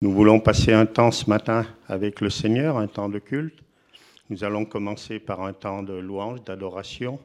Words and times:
Nous 0.00 0.12
voulons 0.12 0.38
passer 0.38 0.72
un 0.72 0.86
temps 0.86 1.10
ce 1.10 1.28
matin 1.28 1.66
avec 1.88 2.20
le 2.20 2.30
Seigneur, 2.30 2.76
un 2.78 2.86
temps 2.86 3.08
de 3.08 3.18
culte. 3.18 3.58
Nous 4.30 4.44
allons 4.44 4.64
commencer 4.64 5.18
par 5.18 5.40
un 5.40 5.52
temps 5.52 5.82
de 5.82 5.92
louange, 5.92 6.44
d'adoration. 6.44 7.18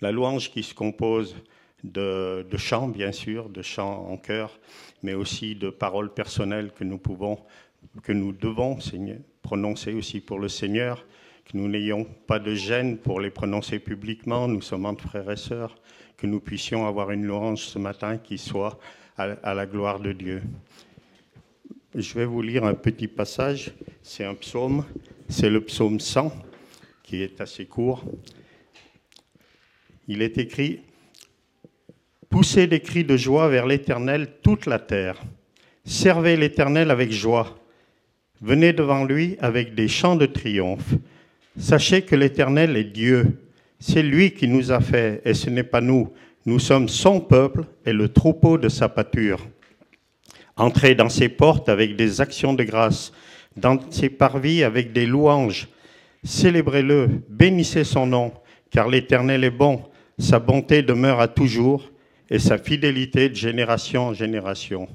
La 0.00 0.10
louange 0.10 0.50
qui 0.50 0.64
se 0.64 0.74
compose 0.74 1.36
de, 1.84 2.44
chants, 2.56 2.88
bien 2.88 3.12
sûr, 3.12 3.48
de 3.50 3.62
chants 3.62 4.04
en 4.10 4.16
chœur, 4.16 4.58
mais 5.04 5.14
aussi 5.14 5.54
de 5.54 5.70
paroles 5.70 6.12
personnelles 6.12 6.72
que 6.72 6.82
nous 6.82 6.98
pouvons, 6.98 7.38
que 8.02 8.10
nous 8.10 8.32
devons 8.32 8.76
prononcer 9.42 9.92
aussi 9.92 10.18
pour 10.20 10.40
le 10.40 10.48
Seigneur, 10.48 11.06
que 11.44 11.56
nous 11.56 11.68
n'ayons 11.68 12.04
pas 12.26 12.40
de 12.40 12.56
gêne 12.56 12.98
pour 12.98 13.20
les 13.20 13.30
prononcer 13.30 13.78
publiquement. 13.78 14.48
Nous 14.48 14.60
sommes 14.60 14.86
entre 14.86 15.06
frères 15.06 15.30
et 15.30 15.36
sœurs, 15.36 15.76
que 16.16 16.26
nous 16.26 16.40
puissions 16.40 16.84
avoir 16.84 17.12
une 17.12 17.24
louange 17.24 17.60
ce 17.60 17.78
matin 17.78 18.18
qui 18.18 18.38
soit 18.38 18.76
à 19.16 19.54
la 19.54 19.66
gloire 19.66 20.00
de 20.00 20.10
Dieu. 20.10 20.42
Je 21.96 22.14
vais 22.14 22.24
vous 22.24 22.42
lire 22.42 22.64
un 22.64 22.74
petit 22.74 23.06
passage. 23.06 23.72
C'est 24.02 24.24
un 24.24 24.34
psaume. 24.34 24.84
C'est 25.28 25.48
le 25.48 25.60
psaume 25.60 26.00
100, 26.00 26.34
qui 27.04 27.22
est 27.22 27.40
assez 27.40 27.66
court. 27.66 28.04
Il 30.08 30.20
est 30.20 30.36
écrit 30.38 30.80
Poussez 32.28 32.66
des 32.66 32.80
cris 32.80 33.04
de 33.04 33.16
joie 33.16 33.48
vers 33.48 33.66
l'Éternel 33.66 34.28
toute 34.42 34.66
la 34.66 34.80
terre. 34.80 35.22
Servez 35.84 36.36
l'Éternel 36.36 36.90
avec 36.90 37.12
joie. 37.12 37.56
Venez 38.40 38.72
devant 38.72 39.04
lui 39.04 39.36
avec 39.38 39.76
des 39.76 39.86
chants 39.86 40.16
de 40.16 40.26
triomphe. 40.26 40.94
Sachez 41.56 42.02
que 42.02 42.16
l'Éternel 42.16 42.76
est 42.76 42.92
Dieu. 42.92 43.38
C'est 43.78 44.02
lui 44.02 44.32
qui 44.32 44.48
nous 44.48 44.72
a 44.72 44.80
fait, 44.80 45.22
et 45.24 45.32
ce 45.32 45.48
n'est 45.48 45.62
pas 45.62 45.80
nous. 45.80 46.12
Nous 46.44 46.58
sommes 46.58 46.88
son 46.88 47.20
peuple 47.20 47.66
et 47.86 47.92
le 47.92 48.08
troupeau 48.08 48.58
de 48.58 48.68
sa 48.68 48.88
pâture. 48.88 49.46
Entrez 50.56 50.94
dans 50.94 51.08
ses 51.08 51.28
portes 51.28 51.68
avec 51.68 51.96
des 51.96 52.20
actions 52.20 52.54
de 52.54 52.62
grâce, 52.62 53.12
dans 53.56 53.78
ses 53.90 54.08
parvis 54.08 54.62
avec 54.62 54.92
des 54.92 55.06
louanges. 55.06 55.68
Célébrez-le, 56.22 57.22
bénissez 57.28 57.84
son 57.84 58.06
nom, 58.06 58.32
car 58.70 58.88
l'Éternel 58.88 59.44
est 59.44 59.50
bon, 59.50 59.82
sa 60.18 60.38
bonté 60.38 60.82
demeure 60.82 61.20
à 61.20 61.28
toujours, 61.28 61.90
et 62.30 62.38
sa 62.38 62.56
fidélité 62.56 63.28
de 63.28 63.34
génération 63.34 64.08
en 64.08 64.14
génération. 64.14 64.88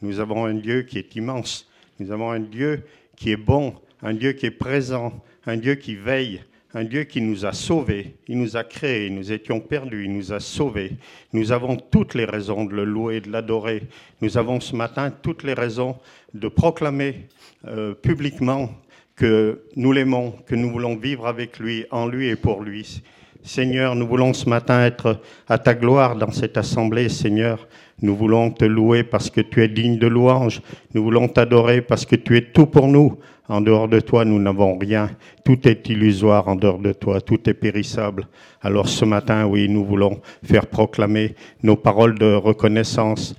Nous 0.00 0.20
avons 0.20 0.46
un 0.46 0.54
Dieu 0.54 0.82
qui 0.82 0.98
est 0.98 1.14
immense, 1.16 1.68
nous 2.00 2.10
avons 2.10 2.30
un 2.30 2.40
Dieu 2.40 2.84
qui 3.16 3.30
est 3.30 3.36
bon, 3.36 3.74
un 4.02 4.14
Dieu 4.14 4.32
qui 4.32 4.46
est 4.46 4.50
présent, 4.50 5.12
un 5.46 5.56
Dieu 5.56 5.76
qui 5.76 5.94
veille, 5.94 6.42
un 6.74 6.84
Dieu 6.84 7.04
qui 7.04 7.20
nous 7.20 7.44
a 7.44 7.52
sauvés, 7.52 8.16
il 8.28 8.38
nous 8.38 8.56
a 8.56 8.64
créés, 8.64 9.10
nous 9.10 9.30
étions 9.30 9.60
perdus, 9.60 10.04
il 10.04 10.14
nous 10.14 10.32
a 10.32 10.40
sauvés. 10.40 10.92
Nous 11.32 11.52
avons 11.52 11.76
toutes 11.76 12.14
les 12.14 12.24
raisons 12.24 12.64
de 12.64 12.74
le 12.74 12.84
louer, 12.84 13.20
de 13.20 13.30
l'adorer. 13.30 13.82
Nous 14.22 14.38
avons 14.38 14.58
ce 14.58 14.74
matin 14.74 15.10
toutes 15.10 15.42
les 15.42 15.52
raisons 15.52 15.96
de 16.32 16.48
proclamer 16.48 17.28
euh, 17.66 17.94
publiquement 17.94 18.70
que 19.16 19.62
nous 19.76 19.92
l'aimons, 19.92 20.32
que 20.46 20.54
nous 20.54 20.70
voulons 20.70 20.96
vivre 20.96 21.26
avec 21.26 21.58
lui, 21.58 21.84
en 21.90 22.06
lui 22.06 22.28
et 22.28 22.36
pour 22.36 22.62
lui. 22.62 23.02
Seigneur, 23.42 23.94
nous 23.94 24.06
voulons 24.06 24.32
ce 24.32 24.48
matin 24.48 24.84
être 24.84 25.20
à 25.48 25.58
ta 25.58 25.74
gloire 25.74 26.16
dans 26.16 26.30
cette 26.30 26.56
assemblée, 26.56 27.08
Seigneur. 27.08 27.68
Nous 28.00 28.16
voulons 28.16 28.50
te 28.50 28.64
louer 28.64 29.04
parce 29.04 29.30
que 29.30 29.40
tu 29.40 29.62
es 29.62 29.68
digne 29.68 29.98
de 29.98 30.06
louange. 30.06 30.62
Nous 30.94 31.02
voulons 31.02 31.28
t'adorer 31.28 31.82
parce 31.82 32.06
que 32.06 32.16
tu 32.16 32.36
es 32.36 32.52
tout 32.52 32.66
pour 32.66 32.88
nous. 32.88 33.18
En 33.48 33.60
dehors 33.60 33.88
de 33.88 34.00
toi, 34.00 34.24
nous 34.24 34.38
n'avons 34.38 34.78
rien. 34.78 35.10
Tout 35.44 35.66
est 35.68 35.88
illusoire 35.88 36.46
en 36.48 36.54
dehors 36.54 36.78
de 36.78 36.92
toi. 36.92 37.20
Tout 37.20 37.48
est 37.48 37.54
périssable. 37.54 38.28
Alors 38.60 38.88
ce 38.88 39.04
matin, 39.04 39.46
oui, 39.46 39.68
nous 39.68 39.84
voulons 39.84 40.20
faire 40.44 40.66
proclamer 40.66 41.34
nos 41.62 41.76
paroles 41.76 42.18
de 42.18 42.34
reconnaissance 42.34 43.34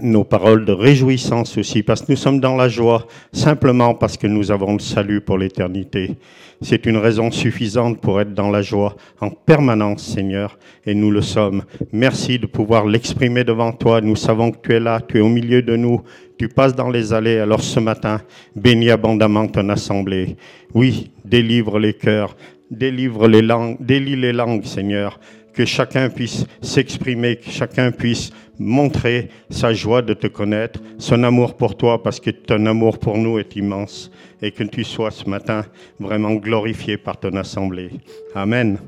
nos 0.00 0.24
paroles 0.24 0.64
de 0.64 0.72
réjouissance 0.72 1.58
aussi, 1.58 1.82
parce 1.82 2.02
que 2.02 2.12
nous 2.12 2.16
sommes 2.16 2.40
dans 2.40 2.56
la 2.56 2.68
joie, 2.68 3.06
simplement 3.32 3.94
parce 3.94 4.16
que 4.16 4.26
nous 4.26 4.50
avons 4.50 4.74
le 4.74 4.78
salut 4.78 5.20
pour 5.20 5.38
l'éternité. 5.38 6.16
C'est 6.60 6.86
une 6.86 6.96
raison 6.96 7.30
suffisante 7.30 8.00
pour 8.00 8.20
être 8.20 8.34
dans 8.34 8.50
la 8.50 8.62
joie 8.62 8.96
en 9.20 9.30
permanence, 9.30 10.02
Seigneur, 10.02 10.58
et 10.86 10.94
nous 10.94 11.10
le 11.10 11.22
sommes. 11.22 11.62
Merci 11.92 12.38
de 12.38 12.46
pouvoir 12.46 12.86
l'exprimer 12.86 13.44
devant 13.44 13.72
toi. 13.72 14.00
Nous 14.00 14.16
savons 14.16 14.50
que 14.50 14.58
tu 14.68 14.74
es 14.74 14.80
là, 14.80 15.00
tu 15.00 15.18
es 15.18 15.20
au 15.20 15.28
milieu 15.28 15.62
de 15.62 15.76
nous, 15.76 16.02
tu 16.38 16.48
passes 16.48 16.74
dans 16.74 16.90
les 16.90 17.12
allées. 17.12 17.38
Alors 17.38 17.62
ce 17.62 17.80
matin, 17.80 18.20
bénis 18.54 18.90
abondamment 18.90 19.46
ton 19.48 19.68
assemblée. 19.68 20.36
Oui, 20.74 21.10
délivre 21.24 21.78
les 21.78 21.94
cœurs, 21.94 22.36
délivre 22.70 23.28
les 23.28 23.42
langues, 23.42 23.76
délie 23.80 24.16
les 24.16 24.32
langues, 24.32 24.64
Seigneur 24.64 25.18
que 25.58 25.64
chacun 25.64 26.08
puisse 26.08 26.46
s'exprimer, 26.62 27.34
que 27.34 27.50
chacun 27.50 27.90
puisse 27.90 28.30
montrer 28.60 29.28
sa 29.50 29.72
joie 29.72 30.02
de 30.02 30.14
te 30.14 30.28
connaître, 30.28 30.80
son 30.98 31.24
amour 31.24 31.56
pour 31.56 31.76
toi, 31.76 32.00
parce 32.00 32.20
que 32.20 32.30
ton 32.30 32.64
amour 32.66 33.00
pour 33.00 33.18
nous 33.18 33.40
est 33.40 33.56
immense, 33.56 34.08
et 34.40 34.52
que 34.52 34.62
tu 34.62 34.84
sois 34.84 35.10
ce 35.10 35.28
matin 35.28 35.64
vraiment 35.98 36.34
glorifié 36.34 36.96
par 36.96 37.18
ton 37.18 37.34
assemblée. 37.34 37.90
Amen. 38.36 38.78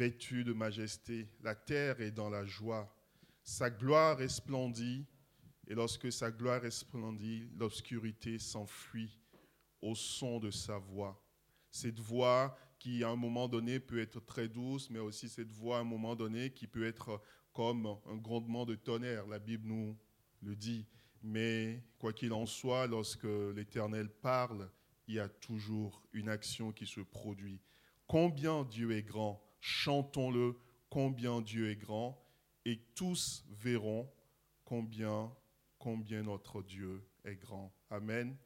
Vêtu 0.00 0.44
de 0.44 0.54
majesté. 0.54 1.28
La 1.42 1.54
terre 1.54 2.00
est 2.00 2.10
dans 2.10 2.30
la 2.30 2.46
joie. 2.46 2.90
Sa 3.42 3.68
gloire 3.68 4.16
resplendit, 4.16 5.04
et 5.68 5.74
lorsque 5.74 6.10
sa 6.10 6.30
gloire 6.30 6.62
resplendit, 6.62 7.50
l'obscurité 7.58 8.38
s'enfuit 8.38 9.20
au 9.82 9.94
son 9.94 10.40
de 10.40 10.50
sa 10.50 10.78
voix. 10.78 11.22
Cette 11.70 12.00
voix 12.00 12.56
qui, 12.78 13.04
à 13.04 13.10
un 13.10 13.16
moment 13.16 13.46
donné, 13.46 13.78
peut 13.78 14.00
être 14.00 14.20
très 14.20 14.48
douce, 14.48 14.88
mais 14.88 15.00
aussi 15.00 15.28
cette 15.28 15.52
voix, 15.52 15.76
à 15.76 15.80
un 15.80 15.84
moment 15.84 16.16
donné, 16.16 16.50
qui 16.50 16.66
peut 16.66 16.86
être 16.86 17.20
comme 17.52 17.84
un 18.06 18.16
grondement 18.16 18.64
de 18.64 18.76
tonnerre. 18.76 19.26
La 19.26 19.38
Bible 19.38 19.68
nous 19.68 19.98
le 20.40 20.56
dit. 20.56 20.86
Mais 21.22 21.84
quoi 21.98 22.14
qu'il 22.14 22.32
en 22.32 22.46
soit, 22.46 22.86
lorsque 22.86 23.28
l'Éternel 23.54 24.08
parle, 24.08 24.70
il 25.08 25.16
y 25.16 25.20
a 25.20 25.28
toujours 25.28 26.02
une 26.14 26.30
action 26.30 26.72
qui 26.72 26.86
se 26.86 27.02
produit. 27.02 27.60
Combien 28.06 28.64
Dieu 28.64 28.92
est 28.92 29.02
grand 29.02 29.49
chantons-le, 29.60 30.58
combien 30.88 31.40
Dieu 31.40 31.70
est 31.70 31.76
grand, 31.76 32.20
et 32.64 32.80
tous 32.94 33.44
verront 33.50 34.10
combien, 34.64 35.30
combien 35.78 36.22
notre 36.22 36.62
Dieu 36.62 37.02
est 37.24 37.36
grand. 37.36 37.72
Amen. 37.90 38.36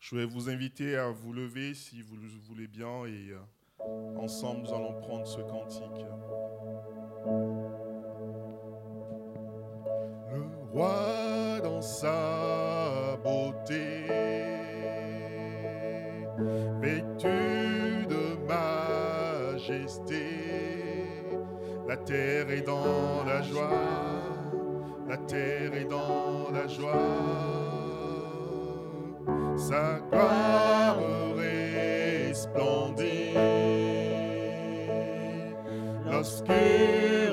Je 0.00 0.16
vais 0.16 0.24
vous 0.24 0.48
inviter 0.48 0.96
à 0.96 1.10
vous 1.10 1.32
lever 1.32 1.74
si 1.74 2.02
vous 2.02 2.16
le 2.16 2.26
voulez 2.26 2.66
bien 2.66 3.04
et 3.04 3.30
euh, 3.30 4.16
ensemble 4.16 4.62
nous 4.62 4.74
allons 4.74 4.98
prendre 5.00 5.26
ce 5.26 5.40
cantique. 5.42 6.06
Le 10.32 10.42
roi 10.72 11.60
dans 11.62 11.82
sa 11.82 13.16
beauté, 13.22 14.06
la 21.88 21.96
terre 21.96 22.50
est 22.50 22.62
dans 22.62 23.24
la 23.26 23.42
joie, 23.42 23.70
la 25.08 25.16
terre 25.16 25.74
est 25.74 25.84
dans 25.84 26.50
la 26.52 26.66
joie. 26.66 26.92
Sa 29.56 30.00
gloire 30.10 30.98
resplendit. 31.36 33.34
L'obscurité 36.10 37.32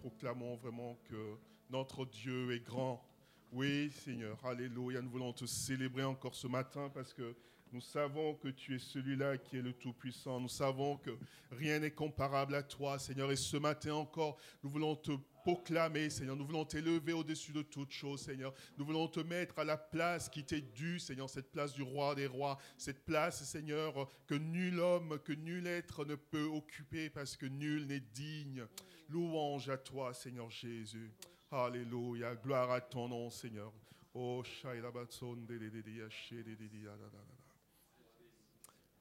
proclamons 0.00 0.54
vraiment 0.56 0.96
que 1.08 1.36
notre 1.70 2.04
Dieu 2.06 2.52
est 2.52 2.60
grand. 2.60 3.04
Oui, 3.50 3.90
Seigneur, 3.90 4.38
Alléluia. 4.44 5.02
Nous 5.02 5.10
voulons 5.10 5.32
te 5.32 5.44
célébrer 5.44 6.04
encore 6.04 6.36
ce 6.36 6.46
matin 6.46 6.88
parce 6.94 7.12
que 7.12 7.34
nous 7.72 7.80
savons 7.80 8.34
que 8.34 8.48
tu 8.48 8.76
es 8.76 8.78
celui-là 8.78 9.38
qui 9.38 9.56
est 9.56 9.62
le 9.62 9.72
Tout-Puissant. 9.72 10.38
Nous 10.40 10.48
savons 10.48 10.98
que 10.98 11.10
rien 11.50 11.80
n'est 11.80 11.90
comparable 11.90 12.54
à 12.54 12.62
toi, 12.62 12.98
Seigneur. 12.98 13.32
Et 13.32 13.36
ce 13.36 13.56
matin 13.56 13.94
encore, 13.94 14.36
nous 14.62 14.70
voulons 14.70 14.94
te 14.94 15.12
proclamer, 15.46 16.10
Seigneur. 16.10 16.34
Nous 16.34 16.44
voulons 16.44 16.64
t'élever 16.64 17.12
au-dessus 17.12 17.52
de 17.52 17.62
toute 17.62 17.92
chose, 17.92 18.20
Seigneur. 18.20 18.52
Nous 18.78 18.84
voulons 18.84 19.06
te 19.06 19.20
mettre 19.20 19.60
à 19.60 19.64
la 19.64 19.76
place 19.76 20.28
qui 20.28 20.42
t'est 20.42 20.60
due, 20.60 20.98
Seigneur, 20.98 21.30
cette 21.30 21.52
place 21.52 21.72
du 21.72 21.82
roi 21.82 22.16
des 22.16 22.26
rois, 22.26 22.58
cette 22.76 23.04
place, 23.04 23.44
Seigneur, 23.44 24.08
que 24.26 24.34
nul 24.34 24.80
homme, 24.80 25.20
que 25.20 25.32
nul 25.32 25.68
être 25.68 26.04
ne 26.04 26.16
peut 26.16 26.46
occuper 26.46 27.10
parce 27.10 27.36
que 27.36 27.46
nul 27.46 27.86
n'est 27.86 28.00
digne. 28.00 28.66
Louange 29.08 29.68
à 29.68 29.78
toi, 29.78 30.12
Seigneur 30.12 30.50
Jésus. 30.50 31.12
Alléluia. 31.52 32.34
Gloire 32.34 32.72
à 32.72 32.80
ton 32.80 33.06
nom, 33.08 33.30
Seigneur. 33.30 33.72
Oh, 34.14 34.42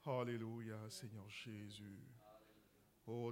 Alléluia, 0.06 0.77
Seigneur 0.89 1.27
Jésus. 1.27 1.97
Oh, 3.07 3.31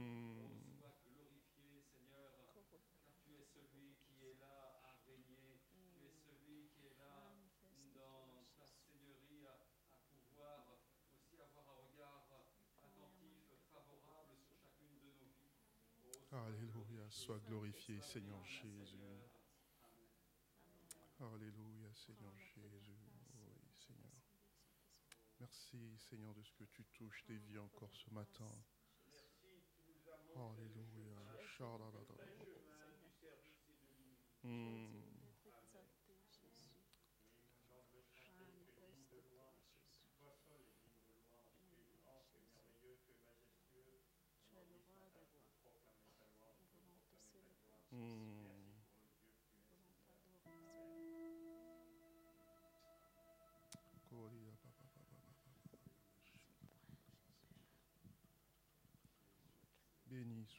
Alléluia, 16.33 17.09
sois 17.09 17.39
glorifié, 17.39 17.99
Seigneur 17.99 18.41
Jésus. 18.45 19.19
Alléluia, 21.19 21.93
Seigneur 21.93 22.33
Jésus. 22.55 22.95
Seigneur. 23.75 24.13
Merci, 25.41 25.97
Seigneur, 25.97 26.33
de 26.33 26.41
ce 26.41 26.53
que 26.53 26.63
tu 26.63 26.85
touches 26.93 27.25
tes 27.25 27.35
vies 27.35 27.57
encore 27.57 27.93
ce 27.93 28.09
matin. 28.11 28.47
Alléluia. 30.35 31.17
Hmm. 34.43 35.00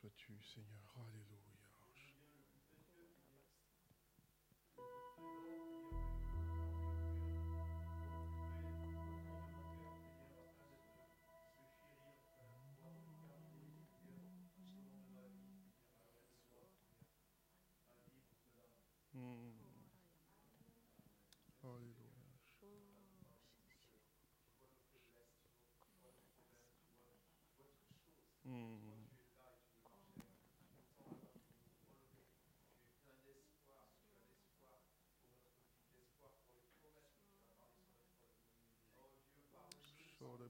Sois-tu, 0.02 0.32
Seigneur. 0.42 0.82
Alléluia. 0.96 1.51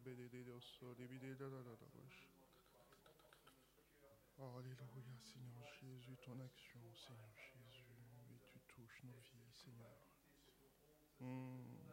Alléluia, 0.04 0.58
Seigneur 5.20 5.64
Jésus, 5.80 6.16
ton 6.24 6.40
action, 6.40 6.80
Seigneur 6.94 7.32
Jésus, 7.36 8.34
et 8.34 8.40
tu 8.48 8.58
touches 8.66 9.04
nos 9.04 9.20
vies, 9.32 9.52
Seigneur. 9.52 9.94
Hmm. 11.20 11.91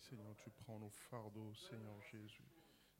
Seigneur, 0.00 0.34
tu 0.36 0.48
prends 0.50 0.78
nos 0.78 0.88
fardeaux, 1.10 1.52
Seigneur 1.54 2.00
Jésus. 2.10 2.48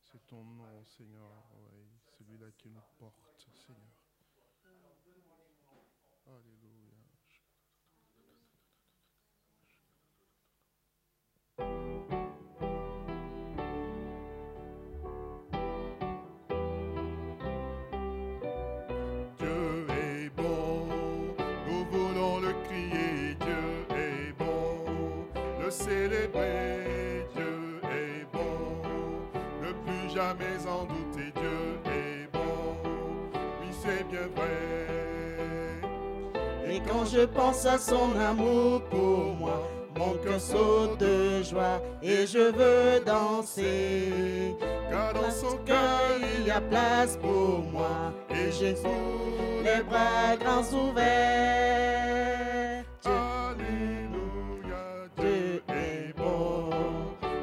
C'est 0.03 0.27
ton 0.27 0.45
nom, 0.45 0.85
Seigneur, 0.85 1.33
oui, 1.73 1.89
celui-là 2.19 2.47
qui 2.59 2.69
nous 2.69 2.83
porte, 2.99 3.49
Seigneur. 3.67 3.98
Je 37.19 37.25
pense 37.25 37.67
à 37.67 37.79
son 37.79 38.17
amour 38.17 38.81
pour 38.91 39.35
moi, 39.41 39.69
mon 39.97 40.13
cœur 40.23 40.41
saute 40.41 41.01
de 41.01 41.43
joie 41.43 41.83
et 42.01 42.27
je 42.27 42.53
veux 42.59 43.05
danser. 43.05 44.55
Car 44.89 45.15
dans 45.15 45.31
son 45.31 45.57
cœur, 45.67 46.01
il 46.39 46.47
y 46.47 46.51
a 46.51 46.61
place 46.61 47.17
pour 47.17 47.59
moi 47.73 48.13
et 48.31 48.51
trouve 48.75 49.65
les 49.65 49.83
bras 49.83 50.37
grands 50.39 50.69
ouverts. 50.73 51.15
Alléluia, 53.05 54.85
Dieu 55.17 55.63
est 55.69 56.17
bon. 56.17 56.71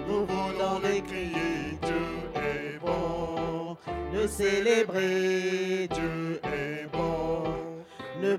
Nous 0.07 0.25
voulons 0.25 0.79
le 0.83 1.01
crier, 1.01 1.77
Dieu 1.81 2.07
est 2.35 2.79
bon. 2.79 3.75
le 4.13 4.25
célébrer, 4.27 5.89
Dieu 5.93 6.14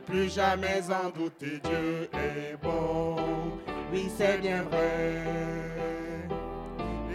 plus 0.07 0.33
jamais 0.33 0.83
en 0.91 1.11
Douter. 1.11 1.61
Dieu 1.65 2.09
est 2.15 2.57
bon. 2.63 3.17
Oui, 3.93 4.09
c'est 4.17 4.39
bien 4.41 4.63
vrai. 4.63 5.23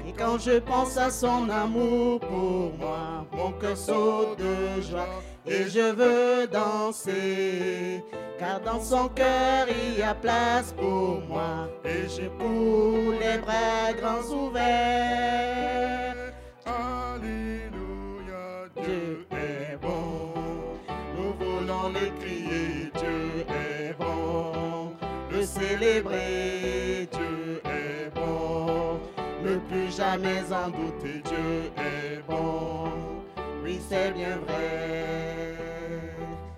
Et 0.07 0.13
quand 0.13 0.37
je 0.37 0.59
pense 0.59 0.97
à 0.97 1.09
son 1.09 1.49
amour 1.49 2.19
pour 2.19 2.73
moi, 2.77 3.25
mon 3.31 3.51
cœur 3.53 3.77
saute 3.77 4.37
de 4.37 4.81
joie 4.81 5.07
et 5.45 5.69
je 5.69 5.93
veux 5.93 6.47
danser. 6.47 8.03
Car 8.37 8.59
dans 8.59 8.81
son 8.81 9.07
cœur 9.09 9.67
il 9.69 9.99
y 9.99 10.01
a 10.03 10.15
place 10.15 10.73
pour 10.73 11.21
moi 11.27 11.69
et 11.85 12.09
je 12.09 12.27
pour 12.27 13.11
les 13.11 13.37
bras 13.37 13.93
grands 13.99 14.27
ouverts. 14.33 16.15
Alléluia, 16.65 17.69
Dieu 18.83 19.27
est 19.31 19.77
bon. 19.77 20.33
Nous 21.15 21.33
voulons 21.39 21.89
le 21.89 22.09
célébrer, 25.59 27.07
Dieu 27.11 27.61
est 27.65 28.09
bon. 28.15 28.99
Ne 29.43 29.57
plus 29.57 29.95
jamais 29.95 30.41
en 30.51 30.69
douter, 30.69 31.21
Dieu 31.25 31.71
est 31.77 32.21
bon. 32.27 32.89
Oui, 33.63 33.79
c'est 33.89 34.11
bien 34.11 34.37
vrai. 34.47 35.55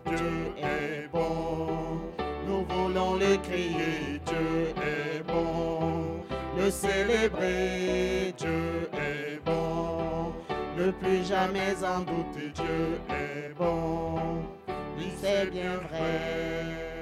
Dieu 0.05 0.53
est 0.57 1.07
bon. 1.11 1.99
Nous 2.47 2.65
voulons 2.69 3.15
le 3.15 3.37
crier, 3.37 4.21
Dieu 4.25 4.73
est 4.77 5.23
bon. 5.25 6.23
Le 6.57 6.69
célébrer, 6.69 8.33
Dieu 8.37 8.89
est 8.93 9.39
bon. 9.43 10.33
Ne 10.77 10.91
plus 10.91 11.23
jamais 11.25 11.75
en 11.83 11.99
douter, 11.99 12.51
Dieu 12.53 12.99
est 13.09 13.53
bon. 13.57 14.43
Oui, 14.97 15.11
c'est 15.21 15.49
bien 15.49 15.77
vrai. 15.89 16.92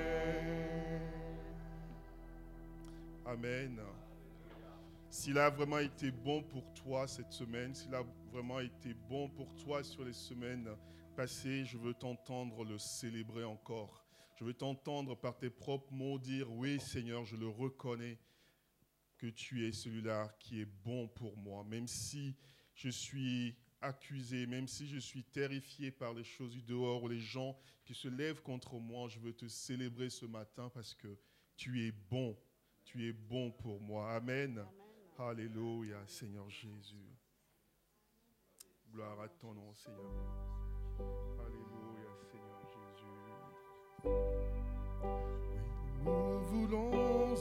Amen. 3.31 3.79
S'il 5.09 5.37
a 5.37 5.49
vraiment 5.49 5.79
été 5.79 6.11
bon 6.11 6.43
pour 6.43 6.73
toi 6.73 7.07
cette 7.07 7.31
semaine, 7.31 7.73
s'il 7.73 7.95
a 7.95 8.03
vraiment 8.29 8.59
été 8.59 8.93
bon 8.93 9.29
pour 9.29 9.55
toi 9.55 9.85
sur 9.85 10.03
les 10.03 10.11
semaines 10.11 10.67
passées, 11.15 11.63
je 11.63 11.77
veux 11.77 11.93
t'entendre 11.93 12.65
le 12.65 12.77
célébrer 12.77 13.45
encore. 13.45 14.05
Je 14.35 14.43
veux 14.43 14.53
t'entendre 14.53 15.15
par 15.15 15.37
tes 15.37 15.49
propres 15.49 15.93
mots 15.93 16.19
dire, 16.19 16.51
oui 16.51 16.77
Seigneur, 16.81 17.23
je 17.23 17.37
le 17.37 17.47
reconnais 17.47 18.19
que 19.17 19.27
tu 19.27 19.65
es 19.65 19.71
celui-là 19.71 20.27
qui 20.37 20.59
est 20.59 20.69
bon 20.83 21.07
pour 21.07 21.37
moi. 21.37 21.63
Même 21.63 21.87
si 21.87 22.35
je 22.75 22.89
suis 22.89 23.55
accusé, 23.79 24.45
même 24.45 24.67
si 24.67 24.87
je 24.87 24.97
suis 24.97 25.23
terrifié 25.23 25.89
par 25.89 26.13
les 26.13 26.25
choses 26.25 26.51
du 26.51 26.63
dehors 26.63 27.03
ou 27.03 27.07
les 27.07 27.21
gens 27.21 27.57
qui 27.85 27.93
se 27.93 28.09
lèvent 28.09 28.41
contre 28.41 28.77
moi, 28.77 29.07
je 29.07 29.19
veux 29.19 29.33
te 29.33 29.47
célébrer 29.47 30.09
ce 30.09 30.25
matin 30.25 30.69
parce 30.73 30.93
que 30.93 31.17
tu 31.55 31.87
es 31.87 31.93
bon. 31.93 32.37
Tu 32.91 33.07
es 33.07 33.13
bon 33.13 33.51
pour 33.51 33.79
moi. 33.79 34.11
Amen. 34.15 34.61
Alléluia, 35.17 36.05
Seigneur 36.05 36.49
Jésus. 36.49 37.15
Gloire 38.91 39.21
à 39.21 39.29
ton 39.29 39.53
nom, 39.53 39.73
Seigneur. 39.73 40.11
Alléluia, 41.39 42.11
Seigneur 42.29 42.59
Jésus. 42.67 43.05
Nous 46.03 46.39
voulons 46.49 47.33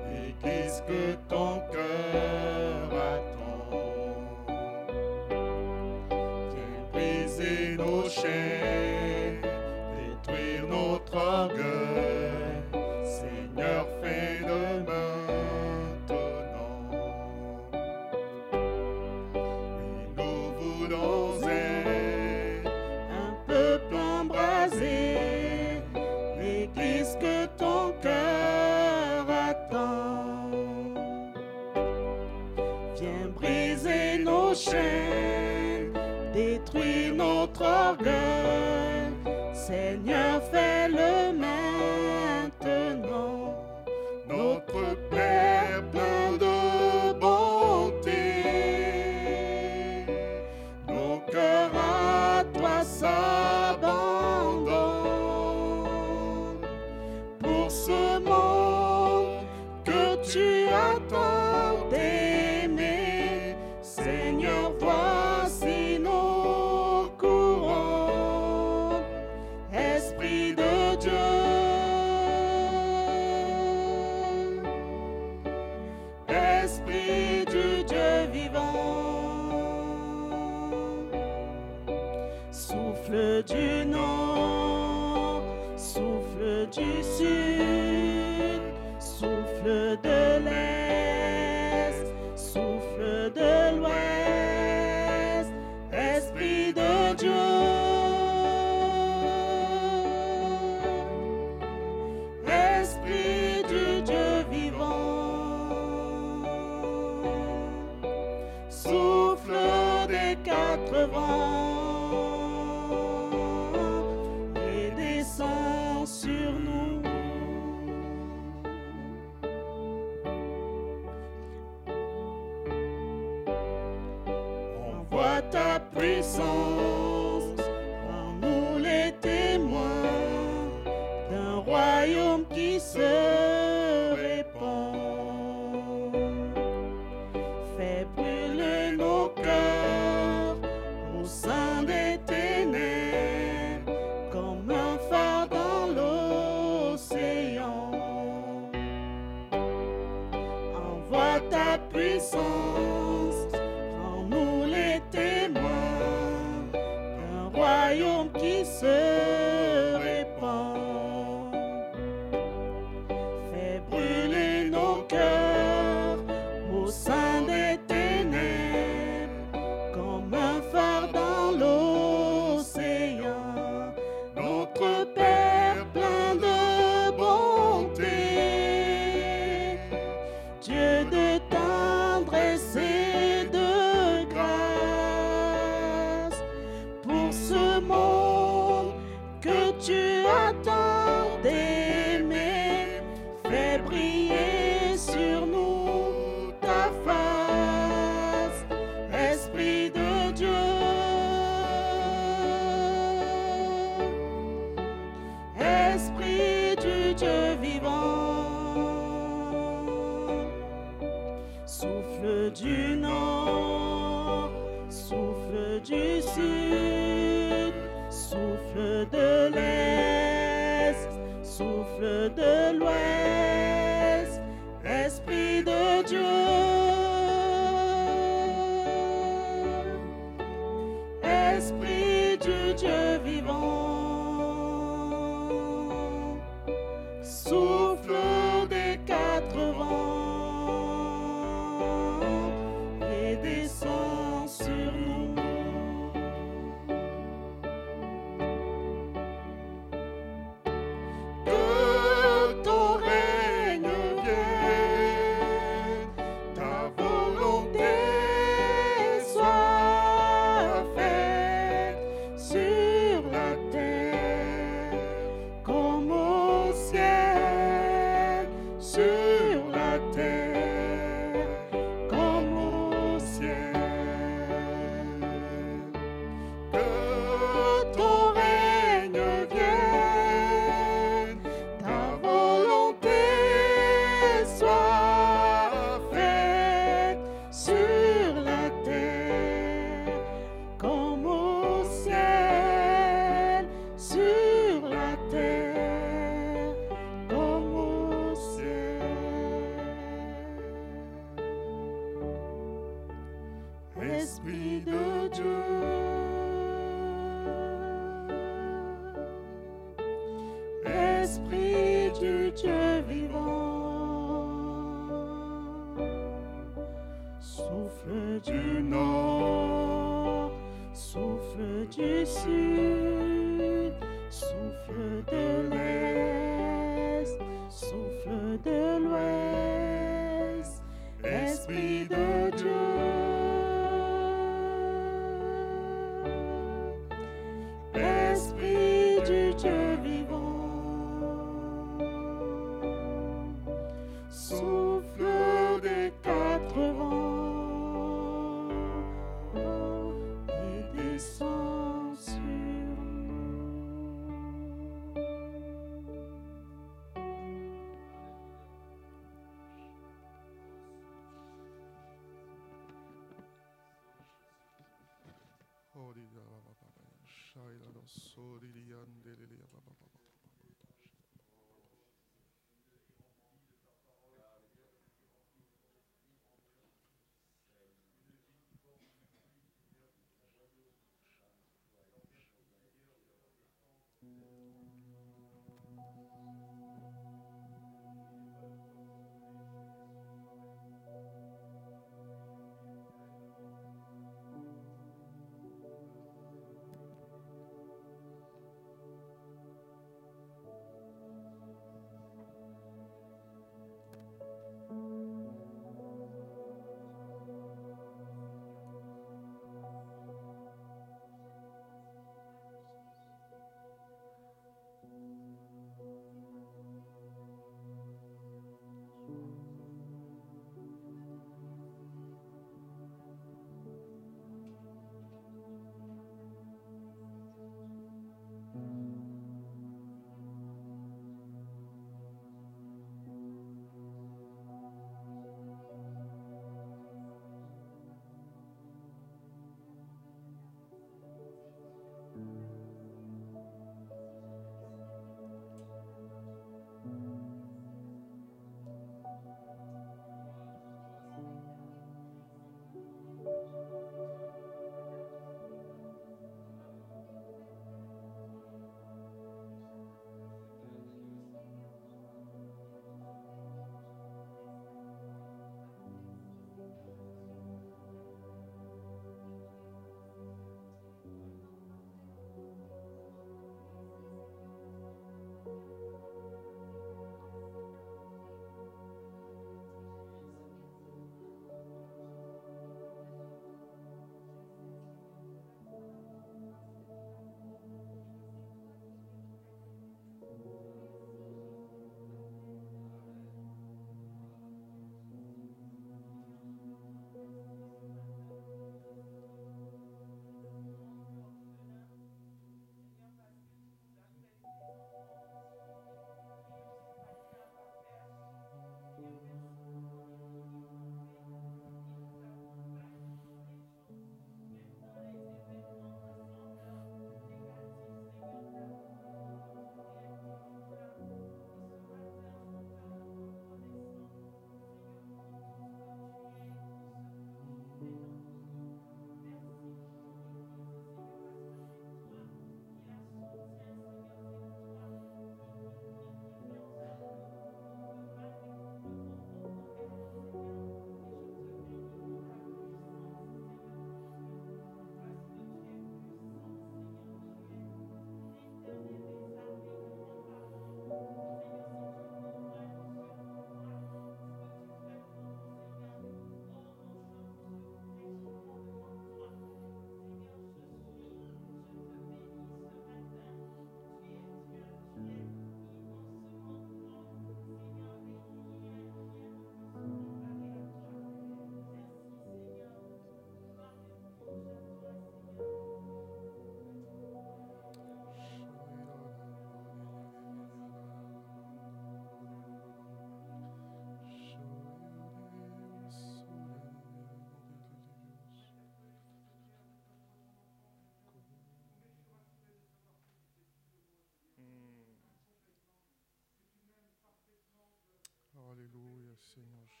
Senhor. 599.53 600.00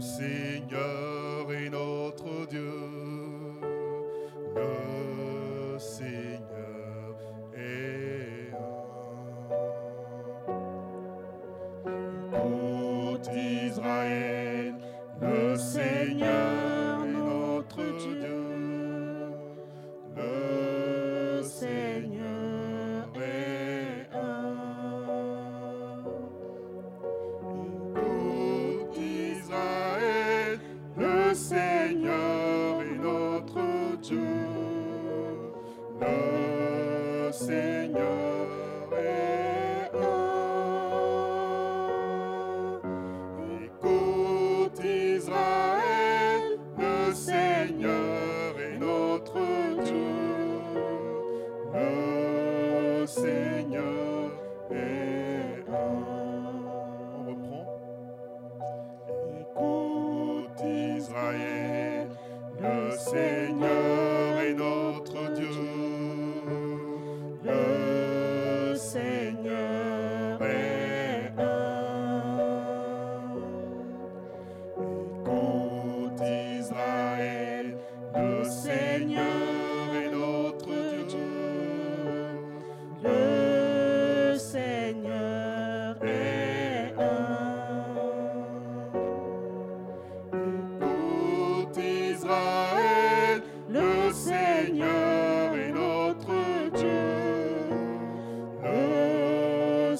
Seigneur. 0.00 1.07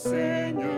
Señor. 0.08 0.77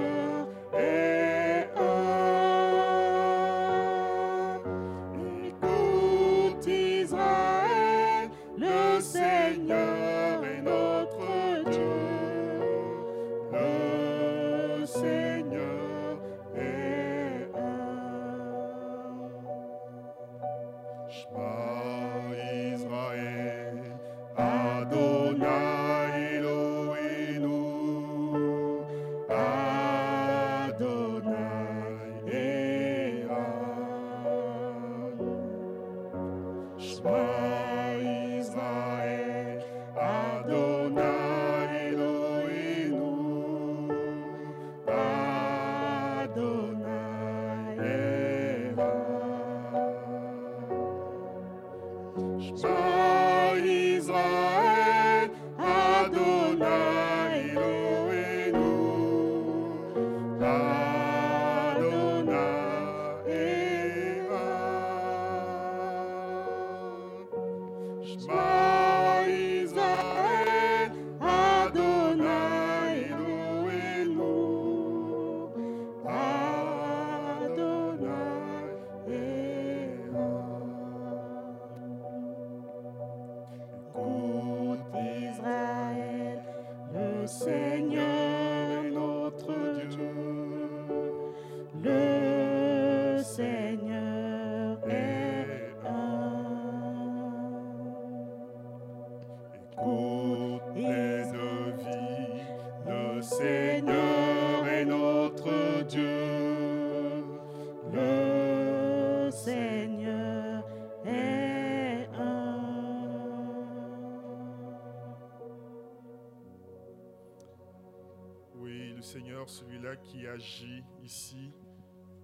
agit 120.40 120.82
ici 121.02 121.52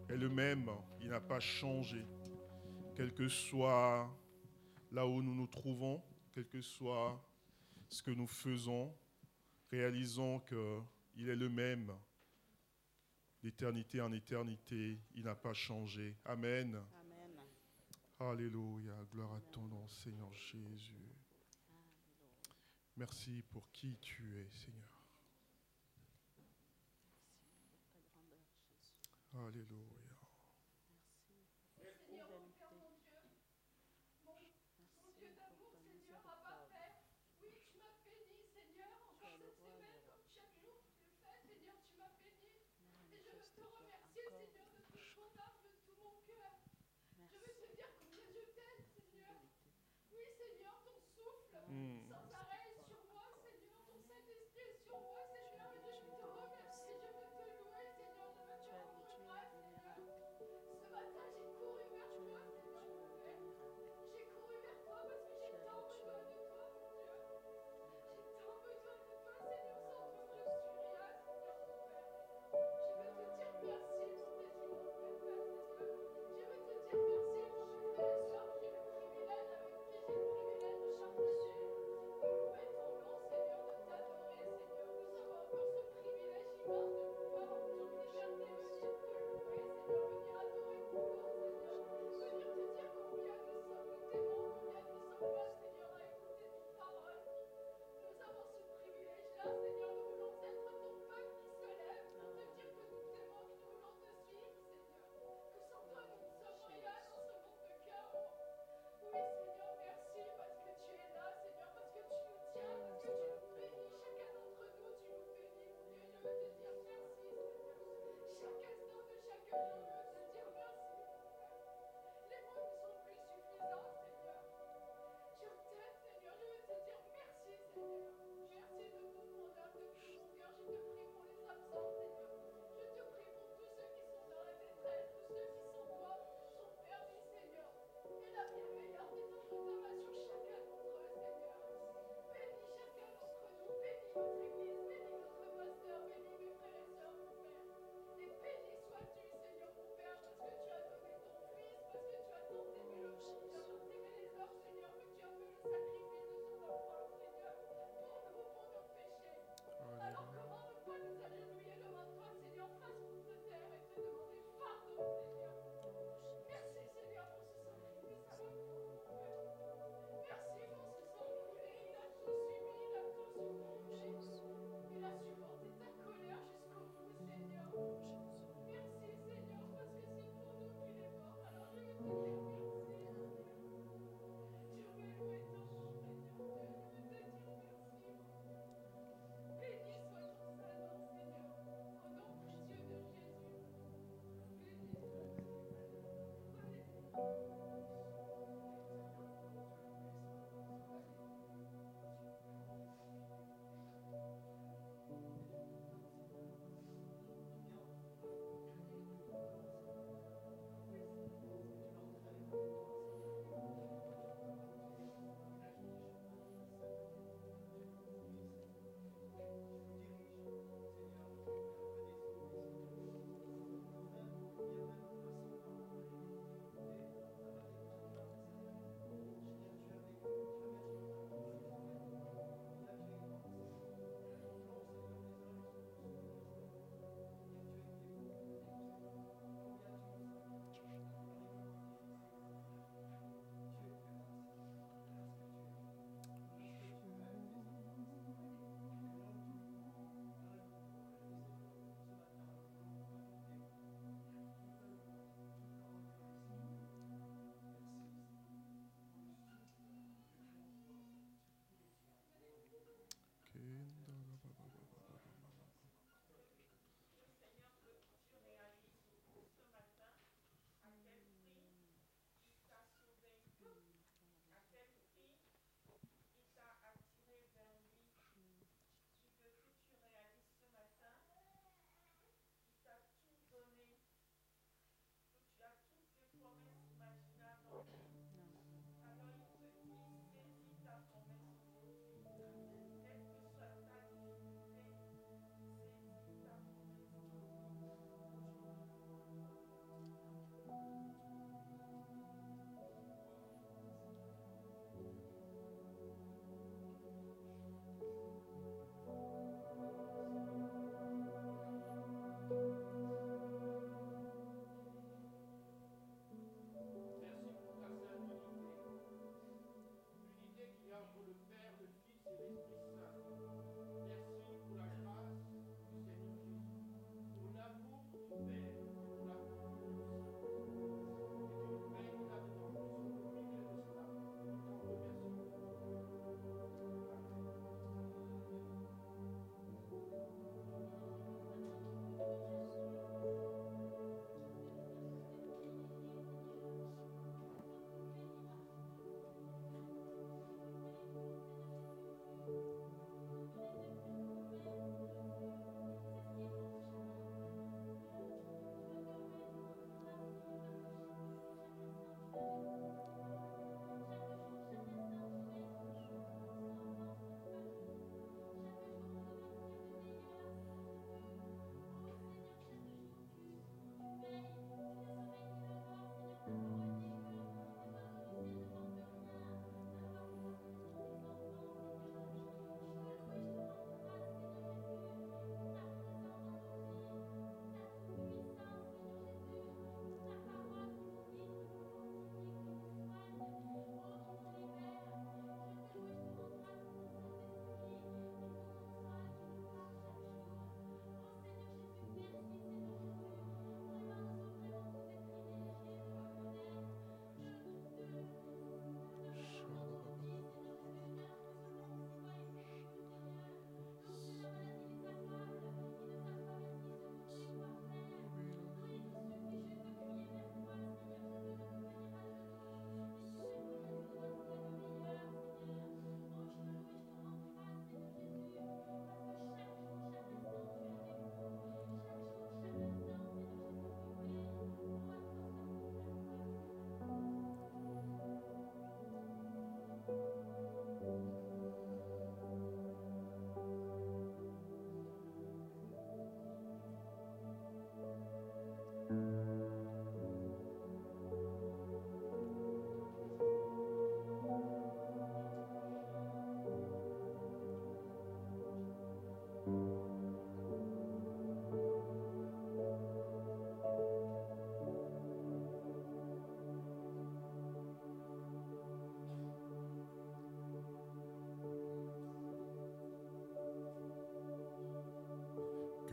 est 0.09 0.17
le 0.17 0.31
même, 0.31 0.71
il 1.03 1.11
n'a 1.11 1.21
pas 1.21 1.39
changé. 1.39 2.03
Quel 2.95 3.13
que 3.13 3.29
soit 3.29 4.11
là 4.91 5.07
où 5.07 5.23
nous 5.23 5.35
nous 5.35 5.47
trouvons, 5.47 6.03
quel 6.33 6.47
que 6.47 6.63
soit 6.63 7.23
ce 7.91 8.03
que 8.03 8.11
nous 8.11 8.27
faisons, 8.27 8.91
réalisons 9.71 10.41
qu'il 10.41 11.29
est 11.29 11.37
le 11.37 11.51
même 11.51 11.93
d'éternité 13.43 14.01
en 14.01 14.11
éternité, 14.13 14.99
il 15.15 15.25
n'a 15.25 15.35
pas 15.35 15.53
changé. 15.53 16.17
Amen. 16.25 16.75
Amen. 16.75 18.33
Alléluia, 18.33 18.95
gloire 19.13 19.35
à 19.35 19.41
ton 19.53 19.67
nom, 19.67 19.87
Seigneur 19.89 20.33
Jésus. 20.33 21.13
Merci 22.97 23.45
pour 23.51 23.71
qui 23.73 23.99
tu 23.99 24.39
es, 24.39 24.49
Seigneur. 24.49 24.96
Alléluia. 29.57 29.89
Merci. 31.81 32.05
Seigneur, 32.05 32.29
mon 32.29 32.53
Père, 32.61 32.77
mon 32.77 32.93
Dieu. 32.93 33.25
Mon 35.01 35.09
Dieu 35.17 35.33
d'amour, 35.33 35.73
Seigneur, 35.81 36.21
à 36.29 36.37
ma 36.45 36.69
paix. 36.69 36.93
Oui, 37.41 37.57
tu 37.65 37.81
m'as 37.81 37.97
béni, 38.05 38.45
Seigneur. 38.53 38.93
Enfin, 39.09 39.33
cette 39.41 39.57
semaine, 39.57 39.97
comme 40.05 40.29
chaque 40.29 40.53
jour, 40.61 40.85
tu 41.01 41.09
fais, 41.25 41.41
Seigneur, 41.49 41.81
tu 41.89 41.97
m'as 41.97 42.13
béni. 42.21 42.69
Et 43.09 43.17
je 43.17 43.33
veux 43.33 43.49
te 43.57 43.65
remercier, 43.65 44.29
Seigneur, 44.29 44.69
de 44.77 44.85
ton 45.17 45.33
âme 45.41 45.57
de 45.65 45.73
tout 45.89 45.97
mon 46.05 46.21
cœur. 46.29 46.61
Je 47.17 47.37
veux 47.41 47.57
te 47.57 47.65
dire 47.73 47.89
combien 47.97 48.29
je 48.29 48.53
t'aime, 48.53 48.85
Seigneur. 48.93 49.41
Oui, 50.13 50.37
Seigneur, 50.37 50.85
ton 50.85 51.01
souffle. 51.17 51.57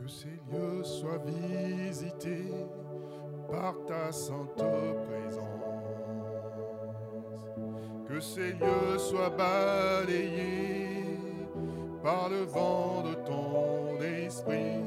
Que 0.04 0.10
ces 0.10 0.38
lieux 0.52 0.84
soient 0.84 1.22
visités 1.24 2.52
par 3.50 3.74
ta 3.86 4.12
sainte 4.12 4.54
présence. 5.08 5.48
Que 8.06 8.20
ces 8.20 8.52
lieux 8.52 8.98
soient 8.98 9.30
balayés 9.30 11.08
par 12.02 12.28
le 12.28 12.42
vent 12.42 13.02
de 13.02 13.14
ton 13.14 13.98
esprit. 14.02 14.82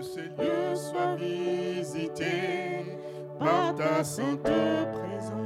Que 0.00 0.06
ces 0.06 0.22
lieux 0.22 0.74
soient 0.76 1.14
visités 1.16 2.86
par 3.38 3.74
ta 3.74 4.02
sainte 4.02 4.40
présence. 4.40 5.36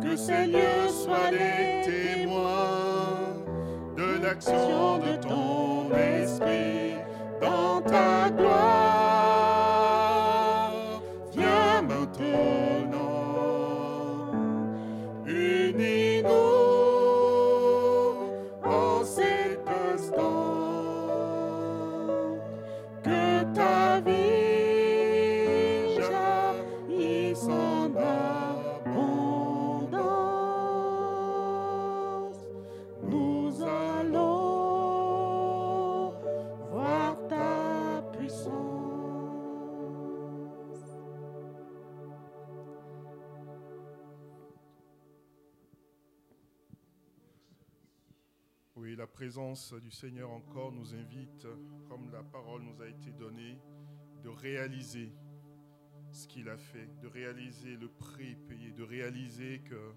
Que 0.00 0.14
ces 0.14 0.46
lieux 0.46 0.88
soient 0.90 1.32
les 1.32 1.82
témoins 1.82 3.34
de 3.96 4.22
l'action 4.22 4.98
de 4.98 5.16
ton 5.22 5.92
esprit 5.92 6.98
dans 7.40 7.80
ta 7.80 8.23
du 49.54 49.90
Seigneur 49.92 50.32
encore 50.32 50.72
nous 50.72 50.94
invite, 50.94 51.46
comme 51.88 52.10
la 52.10 52.24
parole 52.24 52.62
nous 52.62 52.82
a 52.82 52.88
été 52.88 53.12
donnée, 53.12 53.56
de 54.24 54.28
réaliser 54.28 55.12
ce 56.10 56.26
qu'il 56.26 56.48
a 56.48 56.56
fait, 56.56 56.88
de 57.00 57.06
réaliser 57.06 57.76
le 57.76 57.88
prix 57.88 58.34
payé, 58.48 58.72
de 58.72 58.82
réaliser 58.82 59.60
que 59.60 59.94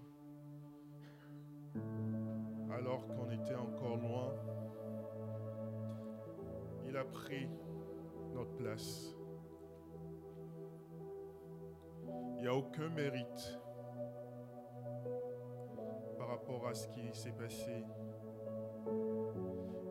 alors 2.70 3.04
qu'on 3.08 3.28
était 3.32 3.56
encore 3.56 3.96
loin, 3.96 4.32
il 6.86 6.96
a 6.96 7.04
pris 7.04 7.48
notre 8.34 8.54
place. 8.54 9.12
Il 12.06 12.42
n'y 12.42 12.46
a 12.46 12.54
aucun 12.54 12.90
mérite 12.90 13.58
par 16.16 16.28
rapport 16.28 16.68
à 16.68 16.74
ce 16.74 16.86
qui 16.90 17.00
s'est 17.12 17.32
passé. 17.32 17.84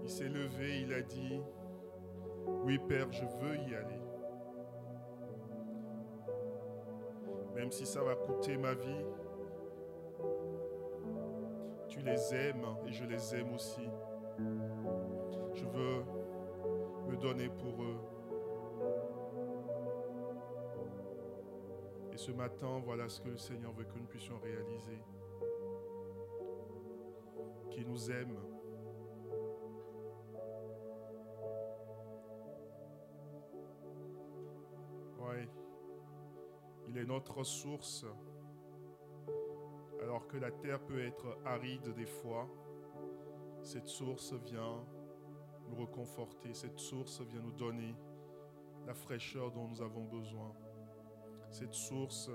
Il 0.08 0.12
s'est 0.12 0.30
levé, 0.30 0.84
il 0.84 0.94
a 0.94 1.02
dit, 1.02 1.42
oui 2.64 2.80
Père, 2.80 3.12
je 3.12 3.26
veux 3.26 3.58
y 3.58 3.76
aller. 3.76 4.00
Même 7.54 7.74
si 7.74 7.86
ça 7.86 8.02
va 8.02 8.16
coûter 8.16 8.56
ma 8.56 8.74
vie, 8.74 9.06
tu 11.90 12.00
les 12.00 12.34
aimes 12.34 12.66
et 12.88 12.94
je 12.94 13.04
les 13.04 13.36
aime 13.36 13.54
aussi. 13.54 13.86
Je 15.56 15.66
veux 15.66 16.06
me 17.10 17.18
donner 17.18 17.50
pour 17.50 17.84
eux. 17.84 18.00
Et 22.14 22.18
ce 22.18 22.32
matin, 22.32 22.82
voilà 22.86 23.10
ce 23.10 23.20
que 23.20 23.28
le 23.28 23.38
Seigneur 23.38 23.74
veut 23.74 23.84
que 23.84 24.00
nous 24.00 24.06
puissions 24.06 24.40
réaliser. 24.40 25.04
Qu'il 27.72 27.90
nous 27.90 28.10
aime. 28.10 28.38
Il 36.88 36.98
est 36.98 37.06
notre 37.06 37.44
source. 37.44 38.06
Alors 40.02 40.28
que 40.28 40.38
la 40.38 40.52
terre 40.52 40.80
peut 40.80 41.02
être 41.02 41.38
aride 41.46 41.94
des 41.96 42.06
fois, 42.06 42.48
cette 43.64 43.88
source 43.88 44.34
vient 44.34 44.86
nous 45.70 45.76
reconforter, 45.76 46.54
cette 46.54 46.80
source 46.80 47.22
vient 47.22 47.42
nous 47.42 47.52
donner 47.52 47.96
la 48.86 48.94
fraîcheur 48.94 49.52
dont 49.52 49.68
nous 49.68 49.82
avons 49.82 50.06
besoin. 50.06 50.54
Cette 51.50 51.74
source 51.74 52.30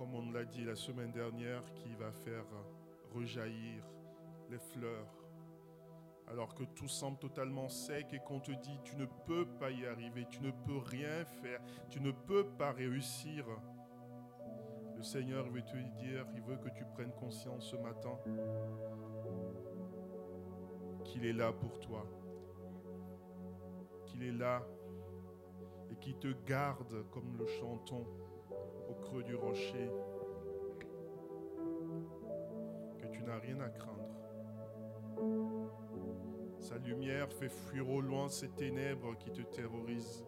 comme 0.00 0.14
on 0.14 0.32
l'a 0.32 0.46
dit 0.46 0.64
la 0.64 0.76
semaine 0.76 1.12
dernière, 1.12 1.62
qui 1.74 1.94
va 1.96 2.10
faire 2.10 2.46
rejaillir 3.12 3.84
les 4.48 4.58
fleurs. 4.58 5.19
Alors 6.30 6.54
que 6.54 6.62
tout 6.62 6.86
semble 6.86 7.18
totalement 7.18 7.68
sec 7.68 8.06
et 8.12 8.20
qu'on 8.20 8.38
te 8.38 8.52
dit, 8.52 8.78
tu 8.84 8.96
ne 8.96 9.06
peux 9.26 9.46
pas 9.58 9.70
y 9.70 9.84
arriver, 9.84 10.26
tu 10.30 10.40
ne 10.42 10.52
peux 10.52 10.78
rien 10.78 11.24
faire, 11.42 11.60
tu 11.88 12.00
ne 12.00 12.12
peux 12.12 12.44
pas 12.44 12.70
réussir. 12.70 13.44
Le 14.96 15.02
Seigneur 15.02 15.48
veut 15.48 15.62
te 15.62 15.76
dire, 15.76 16.26
il 16.34 16.42
veut 16.42 16.58
que 16.58 16.68
tu 16.68 16.84
prennes 16.94 17.12
conscience 17.12 17.70
ce 17.70 17.76
matin 17.76 18.16
qu'il 21.04 21.26
est 21.26 21.32
là 21.32 21.52
pour 21.52 21.80
toi, 21.80 22.06
qu'il 24.06 24.22
est 24.22 24.32
là 24.32 24.62
et 25.90 25.96
qu'il 25.96 26.16
te 26.18 26.28
garde 26.46 27.08
comme 27.10 27.36
le 27.36 27.46
chanton 27.46 28.06
au 28.88 28.94
creux 28.94 29.24
du 29.24 29.34
rocher, 29.34 29.90
que 32.98 33.06
tu 33.08 33.22
n'as 33.24 33.38
rien 33.38 33.58
à 33.60 33.68
craindre. 33.70 35.49
Sa 36.70 36.78
lumière 36.78 37.28
fait 37.32 37.48
fuir 37.48 37.90
au 37.90 38.00
loin 38.00 38.28
ces 38.28 38.48
ténèbres 38.48 39.18
qui 39.18 39.32
te 39.32 39.42
terrorisent. 39.42 40.24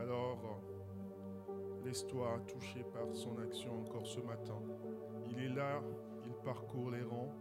Alors, 0.00 0.60
laisse-toi 1.84 2.40
toucher 2.48 2.82
par 2.92 3.14
son 3.14 3.38
action 3.38 3.82
encore 3.82 4.04
ce 4.04 4.18
matin. 4.18 4.60
Il 5.30 5.38
est 5.44 5.54
là, 5.54 5.80
il 6.24 6.32
parcourt 6.44 6.90
les 6.90 7.04
rangs. 7.04 7.32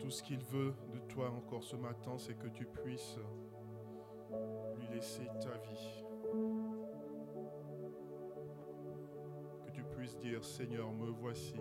Tout 0.00 0.10
ce 0.10 0.20
qu'il 0.20 0.42
veut 0.42 0.74
de 0.92 0.98
toi 1.06 1.30
encore 1.30 1.62
ce 1.62 1.76
matin, 1.76 2.18
c'est 2.18 2.36
que 2.36 2.48
tu 2.48 2.66
puisses 2.66 3.16
lui 4.76 4.88
laisser 4.88 5.26
ta 5.40 5.56
vie. 5.68 6.04
Que 9.66 9.70
tu 9.70 9.84
puisses 9.84 10.18
dire, 10.18 10.44
Seigneur, 10.44 10.90
me 10.90 11.10
voici. 11.10 11.54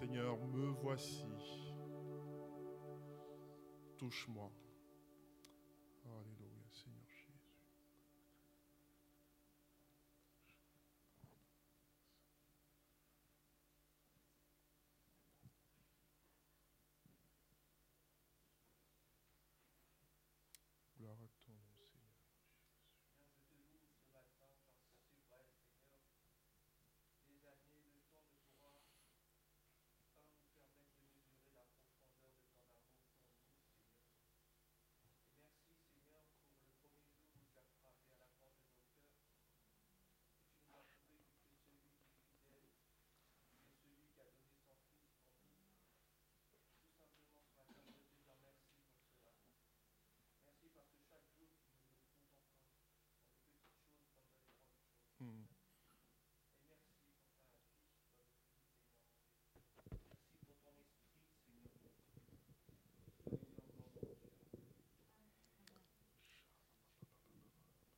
Seigneur, 0.00 0.38
me 0.46 0.68
voici. 0.80 1.26
Touche-moi. 3.98 4.50
Alléluia, 6.06 6.64
Seigneur 6.72 7.04
Jésus. 7.06 7.38
Gloire 20.96 21.16
à 21.22 21.28
ton 21.44 21.52
nom, 21.52 21.76
Seigneur. 21.84 22.10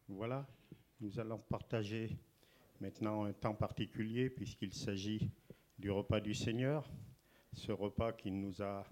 Hmm. 0.08 0.11
Voilà, 0.24 0.46
nous 1.00 1.18
allons 1.18 1.38
partager 1.38 2.16
maintenant 2.80 3.24
un 3.24 3.32
temps 3.32 3.56
particulier 3.56 4.30
puisqu'il 4.30 4.72
s'agit 4.72 5.32
du 5.80 5.90
repas 5.90 6.20
du 6.20 6.32
Seigneur, 6.32 6.88
ce 7.52 7.72
repas 7.72 8.12
qu'il 8.12 8.38
nous 8.38 8.62
a 8.62 8.86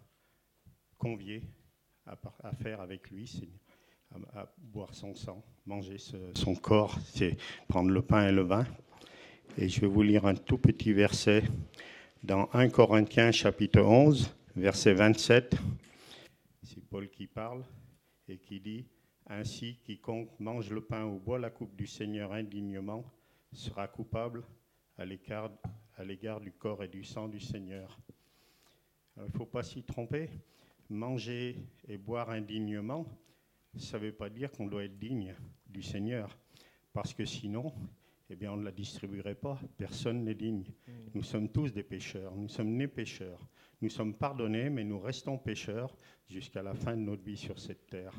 conviés 0.98 1.44
à, 2.04 2.52
faire 2.54 2.80
avec 2.80 3.12
lui, 3.12 3.48
à, 4.34 4.52
boire 4.58 4.92
son 4.92 5.14
sang, 5.14 5.40
manger 5.66 5.98
son 6.34 6.56
corps, 6.56 6.98
c'est 7.04 7.36
prendre 7.68 7.90
le 7.90 8.02
pain 8.02 8.26
et 8.26 8.32
le 8.32 8.42
vin. 8.42 8.66
Et 9.56 9.68
je 9.68 9.82
vais 9.82 9.86
vous 9.86 10.02
lire 10.02 10.26
un 10.26 10.34
tout 10.34 10.58
petit 10.58 10.92
verset 10.92 11.44
dans 12.24 12.48
1 12.52 12.70
Corinthiens 12.70 13.30
chapitre 13.30 13.82
11, 13.82 14.34
verset 14.56 14.94
27. 14.94 15.54
C'est 16.64 16.84
Paul 16.86 17.08
qui 17.08 17.28
parle 17.28 17.62
et 18.26 18.36
qui 18.36 18.58
dit 18.58 18.84
ainsi, 19.30 19.76
quiconque 19.84 20.28
mange 20.40 20.70
le 20.70 20.80
pain 20.80 21.04
ou 21.04 21.18
boit 21.18 21.38
la 21.38 21.50
coupe 21.50 21.76
du 21.76 21.86
Seigneur 21.86 22.32
indignement 22.32 23.04
sera 23.52 23.86
coupable 23.86 24.44
à 24.98 25.04
l'égard 25.04 26.40
du 26.40 26.52
corps 26.52 26.82
et 26.82 26.88
du 26.88 27.04
sang 27.04 27.28
du 27.28 27.40
Seigneur. 27.40 27.98
Alors, 29.16 29.28
il 29.28 29.32
ne 29.32 29.38
faut 29.38 29.46
pas 29.46 29.62
s'y 29.62 29.82
tromper. 29.82 30.28
Manger 30.88 31.56
et 31.86 31.96
boire 31.96 32.30
indignement, 32.30 33.06
ça 33.76 33.98
ne 33.98 34.06
veut 34.06 34.12
pas 34.12 34.28
dire 34.28 34.50
qu'on 34.50 34.66
doit 34.66 34.84
être 34.84 34.98
digne 34.98 35.36
du 35.68 35.82
Seigneur, 35.82 36.36
parce 36.92 37.14
que 37.14 37.24
sinon, 37.24 37.72
eh 38.28 38.34
bien, 38.34 38.52
on 38.52 38.56
ne 38.56 38.64
la 38.64 38.72
distribuerait 38.72 39.36
pas. 39.36 39.60
Personne 39.76 40.24
n'est 40.24 40.34
digne. 40.34 40.64
Nous 41.14 41.22
sommes 41.22 41.48
tous 41.48 41.72
des 41.72 41.84
pécheurs. 41.84 42.34
Nous 42.34 42.48
sommes 42.48 42.72
nés 42.72 42.88
pécheurs. 42.88 43.46
Nous 43.80 43.90
sommes 43.90 44.14
pardonnés, 44.14 44.70
mais 44.70 44.82
nous 44.82 44.98
restons 44.98 45.38
pécheurs 45.38 45.96
jusqu'à 46.28 46.62
la 46.62 46.74
fin 46.74 46.96
de 46.96 47.02
notre 47.02 47.22
vie 47.22 47.36
sur 47.36 47.60
cette 47.60 47.86
terre 47.86 48.14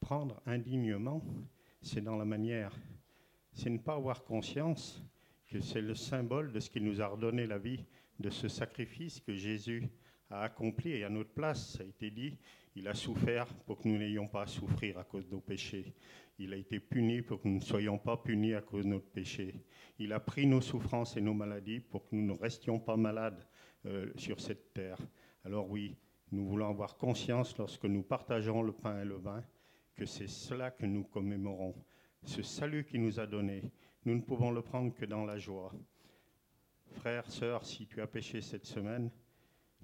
prendre 0.00 0.40
indignement, 0.46 1.22
c'est 1.82 2.00
dans 2.00 2.16
la 2.16 2.24
manière. 2.24 2.74
C'est 3.52 3.70
ne 3.70 3.78
pas 3.78 3.94
avoir 3.94 4.24
conscience 4.24 5.02
que 5.46 5.60
c'est 5.60 5.80
le 5.80 5.94
symbole 5.94 6.52
de 6.52 6.60
ce 6.60 6.70
qui 6.70 6.80
nous 6.80 7.00
a 7.00 7.06
redonné 7.06 7.46
la 7.46 7.58
vie, 7.58 7.84
de 8.18 8.30
ce 8.30 8.48
sacrifice 8.48 9.20
que 9.20 9.34
Jésus 9.34 9.88
a 10.30 10.42
accompli 10.42 10.92
et 10.92 11.04
à 11.04 11.10
notre 11.10 11.30
place, 11.30 11.76
ça 11.76 11.82
a 11.82 11.86
été 11.86 12.10
dit, 12.10 12.38
il 12.76 12.86
a 12.86 12.94
souffert 12.94 13.46
pour 13.66 13.78
que 13.78 13.88
nous 13.88 13.98
n'ayons 13.98 14.28
pas 14.28 14.42
à 14.42 14.46
souffrir 14.46 14.98
à 14.98 15.04
cause 15.04 15.26
de 15.26 15.32
nos 15.32 15.40
péchés. 15.40 15.92
Il 16.38 16.54
a 16.54 16.56
été 16.56 16.78
puni 16.78 17.20
pour 17.20 17.40
que 17.40 17.48
nous 17.48 17.56
ne 17.56 17.60
soyons 17.60 17.98
pas 17.98 18.16
punis 18.16 18.54
à 18.54 18.62
cause 18.62 18.84
de 18.84 18.90
notre 18.90 19.10
péché. 19.10 19.54
Il 19.98 20.12
a 20.12 20.20
pris 20.20 20.46
nos 20.46 20.60
souffrances 20.60 21.16
et 21.16 21.20
nos 21.20 21.34
maladies 21.34 21.80
pour 21.80 22.06
que 22.06 22.14
nous 22.14 22.24
ne 22.24 22.38
restions 22.38 22.78
pas 22.78 22.96
malades 22.96 23.44
euh, 23.86 24.10
sur 24.16 24.40
cette 24.40 24.72
terre. 24.72 24.98
Alors 25.44 25.68
oui, 25.68 25.96
nous 26.30 26.46
voulons 26.46 26.68
avoir 26.68 26.96
conscience 26.96 27.58
lorsque 27.58 27.84
nous 27.84 28.02
partageons 28.02 28.62
le 28.62 28.72
pain 28.72 29.02
et 29.02 29.04
le 29.04 29.16
vin 29.16 29.42
que 30.00 30.06
c'est 30.06 30.28
cela 30.28 30.70
que 30.70 30.86
nous 30.86 31.04
commémorons, 31.04 31.74
ce 32.24 32.40
salut 32.40 32.86
qu'il 32.86 33.02
nous 33.02 33.20
a 33.20 33.26
donné. 33.26 33.70
Nous 34.06 34.14
ne 34.14 34.22
pouvons 34.22 34.50
le 34.50 34.62
prendre 34.62 34.94
que 34.94 35.04
dans 35.04 35.26
la 35.26 35.36
joie. 35.36 35.74
Frère, 36.92 37.30
sœur, 37.30 37.66
si 37.66 37.86
tu 37.86 38.00
as 38.00 38.06
péché 38.06 38.40
cette 38.40 38.64
semaine, 38.64 39.10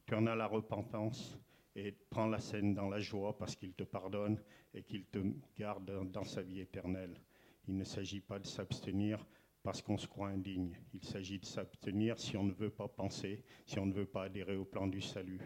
tu 0.07 0.15
en 0.15 0.27
as 0.27 0.35
la 0.35 0.47
repentance 0.47 1.39
et 1.75 1.93
prends 2.09 2.29
la 2.29 2.39
scène 2.41 2.73
dans 2.73 2.89
la 2.89 2.99
joie 2.99 3.37
parce 3.37 3.55
qu'il 3.57 3.75
te 3.75 3.83
pardonne 3.85 4.41
et 4.73 4.83
qu'il 4.85 5.05
te 5.05 5.19
garde 5.55 6.11
dans- 6.11 6.25
sa 6.25 6.41
vie 6.41 6.61
éternelle. 6.61 7.21
Il 7.69 7.77
ne 7.77 7.85
s'agit 7.85 8.23
pas 8.23 8.39
de 8.39 8.47
s'abstenir 8.47 9.23
parce 9.63 9.83
qu'on 9.83 9.99
se 9.99 10.07
croit 10.07 10.29
indigne. 10.29 10.79
Il 10.95 11.05
s'agit 11.05 11.39
de 11.41 11.45
s'abstenir 11.45 12.19
si 12.19 12.39
on 12.39 12.45
ne 12.45 12.53
veut 12.55 12.71
pas 12.71 12.89
penser, 12.89 13.45
si 13.67 13.79
on 13.79 13.85
ne 13.85 13.93
veut 13.93 14.07
pas 14.07 14.23
adhérer 14.23 14.57
au 14.57 14.65
plan 14.65 14.87
du 14.87 15.03
salut. 15.03 15.43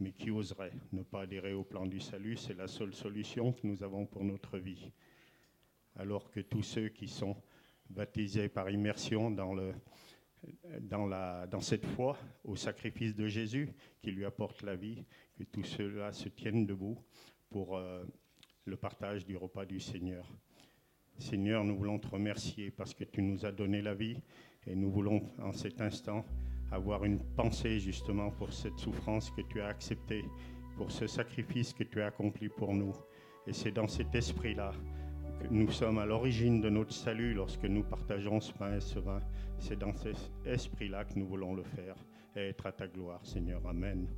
Mais 0.00 0.12
qui 0.12 0.30
oserait 0.30 0.72
ne 0.92 1.02
pas 1.02 1.22
adhérer 1.22 1.52
au 1.52 1.64
plan 1.64 1.86
du 1.86 2.00
salut 2.00 2.36
C'est 2.36 2.56
la 2.56 2.66
seule 2.66 2.94
solution 2.94 3.52
que 3.52 3.66
nous 3.66 3.82
avons 3.82 4.06
pour 4.06 4.24
notre 4.24 4.58
vie. 4.58 4.90
Alors 5.96 6.30
que 6.30 6.40
tous 6.40 6.62
ceux 6.62 6.88
qui 6.88 7.08
sont 7.08 7.36
baptisés 7.90 8.48
par 8.48 8.70
immersion 8.70 9.30
dans, 9.30 9.54
cette 11.60 11.86
foi 11.86 12.16
au 12.44 12.56
sacrifice 12.56 13.14
de 13.14 13.26
Jésus 13.26 13.72
qui 14.00 14.10
lui 14.10 14.24
apporte 14.24 14.62
la 14.62 14.74
vie, 14.74 15.04
que 15.36 15.44
tous 15.44 15.64
ceux-là 15.64 16.12
se 16.12 16.28
tiennent 16.28 16.66
debout 16.66 16.98
pour 17.50 17.76
euh, 17.76 18.04
le 18.64 18.76
partage 18.76 19.26
du 19.26 19.36
repas 19.36 19.66
du 19.66 19.80
Seigneur. 19.80 20.26
Seigneur, 21.18 21.64
nous 21.64 21.76
voulons 21.76 21.98
te 21.98 22.08
remercier 22.08 22.70
parce 22.70 22.94
que 22.94 23.04
tu 23.04 23.22
nous 23.22 23.44
as 23.44 23.52
donné 23.52 23.82
la 23.82 23.94
vie 23.94 24.18
et 24.66 24.74
nous 24.74 24.90
voulons 24.90 25.30
en 25.38 25.52
cet 25.52 25.80
instant 25.80 26.24
avoir 26.72 27.04
une 27.04 27.20
pensée 27.36 27.78
justement 27.78 28.30
pour 28.30 28.52
cette 28.52 28.78
souffrance 28.78 29.30
que 29.30 29.42
tu 29.42 29.60
as 29.60 29.66
acceptée, 29.66 30.24
pour 30.76 30.90
ce 30.90 31.06
sacrifice 31.06 31.72
que 31.72 31.84
tu 31.84 32.00
as 32.00 32.06
accompli 32.06 32.48
pour 32.48 32.74
nous. 32.74 32.94
Et 33.46 33.52
c'est 33.52 33.72
dans 33.72 33.88
cet 33.88 34.14
esprit-là 34.14 34.72
que 35.40 35.48
nous 35.50 35.70
sommes 35.70 35.98
à 35.98 36.06
l'origine 36.06 36.60
de 36.60 36.70
notre 36.70 36.92
salut 36.92 37.34
lorsque 37.34 37.64
nous 37.64 37.82
partageons 37.82 38.40
ce 38.40 38.52
pain 38.52 38.76
et 38.76 38.80
ce 38.80 38.98
vin. 38.98 39.20
C'est 39.58 39.78
dans 39.78 39.94
cet 39.94 40.16
esprit-là 40.46 41.04
que 41.04 41.18
nous 41.18 41.26
voulons 41.26 41.54
le 41.54 41.62
faire 41.62 41.96
et 42.34 42.48
être 42.48 42.66
à 42.66 42.72
ta 42.72 42.86
gloire, 42.86 43.24
Seigneur. 43.24 43.60
Amen. 43.66 44.08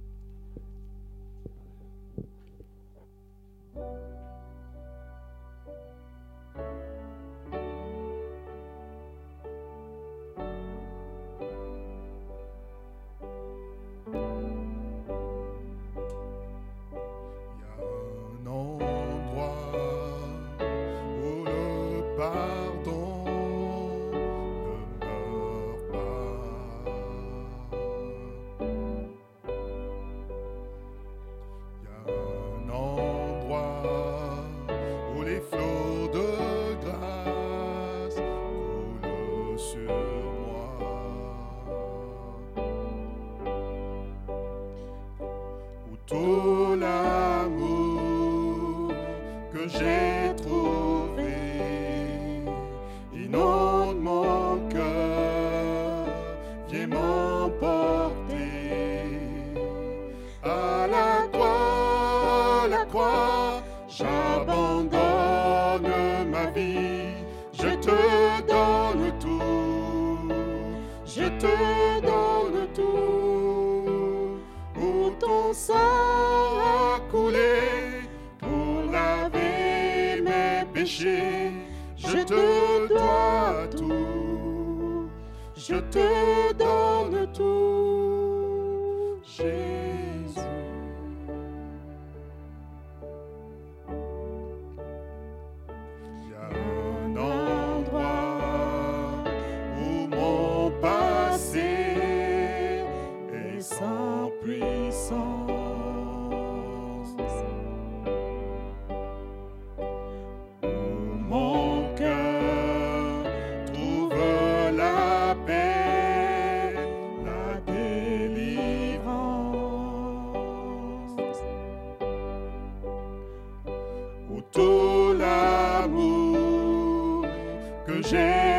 Que 128.02 128.53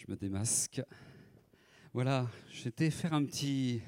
Je 0.00 0.10
me 0.10 0.16
démasque. 0.16 0.80
Voilà, 1.92 2.26
j'étais 2.50 2.90
faire 2.90 3.12
un 3.12 3.22
petit 3.22 3.82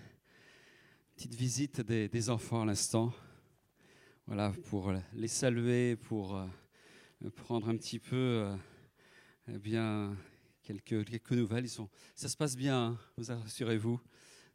petite 1.17 1.35
visite 1.35 1.81
des, 1.81 2.29
enfants 2.29 2.61
à 2.61 2.65
l'instant. 2.67 3.15
Voilà, 4.27 4.53
pour 4.69 4.93
les 5.15 5.29
saluer, 5.29 5.97
pour 5.97 6.37
euh, 6.37 6.47
prendre 7.35 7.67
un 7.71 7.77
petit 7.79 7.99
peu 7.99 8.17
euh, 8.17 8.57
eh 9.49 9.59
bien 9.59 10.15
quelques, 10.63 11.07
quelques 11.07 11.33
nouvelles. 11.33 11.65
Ils 11.65 11.71
sont, 11.71 11.89
ça 12.15 12.29
se 12.29 12.37
passe 12.37 12.57
bien, 12.57 12.89
hein, 12.89 12.99
vous 13.17 13.31
assurez-vous. 13.31 13.99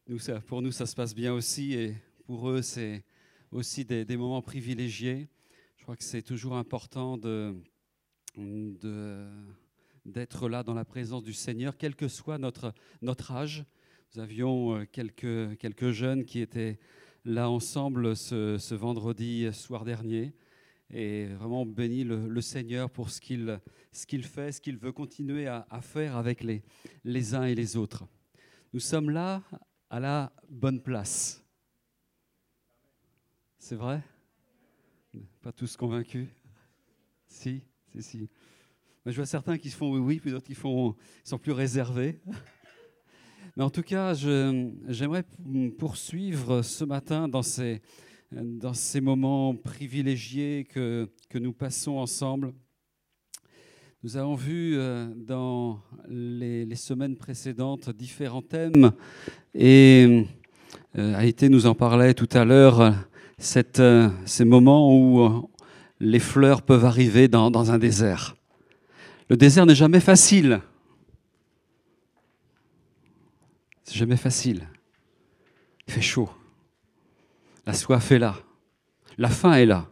Nous, 0.05 0.19
ça- 0.19 0.39
pour 0.39 0.61
nous, 0.61 0.71
ça 0.71 0.85
se 0.85 0.93
passe 0.93 1.15
bien 1.15 1.33
aussi, 1.33 1.73
et 1.73 1.95
pour 2.27 2.51
eux, 2.51 2.61
c'est 2.61 3.03
aussi 3.49 3.83
des, 3.83 4.05
des 4.05 4.17
moments 4.17 4.43
privilégiés. 4.43 5.27
Je 5.77 5.81
crois 5.81 5.95
que 5.95 6.03
c'est 6.03 6.21
toujours 6.21 6.55
important 6.55 7.17
de, 7.17 7.55
de 8.35 9.27
d'être 10.07 10.49
là 10.49 10.63
dans 10.63 10.73
la 10.73 10.85
présence 10.85 11.23
du 11.23 11.33
Seigneur, 11.33 11.77
quel 11.77 11.95
que 11.95 12.07
soit 12.07 12.37
notre, 12.37 12.73
notre 13.01 13.31
âge. 13.31 13.65
Nous 14.15 14.21
avions 14.21 14.75
euh, 14.75 14.85
quelques, 14.85 15.57
quelques 15.57 15.91
jeunes 15.91 16.25
qui 16.25 16.39
étaient 16.39 16.79
là 17.25 17.49
ensemble 17.49 18.15
ce, 18.15 18.57
ce 18.57 18.73
vendredi 18.73 19.51
soir 19.53 19.83
dernier. 19.83 20.33
Et 20.89 21.27
vraiment 21.27 21.65
béni 21.65 22.05
le, 22.05 22.41
Seigneur 22.41 22.89
pour 22.89 23.09
ce 23.09 23.19
qu'il 23.19 23.59
qu'il 24.07 24.23
fait, 24.23 24.53
ce 24.53 24.61
qu'il 24.61 24.77
veut 24.77 24.93
continuer 24.93 25.47
à, 25.47 25.67
à 25.69 25.81
faire 25.81 26.15
avec 26.15 26.43
les, 26.43 26.63
les 27.03 27.35
uns 27.35 27.43
et 27.43 27.55
les 27.55 27.75
autres. 27.75 28.05
Nous 28.71 28.79
sommes 28.79 29.09
là 29.09 29.43
à 29.89 29.99
la 29.99 30.31
bonne 30.49 30.81
place. 30.81 31.43
C'est 33.57 33.75
vrai? 33.75 34.01
Pas 35.41 35.51
tous 35.51 35.75
convaincus? 35.75 36.29
Si, 37.27 37.61
si, 37.91 38.01
si. 38.01 38.29
Je 39.07 39.15
vois 39.15 39.25
certains 39.25 39.57
qui 39.57 39.69
font 39.69 39.97
oui, 39.97 40.19
puis 40.19 40.31
d'autres 40.31 40.45
qui 40.45 40.53
font, 40.53 40.93
sont 41.23 41.37
plus 41.37 41.53
réservés. 41.53 42.19
Mais 43.55 43.63
en 43.63 43.69
tout 43.69 43.81
cas, 43.81 44.13
j'aimerais 44.13 45.23
poursuivre 45.79 46.61
ce 46.61 46.83
matin 46.83 47.27
dans 47.27 47.41
ces, 47.41 47.81
dans 48.31 48.73
ces 48.73 49.01
moments 49.01 49.55
privilégiés 49.55 50.67
que, 50.69 51.09
que 51.29 51.37
nous 51.37 51.53
passons 51.53 51.93
ensemble. 51.93 52.53
Nous 54.03 54.15
avons 54.15 54.35
vu 54.35 54.77
euh, 54.77 55.07
dans 55.15 55.81
les, 56.07 56.75
semaines 56.75 57.15
précédentes 57.15 57.89
différents 57.89 58.43
thèmes 58.43 58.91
et 59.55 60.25
euh, 60.97 61.15
Haïté 61.15 61.49
nous 61.49 61.65
en 61.65 61.75
parlait 61.75 62.13
tout 62.13 62.29
à 62.33 62.45
l'heure, 62.45 62.81
euh, 62.81 64.09
ces 64.25 64.45
moments 64.45 64.95
où 64.95 65.21
euh, 65.21 65.41
les 65.99 66.19
fleurs 66.19 66.61
peuvent 66.61 66.85
arriver 66.85 67.27
dans, 67.27 67.51
dans 67.51 67.71
un 67.71 67.79
désert. 67.79 68.36
Le 69.29 69.37
désert 69.37 69.65
n'est 69.65 69.75
jamais 69.75 69.99
facile. 69.99 70.61
C'est 73.83 73.95
jamais 73.95 74.17
facile. 74.17 74.67
Il 75.87 75.93
fait 75.93 76.01
chaud. 76.01 76.29
La 77.65 77.73
soif 77.73 78.11
est 78.11 78.19
là. 78.19 78.35
La 79.17 79.29
faim 79.29 79.53
est 79.53 79.65
là. 79.65 79.87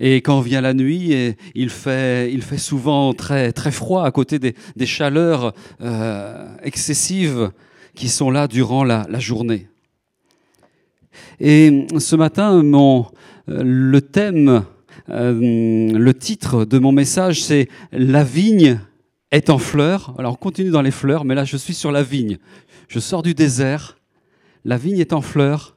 Et 0.00 0.16
quand 0.16 0.40
vient 0.40 0.60
la 0.60 0.74
nuit, 0.74 1.36
il, 1.54 1.70
fait, 1.70 2.32
il 2.32 2.42
fait 2.42 2.58
souvent 2.58 3.12
très, 3.12 3.52
très 3.52 3.70
froid 3.70 4.04
à 4.04 4.10
côté 4.10 4.38
des, 4.38 4.86
chaleurs 4.86 5.52
euh, 5.80 6.56
excessives 6.62 7.52
qui 7.94 8.08
sont 8.08 8.30
là 8.30 8.48
durant 8.48 8.84
la, 8.84 9.06
la 9.08 9.18
journée. 9.18 9.68
Et 11.40 11.86
ce 11.98 12.16
matin, 12.16 12.62
mon, 12.62 13.06
euh, 13.48 13.62
le 13.64 14.00
thème 14.00 14.64
euh, 15.08 15.92
le 15.92 16.14
titre 16.14 16.64
de 16.64 16.78
mon 16.78 16.92
message, 16.92 17.42
c'est 17.42 17.68
La 17.92 18.24
vigne 18.24 18.80
est 19.30 19.50
en 19.50 19.58
fleurs. 19.58 20.14
Alors, 20.18 20.32
on 20.34 20.36
continue 20.36 20.70
dans 20.70 20.82
les 20.82 20.90
fleurs, 20.90 21.24
mais 21.24 21.34
là, 21.34 21.44
je 21.44 21.56
suis 21.56 21.74
sur 21.74 21.92
la 21.92 22.02
vigne. 22.02 22.38
Je 22.88 22.98
sors 22.98 23.22
du 23.22 23.34
désert, 23.34 23.98
la 24.64 24.76
vigne 24.76 24.98
est 24.98 25.12
en 25.12 25.20
fleurs, 25.20 25.74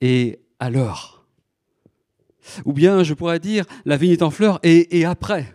et 0.00 0.40
alors? 0.58 1.24
Ou 2.64 2.72
bien, 2.72 3.02
je 3.02 3.14
pourrais 3.14 3.38
dire, 3.38 3.64
la 3.84 3.96
vigne 3.96 4.12
est 4.12 4.22
en 4.22 4.30
fleurs, 4.30 4.58
et, 4.62 4.98
et 4.98 5.04
après 5.04 5.54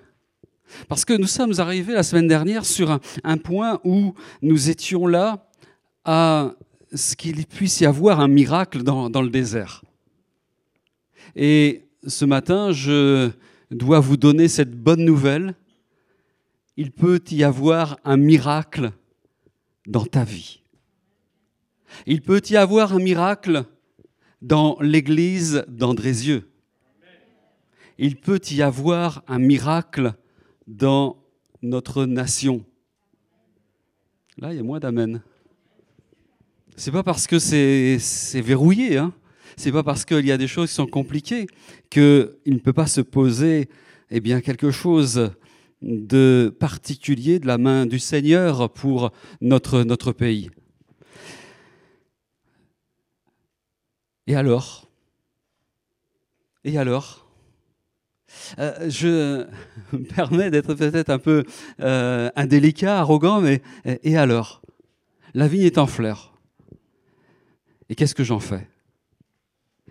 Parce 0.88 1.04
que 1.06 1.14
nous 1.14 1.28
sommes 1.28 1.54
arrivés 1.58 1.94
la 1.94 2.04
semaine 2.04 2.28
dernière 2.28 2.66
sur 2.66 2.92
un, 2.92 3.00
un 3.24 3.38
point 3.38 3.80
où 3.84 4.14
nous 4.42 4.70
étions 4.70 5.06
là 5.08 5.50
à 6.06 6.54
ce 6.94 7.16
qu'il 7.16 7.46
puisse 7.46 7.82
y 7.82 7.86
avoir 7.86 8.22
un 8.22 8.30
miracle 8.30 8.84
dans, 8.84 9.10
dans 9.10 9.22
le 9.22 9.30
désert. 9.30 9.84
Et 11.36 11.87
ce 12.06 12.26
matin, 12.26 12.72
je 12.72 13.32
dois 13.72 14.00
vous 14.00 14.18
donner 14.18 14.48
cette 14.48 14.76
bonne 14.76 15.04
nouvelle. 15.04 15.56
Il 16.76 16.92
peut 16.92 17.22
y 17.32 17.44
avoir 17.44 17.98
un 18.04 18.18
miracle 18.18 18.92
dans 19.88 20.06
ta 20.06 20.24
vie. 20.24 20.62
Il 22.06 22.22
peut 22.22 22.42
y 22.50 22.58
avoir 22.58 22.94
un 22.94 23.00
miracle 23.00 23.66
dans 24.42 24.78
l'église 24.82 25.66
d'Andrézieux. 25.68 26.50
Il 27.98 28.18
peut 28.18 28.42
y 28.52 28.62
avoir 28.62 29.24
un 29.28 29.40
miracle 29.40 30.14
dans 30.68 31.18
notre 31.64 32.06
nation. 32.06 32.64
Là, 34.38 34.54
il 34.54 34.58
y 34.58 34.60
a 34.60 34.64
moins 34.64 34.80
d'amen. 34.80 35.22
C'est 36.76 36.92
pas 36.92 37.02
parce 37.02 37.26
que 37.26 37.40
c'est 37.40 37.98
c'est 37.98 38.42
verrouillé, 38.42 38.98
hein. 38.98 39.12
C'est 39.60 39.72
pas 39.72 39.82
parce 39.82 40.06
qu'il 40.06 40.26
y 40.26 40.32
a 40.32 40.38
des 40.38 40.48
choses 40.48 40.70
qui 40.70 40.76
sont 40.76 40.86
compliquées 40.86 41.48
qu'il 41.90 42.30
ne 42.46 42.60
peut 42.60 42.74
pas 42.74 42.86
se 42.86 43.02
poser 43.02 43.70
eh 44.12 44.20
bien, 44.20 44.40
quelque 44.40 44.70
chose 44.70 45.32
de 45.82 46.56
particulier 46.60 47.40
de 47.40 47.48
la 47.48 47.58
main 47.58 47.88
du 47.88 47.98
Seigneur 47.98 48.72
pour 48.72 49.12
notre, 49.42 49.82
notre 49.84 50.12
pays. 50.12 50.52
Et 54.28 54.36
alors? 54.36 54.88
Et 56.64 56.78
alors? 56.78 57.28
Euh, 58.60 58.90
Je 58.90 59.48
me 59.92 60.04
permets 60.16 60.52
d'être 60.52 60.76
peut-être 60.76 61.10
un 61.10 61.20
peu 61.20 61.44
euh, 61.80 62.30
indélicat, 62.36 63.00
arrogant, 63.00 63.42
mais 63.42 63.64
et 64.04 64.18
alors? 64.18 64.62
La 65.34 65.48
vigne 65.48 65.64
est 65.64 65.80
en 65.80 65.88
fleurs. 65.88 66.34
Et 67.90 67.96
qu'est-ce 67.96 68.14
que 68.16 68.24
j'en 68.24 68.40
fais? 68.40 68.68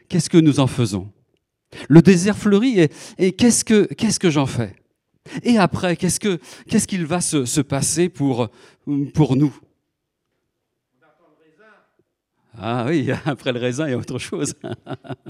Qu'est-ce 0.08 0.30
que 0.30 0.38
nous 0.38 0.60
en 0.60 0.66
faisons? 0.66 1.10
Le 1.88 2.00
désert 2.00 2.36
fleurit 2.36 2.88
et, 3.18 3.32
qu'est-ce 3.32 3.64
que, 3.64 3.84
qu'est-ce 3.94 4.20
que 4.20 4.30
j'en 4.30 4.46
fais? 4.46 4.76
Et 5.42 5.58
après, 5.58 5.96
qu'est-ce, 5.96 6.20
que, 6.20 6.38
qu'est-ce 6.68 6.86
qu'il 6.86 7.04
va 7.04 7.20
se, 7.20 7.44
se 7.44 7.60
passer 7.60 8.08
pour, 8.08 8.48
pour 9.14 9.36
nous? 9.36 9.54
Ah 12.58 12.86
oui, 12.88 13.10
après 13.24 13.52
le 13.52 13.60
raisin, 13.60 13.86
il 13.86 13.90
y 13.90 13.94
a 13.94 13.98
autre 13.98 14.18
chose. 14.18 14.54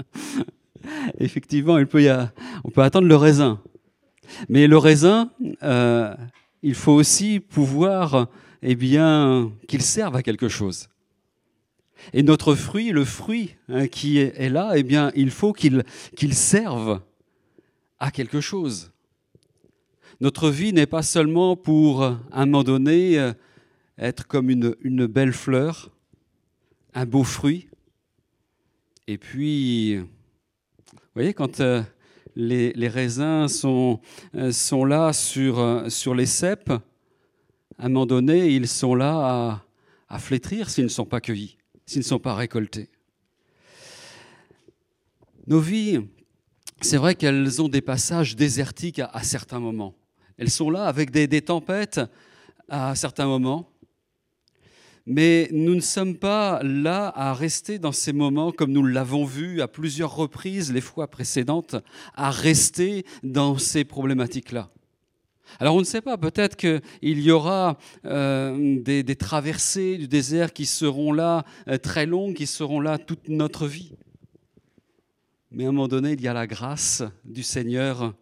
Effectivement, 1.19 1.77
il 1.77 1.87
peut 1.87 2.03
y 2.03 2.09
a, 2.09 2.31
on 2.63 2.69
peut 2.69 2.81
attendre 2.81 3.07
le 3.07 3.15
raisin. 3.15 3.59
Mais 4.49 4.67
le 4.67 4.77
raisin, 4.77 5.31
euh, 5.63 6.15
il 6.61 6.75
faut 6.75 6.93
aussi 6.93 7.39
pouvoir 7.39 8.27
eh 8.61 8.75
bien, 8.75 9.51
qu'il 9.67 9.81
serve 9.81 10.15
à 10.15 10.23
quelque 10.23 10.47
chose. 10.47 10.87
Et 12.13 12.23
notre 12.23 12.55
fruit, 12.55 12.91
le 12.91 13.05
fruit 13.05 13.55
hein, 13.69 13.87
qui 13.87 14.19
est, 14.19 14.49
là, 14.49 14.73
eh 14.75 14.83
bien, 14.83 15.11
il 15.15 15.31
faut 15.31 15.53
qu'il 15.53 15.83
serve 16.33 17.01
à 17.99 18.11
quelque 18.11 18.41
chose. 18.41 18.91
Notre 20.19 20.49
vie 20.49 20.73
n'est 20.73 20.87
pas 20.87 21.03
seulement 21.03 21.55
pour, 21.55 22.03
à 22.03 22.19
un 22.31 22.45
moment 22.45 22.63
donné, 22.63 23.19
euh, 23.19 23.33
être 23.97 24.25
comme 24.25 24.49
une, 24.49 24.75
une 24.81 25.05
belle 25.05 25.33
fleur, 25.33 25.91
un 26.93 27.05
beau 27.05 27.23
fruit. 27.23 27.67
Et 29.07 29.17
puis, 29.17 29.97
vous 29.97 30.07
voyez, 31.13 31.33
quand 31.33 31.59
euh, 31.59 31.83
les, 32.35 32.73
les 32.73 32.87
raisins 32.87 33.47
sont, 33.47 33.99
euh, 34.35 34.51
sont 34.51 34.85
là 34.85 35.13
sur, 35.13 35.85
sur 35.89 36.15
les 36.15 36.25
cèpes, 36.25 36.71
à 37.79 37.85
un 37.85 37.89
moment 37.89 38.07
donné, 38.07 38.49
ils 38.49 38.67
sont 38.67 38.95
là 38.95 39.13
à, 39.13 39.65
à 40.09 40.19
flétrir 40.19 40.69
s'ils 40.69 40.85
ne 40.85 40.89
sont 40.89 41.05
pas 41.05 41.21
cueillis 41.21 41.56
s'ils 41.87 42.01
ne 42.01 42.05
sont 42.05 42.19
pas 42.19 42.35
récoltés. 42.35 42.89
Nos 45.47 45.59
vies 45.59 46.01
c'est 46.81 46.97
vrai 46.97 47.15
qu'elles 47.15 47.61
ont 47.61 47.69
des 47.69 47.81
passages 47.81 48.35
désertiques 48.35 48.99
à, 48.99 49.23
certains 49.23 49.59
moments. 49.59 49.95
Elles 50.37 50.51
sont 50.51 50.69
là 50.69 50.85
avec 50.85 51.09
des, 51.09 51.41
tempêtes 51.41 51.99
à 52.69 52.93
certains 52.95 53.25
moments. 53.25 53.71
Mais 55.07 55.47
nous 55.51 55.73
ne 55.73 55.81
sommes 55.81 56.17
pas 56.17 56.61
là 56.63 57.11
à 57.15 57.33
rester 57.33 57.79
dans 57.79 57.93
ces 57.93 58.13
moments 58.13 58.51
comme 58.51 58.71
nous 58.71 58.85
l'avons 58.85 59.23
vu 59.23 59.61
à 59.61 59.67
plusieurs 59.67 60.15
reprises 60.15 60.71
les 60.71 60.81
fois 60.81 61.07
précédentes, 61.07 61.77
à 62.13 62.29
rester 62.29 63.05
dans 63.23 63.57
ces 63.57 63.85
problématiques-là. 63.85 64.69
Alors 65.59 65.75
on 65.75 65.79
ne 65.79 65.85
sait 65.85 66.01
pas, 66.01 66.17
peut-être 66.17 66.55
qu'il 66.55 66.81
y 67.01 67.31
aura 67.31 67.77
euh, 68.05 68.79
des, 68.81 69.15
traversées 69.15 69.97
du 69.97 70.07
désert 70.07 70.53
qui 70.53 70.65
seront 70.65 71.11
là 71.11 71.45
euh, 71.67 71.77
très 71.77 72.05
longues, 72.05 72.35
qui 72.35 72.47
seront 72.47 72.79
là 72.79 72.97
toute 72.97 73.29
notre 73.29 73.67
vie. 73.67 73.93
Mais 75.51 75.65
à 75.65 75.69
un 75.69 75.71
moment 75.71 75.87
donné, 75.87 76.13
il 76.13 76.21
y 76.21 76.27
a 76.27 76.33
la 76.33 76.47
grâce 76.47 77.03
du 77.25 77.43
Seigneur 77.43 78.13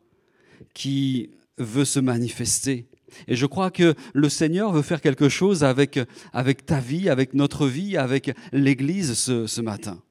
qui 0.73 1.32
veut 1.57 1.86
se 1.86 1.99
manifester 1.99 2.88
et 3.28 3.36
je 3.36 3.45
crois 3.45 3.71
que 3.71 3.95
le 4.13 4.30
Seigneur 4.30 4.71
veut 4.71 4.82
faire 4.82 5.01
quelque 5.01 5.30
chose 5.30 5.63
avec, 5.63 5.99
avec 6.34 6.65
ta 6.65 6.80
vie, 6.80 7.09
avec 7.09 7.34
notre 7.34 7.67
vie, 7.67 7.97
avec 7.97 8.32
l'Église 8.51 9.13
ce, 9.13 9.47
ce 9.47 9.61
matin. 9.61 10.01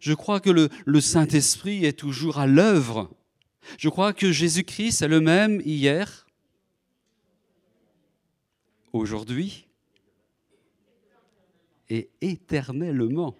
Je 0.00 0.14
crois 0.14 0.40
que 0.40 0.50
le, 0.50 0.68
le 0.84 1.00
Saint-Esprit 1.00 1.84
est 1.84 1.98
toujours 1.98 2.38
à 2.38 2.46
l'œuvre. 2.46 3.10
Je 3.78 3.88
crois 3.88 4.12
que 4.12 4.32
Jésus-Christ 4.32 5.02
est 5.02 5.08
le 5.08 5.20
même 5.20 5.60
hier, 5.64 6.26
aujourd'hui 8.92 9.66
et 11.88 12.10
éternellement. 12.20 13.36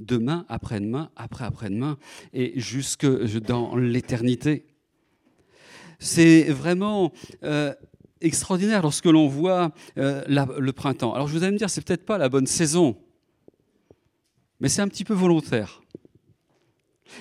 Demain, 0.00 0.46
après-demain, 0.48 1.10
après-après-demain 1.16 1.98
et 2.32 2.58
jusque 2.60 3.06
dans 3.40 3.74
l'éternité. 3.74 4.64
C'est 5.98 6.44
vraiment 6.44 7.12
euh, 7.42 7.74
extraordinaire 8.20 8.82
lorsque 8.82 9.06
l'on 9.06 9.26
voit 9.26 9.72
euh, 9.96 10.22
le 10.26 10.72
printemps. 10.72 11.14
Alors 11.14 11.26
je 11.26 11.36
vous 11.36 11.42
allez 11.42 11.52
me 11.52 11.58
dire, 11.58 11.68
c'est 11.68 11.80
peut-être 11.80 12.06
pas 12.06 12.16
la 12.16 12.28
bonne 12.28 12.46
saison, 12.46 12.96
mais 14.60 14.68
c'est 14.68 14.82
un 14.82 14.88
petit 14.88 15.04
peu 15.04 15.14
volontaire. 15.14 15.82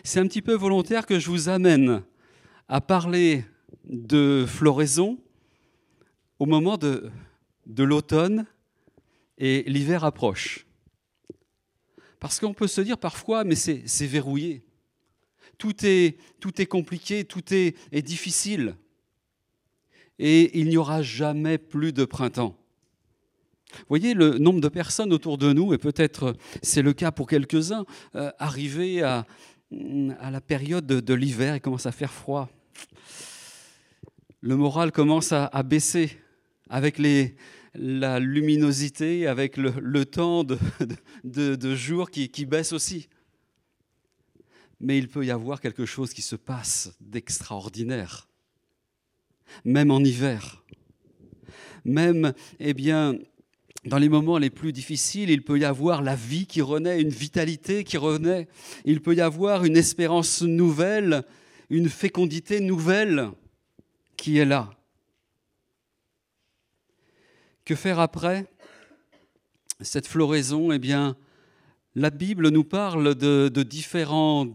C'est 0.03 0.19
un 0.19 0.27
petit 0.27 0.41
peu 0.41 0.53
volontaire 0.53 1.05
que 1.05 1.19
je 1.19 1.29
vous 1.29 1.49
amène 1.49 2.03
à 2.67 2.81
parler 2.81 3.45
de 3.85 4.45
floraison 4.47 5.19
au 6.39 6.45
moment 6.45 6.77
de, 6.77 7.09
de 7.65 7.83
l'automne 7.83 8.45
et 9.37 9.63
l'hiver 9.67 10.03
approche. 10.03 10.65
Parce 12.19 12.39
qu'on 12.39 12.53
peut 12.53 12.67
se 12.67 12.81
dire 12.81 12.97
parfois, 12.97 13.43
mais 13.43 13.55
c'est 13.55 14.07
verrouillé 14.07 14.67
tout 15.57 15.85
est, 15.85 16.17
tout 16.39 16.61
est 16.61 16.65
compliqué, 16.65 17.25
tout 17.25 17.53
est, 17.53 17.75
est 17.91 18.01
difficile. 18.01 18.75
Et 20.19 20.59
il 20.59 20.69
n'y 20.69 20.77
aura 20.77 21.01
jamais 21.01 21.57
plus 21.57 21.93
de 21.93 22.05
printemps. 22.05 22.55
Vous 23.71 23.85
voyez 23.89 24.13
le 24.13 24.37
nombre 24.37 24.61
de 24.61 24.69
personnes 24.69 25.11
autour 25.11 25.37
de 25.37 25.51
nous, 25.51 25.73
et 25.73 25.77
peut-être 25.77 26.35
c'est 26.61 26.81
le 26.81 26.93
cas 26.93 27.11
pour 27.11 27.27
quelques-uns, 27.27 27.85
euh, 28.15 28.31
arriver 28.39 29.03
à, 29.03 29.25
à, 30.19 30.31
la 30.31 30.41
période 30.41 30.85
de, 30.85 31.13
l'hiver, 31.13 31.55
il 31.55 31.61
commence 31.61 31.85
à 31.85 31.91
faire 31.91 32.11
froid. 32.11 32.49
Le 34.41 34.55
moral 34.55 34.91
commence 34.91 35.31
à, 35.31 35.63
baisser 35.63 36.17
avec 36.69 36.99
la 37.73 38.19
luminosité, 38.19 39.27
avec 39.27 39.57
le, 39.57 40.05
temps 40.05 40.43
de 40.43 41.75
jour 41.75 42.09
qui, 42.09 42.29
qui 42.29 42.45
baisse 42.45 42.73
aussi 42.73 43.07
mais 44.79 44.97
il 44.97 45.07
peut 45.07 45.25
y 45.25 45.31
avoir 45.31 45.61
quelque 45.61 45.85
chose 45.85 46.13
qui 46.13 46.21
se 46.21 46.35
passe 46.35 46.95
d'extraordinaire, 46.99 48.27
même 49.65 49.91
en 49.91 49.99
hiver. 49.99 50.63
Même, 51.85 52.33
eh 52.59 52.73
bien, 52.73 53.17
dans 53.85 53.97
les 53.97 54.09
moments 54.09 54.37
les 54.37 54.49
plus 54.49 54.73
difficiles, 54.73 55.29
il 55.29 55.43
peut 55.43 55.59
y 55.59 55.65
avoir 55.65 56.01
la 56.01 56.15
vie 56.15 56.45
qui 56.45 56.61
renaît, 56.61 57.01
une 57.01 57.09
vitalité 57.09 57.83
qui 57.83 57.97
renaît. 57.97 58.47
Il 58.85 59.01
peut 59.01 59.15
y 59.15 59.21
avoir 59.21 59.63
une 59.63 59.77
espérance 59.77 60.41
nouvelle, 60.41 61.23
une 61.69 61.89
fécondité 61.89 62.59
nouvelle 62.59 63.29
qui 64.17 64.37
est 64.39 64.45
là. 64.45 64.71
Que 67.65 67.75
faire 67.75 67.99
après 67.99 68.45
Cette 69.81 70.07
floraison, 70.07 70.71
eh 70.71 70.79
bien, 70.79 71.15
la 71.95 72.09
Bible 72.11 72.49
nous 72.49 72.63
parle 72.63 73.15
de, 73.15 73.49
différents, 73.63 74.47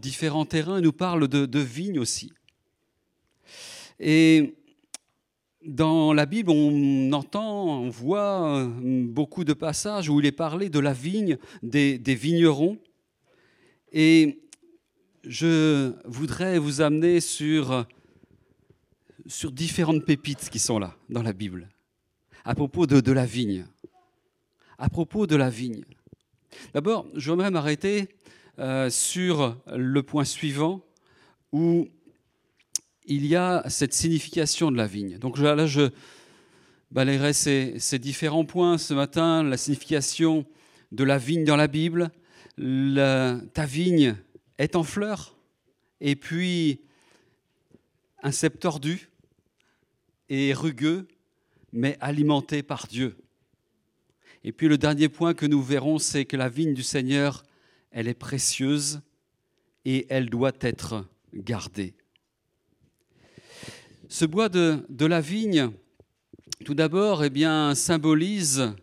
terrains, 0.45 0.81
nous 0.81 0.93
parle 0.93 1.27
de, 1.27 1.59
vignes 1.59 1.99
aussi. 1.99 2.31
Et 3.99 4.55
dans 5.65 6.13
la 6.13 6.25
Bible, 6.25 6.51
on 6.51 7.11
entend, 7.13 7.81
on 7.81 7.89
voit 7.89 8.59
euh, 8.59 8.67
beaucoup 9.05 9.43
de 9.43 9.53
passages 9.53 10.09
où 10.09 10.19
il 10.19 10.25
est 10.25 10.31
parlé 10.31 10.69
de 10.69 10.79
la 10.79 10.93
vigne, 10.93 11.37
des, 11.61 11.97
vignerons. 12.15 12.77
Et 13.91 14.41
je 15.23 15.93
voudrais 16.05 16.59
vous 16.59 16.81
amener 16.81 17.19
sur, 17.21 17.85
sur 19.25 19.51
différentes 19.51 20.05
pépites 20.05 20.49
qui 20.49 20.59
sont 20.59 20.79
là 20.79 20.95
dans 21.09 21.23
la 21.23 21.33
Bible, 21.33 21.69
à 22.43 22.55
propos 22.55 22.85
de, 22.85 23.11
la 23.11 23.25
vigne. 23.25 23.65
À 24.77 24.89
propos 24.89 25.27
de 25.27 25.35
la 25.35 25.49
vigne. 25.49 25.83
D'abord, 26.73 27.07
je 27.15 27.31
voudrais 27.31 27.51
m'arrêter 27.51 28.09
euh, 28.59 28.89
sur 28.89 29.57
le 29.67 30.03
point 30.03 30.25
suivant 30.25 30.81
où 31.51 31.87
il 33.05 33.25
y 33.25 33.35
a 33.35 33.63
cette 33.69 33.93
signification 33.93 34.71
de 34.71 34.77
la 34.77 34.87
vigne. 34.87 35.17
Donc 35.17 35.37
là, 35.37 35.65
je 35.65 35.89
balayerai 36.91 37.33
ces, 37.33 37.99
différents 37.99 38.45
points 38.45 38.77
ce 38.77 38.93
matin, 38.93 39.43
la 39.43 39.57
signification 39.57 40.45
de 40.91 41.03
la 41.03 41.17
vigne 41.17 41.43
dans 41.43 41.55
la 41.55 41.67
Bible. 41.67 42.11
ta 42.57 43.65
vigne 43.65 44.15
est 44.57 44.75
en 44.75 44.83
fleurs, 44.83 45.35
et 45.99 46.15
puis 46.15 46.81
un 48.21 48.31
cep 48.31 48.59
tordu 48.59 49.09
et 50.29 50.53
rugueux, 50.53 51.07
mais 51.71 51.97
alimenté 51.99 52.63
par 52.63 52.87
Dieu. 52.87 53.17
Et 54.43 54.51
puis 54.51 54.67
le 54.67 54.77
dernier 54.77 55.09
point 55.09 55.33
que 55.33 55.45
nous 55.45 55.61
verrons, 55.61 55.99
c'est 55.99 56.25
que 56.25 56.37
la 56.37 56.49
vigne 56.49 56.73
du 56.73 56.83
Seigneur, 56.83 57.43
elle 57.91 58.07
est 58.07 58.13
précieuse 58.13 59.01
et 59.85 60.05
elle 60.09 60.29
doit 60.29 60.53
être 60.61 61.05
gardée. 61.33 61.95
Ce 64.09 64.25
bois 64.25 64.49
de, 64.49 65.05
la 65.05 65.21
vigne, 65.21 65.71
tout 66.65 66.73
d'abord, 66.73 67.23
eh 67.23 67.29
symbolise 67.73 68.73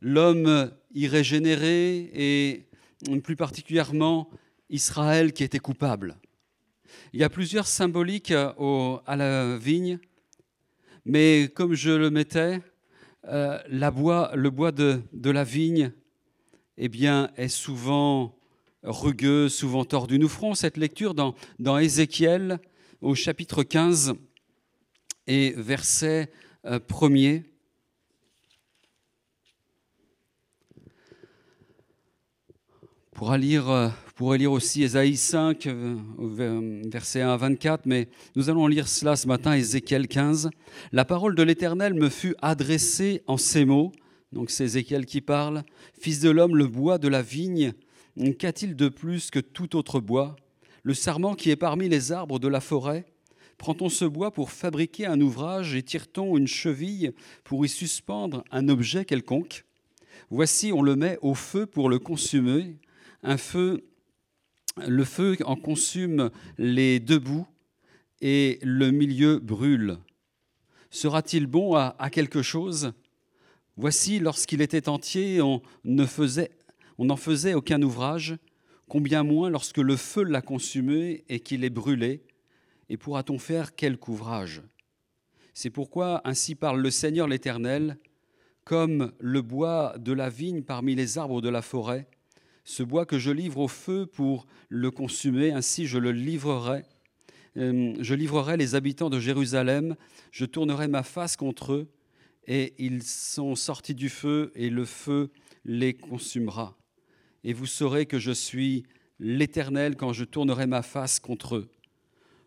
l'homme 0.00 0.70
irrégénéré 0.94 2.10
et 2.14 2.66
plus 3.22 3.36
particulièrement 3.36 4.30
Israël 4.70 5.34
qui 5.34 5.44
était 5.44 5.58
coupable. 5.58 6.16
Il 7.12 7.20
y 7.20 7.24
a 7.24 7.28
plusieurs 7.28 7.66
symboliques 7.66 8.32
à 8.32 9.16
la 9.16 9.58
vigne, 9.58 9.98
mais 11.04 11.50
comme 11.54 11.74
je 11.74 11.90
le 11.90 12.08
mettais, 12.08 12.62
euh, 13.28 13.58
le 13.68 14.48
bois 14.48 14.72
de, 14.72 15.30
la 15.30 15.44
vigne 15.44 15.92
eh 16.78 16.88
bien, 16.88 17.30
est 17.36 17.48
souvent 17.48 18.34
rugueux, 18.82 19.50
souvent 19.50 19.84
tordu. 19.84 20.18
Nous 20.18 20.28
ferons 20.28 20.54
cette 20.54 20.78
lecture 20.78 21.12
dans, 21.12 21.34
dans 21.58 21.78
Ézéchiel 21.78 22.60
au 23.04 23.14
chapitre 23.14 23.62
15 23.62 24.14
et 25.26 25.52
verset 25.58 26.32
1er. 26.64 27.42
Euh, 27.42 27.50
pour 33.12 33.34
lire 33.34 33.68
euh, 33.68 33.88
vous 33.88 34.12
pourrez 34.14 34.38
lire 34.38 34.52
aussi 34.52 34.82
Ésaïe 34.82 35.18
5, 35.18 35.66
euh, 35.66 35.96
verset 36.88 37.20
1 37.20 37.28
à 37.28 37.36
24, 37.36 37.84
mais 37.84 38.08
nous 38.36 38.48
allons 38.48 38.66
lire 38.66 38.88
cela 38.88 39.16
ce 39.16 39.28
matin, 39.28 39.52
Ézéchiel 39.52 40.08
15. 40.08 40.48
La 40.92 41.04
parole 41.04 41.34
de 41.34 41.42
l'Éternel 41.42 41.92
me 41.92 42.08
fut 42.08 42.34
adressée 42.40 43.22
en 43.26 43.36
ces 43.36 43.66
mots. 43.66 43.92
Donc 44.32 44.50
c'est 44.50 44.64
Ézéchiel 44.64 45.04
qui 45.04 45.20
parle. 45.20 45.62
Fils 46.00 46.20
de 46.20 46.30
l'homme, 46.30 46.56
le 46.56 46.68
bois 46.68 46.96
de 46.96 47.08
la 47.08 47.20
vigne, 47.20 47.74
qu'a-t-il 48.38 48.76
de 48.76 48.88
plus 48.88 49.30
que 49.30 49.40
tout 49.40 49.76
autre 49.76 50.00
bois? 50.00 50.36
Le 50.84 50.92
sarment 50.94 51.34
qui 51.34 51.50
est 51.50 51.56
parmi 51.56 51.88
les 51.88 52.12
arbres 52.12 52.38
de 52.38 52.46
la 52.46 52.60
forêt. 52.60 53.06
Prend-on 53.56 53.88
ce 53.88 54.04
bois 54.04 54.32
pour 54.32 54.50
fabriquer 54.50 55.06
un 55.06 55.18
ouvrage 55.20 55.74
et 55.74 55.82
tire-t-on 55.82 56.36
une 56.36 56.46
cheville 56.46 57.14
pour 57.42 57.64
y 57.64 57.68
suspendre 57.70 58.44
un 58.50 58.68
objet 58.68 59.06
quelconque? 59.06 59.64
Voici, 60.28 60.72
on 60.72 60.82
le 60.82 60.94
met 60.94 61.18
au 61.22 61.34
feu 61.34 61.64
pour 61.64 61.88
le 61.88 61.98
consumer, 61.98 62.76
un 63.22 63.38
feu 63.38 63.84
le 64.86 65.04
feu 65.04 65.36
en 65.44 65.56
consume 65.56 66.30
les 66.58 67.00
deux 67.00 67.18
bouts 67.18 67.46
et 68.20 68.58
le 68.62 68.90
milieu 68.90 69.38
brûle. 69.38 69.98
Sera-t-il 70.90 71.46
bon 71.46 71.74
à, 71.76 72.10
quelque 72.10 72.42
chose? 72.42 72.92
Voici, 73.76 74.18
lorsqu'il 74.18 74.60
était 74.60 74.88
entier, 74.88 75.40
on 75.40 75.62
n'en 75.84 76.06
faisait 77.16 77.54
aucun 77.54 77.80
ouvrage, 77.82 78.36
Combien 78.88 79.22
moins 79.22 79.50
lorsque 79.50 79.78
le 79.78 79.96
feu 79.96 80.24
l'a 80.24 80.42
consumé 80.42 81.24
et 81.28 81.40
qu'il 81.40 81.64
est 81.64 81.70
brûlé 81.70 82.22
Et 82.88 82.96
pourra-t-on 82.96 83.38
faire 83.38 83.74
quelque 83.74 84.08
ouvrage? 84.08 84.62
C'est 85.54 85.70
pourquoi 85.70 86.20
ainsi 86.24 86.54
parle 86.54 86.80
le 86.80 86.90
Seigneur 86.90 87.28
l'Éternel, 87.28 87.98
comme 88.64 89.12
le 89.20 89.42
bois 89.42 89.94
de 89.98 90.12
la 90.12 90.28
vigne 90.28 90.62
parmi 90.62 90.94
les 90.94 91.16
arbres 91.18 91.40
de 91.40 91.48
la 91.48 91.62
forêt, 91.62 92.08
ce 92.64 92.82
bois 92.82 93.06
que 93.06 93.18
je 93.18 93.30
livre 93.30 93.58
au 93.58 93.68
feu 93.68 94.06
pour 94.06 94.46
le 94.68 94.90
consumer, 94.90 95.52
ainsi 95.52 95.86
je 95.86 95.98
le 95.98 96.12
livrerai. 96.12 96.82
Euh, 97.56 97.94
je 98.00 98.14
livrerai 98.14 98.56
les 98.56 98.74
habitants 98.74 99.10
de 99.10 99.20
Jérusalem, 99.20 99.96
je 100.32 100.44
tournerai 100.44 100.88
ma 100.88 101.02
face 101.02 101.36
contre 101.36 101.72
eux, 101.72 101.88
et 102.46 102.74
ils 102.78 103.02
sont 103.02 103.54
sortis 103.54 103.94
du 103.94 104.08
feu, 104.08 104.50
et 104.54 104.70
le 104.70 104.84
feu 104.84 105.30
les 105.64 105.94
consumera. 105.94 106.76
Et 107.44 107.52
vous 107.52 107.66
saurez 107.66 108.06
que 108.06 108.18
je 108.18 108.32
suis 108.32 108.84
l'Éternel 109.18 109.96
quand 109.96 110.12
je 110.12 110.24
tournerai 110.24 110.66
ma 110.66 110.82
face 110.82 111.20
contre 111.20 111.56
eux. 111.56 111.70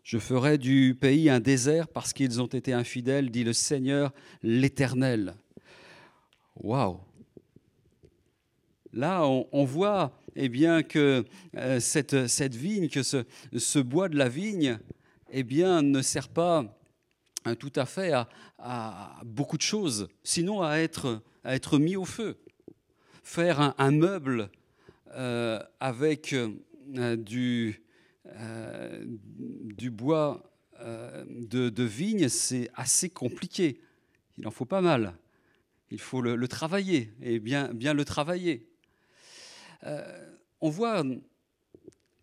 Je 0.02 0.18
ferai 0.18 0.58
du 0.58 0.96
pays 0.98 1.30
un 1.30 1.40
désert 1.40 1.88
parce 1.88 2.12
qu'ils 2.12 2.40
ont 2.40 2.46
été 2.46 2.72
infidèles, 2.72 3.30
dit 3.30 3.44
le 3.44 3.52
Seigneur 3.52 4.12
l'Éternel. 4.42 5.34
Waouh 6.56 7.00
Là, 8.92 9.26
on, 9.26 9.64
voit 9.64 10.18
eh 10.34 10.48
bien, 10.48 10.82
que 10.82 11.24
euh, 11.56 11.78
cette, 11.78 12.26
cette, 12.26 12.54
vigne, 12.54 12.88
que 12.88 13.02
ce, 13.02 13.24
ce, 13.56 13.78
bois 13.78 14.08
de 14.08 14.16
la 14.16 14.30
vigne, 14.30 14.78
eh 15.30 15.42
bien, 15.42 15.82
ne 15.82 16.00
sert 16.00 16.28
pas 16.28 16.64
hein, 17.44 17.54
tout 17.54 17.72
à 17.76 17.84
fait 17.84 18.12
à, 18.12 18.28
à, 18.58 19.20
beaucoup 19.24 19.58
de 19.58 19.62
choses, 19.62 20.08
sinon 20.24 20.62
à 20.62 20.76
être, 20.78 21.22
à 21.44 21.54
être 21.54 21.78
mis 21.78 21.96
au 21.96 22.06
feu. 22.06 22.38
Faire 23.22 23.74
un, 23.76 23.90
meuble 23.90 24.50
euh, 25.14 25.60
avec 25.80 26.34
euh, 26.34 27.16
du, 27.16 27.82
du 29.76 29.90
bois 29.90 30.44
de, 30.80 31.68
de 31.70 31.82
vigne, 31.82 32.28
c'est 32.28 32.70
assez 32.74 33.10
compliqué. 33.10 33.80
Il 34.36 34.46
en 34.46 34.50
faut 34.50 34.64
pas 34.64 34.80
mal. 34.80 35.14
Il 35.90 35.98
faut 35.98 36.20
le, 36.20 36.36
le 36.36 36.48
travailler 36.48 37.12
et 37.22 37.40
bien, 37.40 37.72
bien 37.72 37.94
le 37.94 38.04
travailler. 38.04 38.68
Euh, 39.84 40.34
on 40.60 40.70
voit 40.70 41.04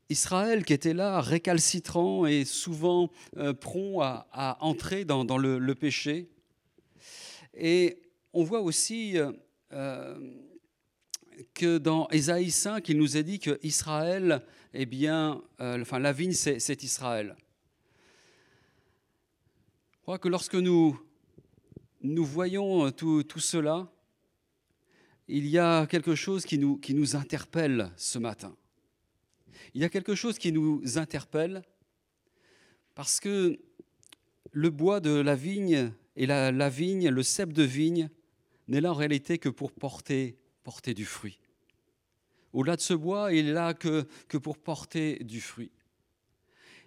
Israël 0.10 0.66
qui 0.66 0.74
était 0.74 0.94
là, 0.94 1.22
récalcitrant 1.22 2.26
et 2.26 2.46
souvent 2.46 3.10
euh, 3.38 3.54
prompt 3.54 4.02
à, 4.02 4.58
entrer 4.62 5.06
dans, 5.06 5.38
le, 5.38 5.74
péché. 5.74 6.30
Et 7.54 8.02
on 8.34 8.44
voit 8.44 8.62
aussi 8.62 9.18
euh, 9.72 10.38
que 11.54 11.78
dans 11.78 12.08
Ésaïe 12.10 12.52
5, 12.52 12.88
il 12.90 12.98
nous 12.98 13.18
est 13.18 13.24
dit 13.24 13.40
que 13.40 13.60
Israël, 13.64 14.44
eh 14.74 14.86
bien, 14.86 15.42
enfin, 15.60 16.00
la 16.00 16.12
vigne, 16.12 16.34
c'est 16.34 16.84
Israël. 16.84 17.36
Je 19.94 20.02
crois 20.02 20.20
que 20.20 20.28
lorsque 20.28 20.56
nous, 20.56 21.00
nous 22.02 22.26
voyons 22.26 22.92
tout, 22.92 23.24
tout 23.24 23.40
cela, 23.40 23.92
il 25.28 25.48
y 25.48 25.58
a 25.58 25.88
quelque 25.88 26.16
chose 26.16 26.46
qui 26.46 26.58
nous, 26.58 26.78
qui 26.78 26.94
nous 26.94 27.16
interpelle 27.16 27.92
ce 27.98 28.20
matin. 28.20 28.56
Il 29.74 29.82
y 29.82 29.84
a 29.84 29.90
quelque 29.90 30.16
chose 30.16 30.38
qui 30.38 30.52
nous 30.52 30.82
interpelle 30.98 31.64
parce 32.94 33.20
que 33.20 33.60
le 34.52 34.70
bois 34.70 35.00
de 35.00 35.12
la 35.12 35.36
vigne 35.36 35.92
et 36.16 36.26
la, 36.26 36.70
vigne, 36.70 37.10
le 37.10 37.24
cep 37.24 37.52
de 37.52 37.64
vigne, 37.64 38.10
n'est 38.68 38.82
là 38.82 38.92
en 38.92 38.96
réalité 38.96 39.38
que 39.38 39.50
pour 39.50 39.72
porter, 39.72 40.38
porter 40.66 40.96
du 40.96 41.06
fruit. 41.06 41.38
Au-delà 42.52 42.76
de 42.76 42.82
ce 42.82 42.96
bois, 42.96 43.32
il 43.32 43.48
est 43.48 43.54
là 43.54 43.76
que, 43.76 44.08
pour 44.42 44.58
porter 44.58 45.24
du 45.24 45.40
fruit. 45.40 45.72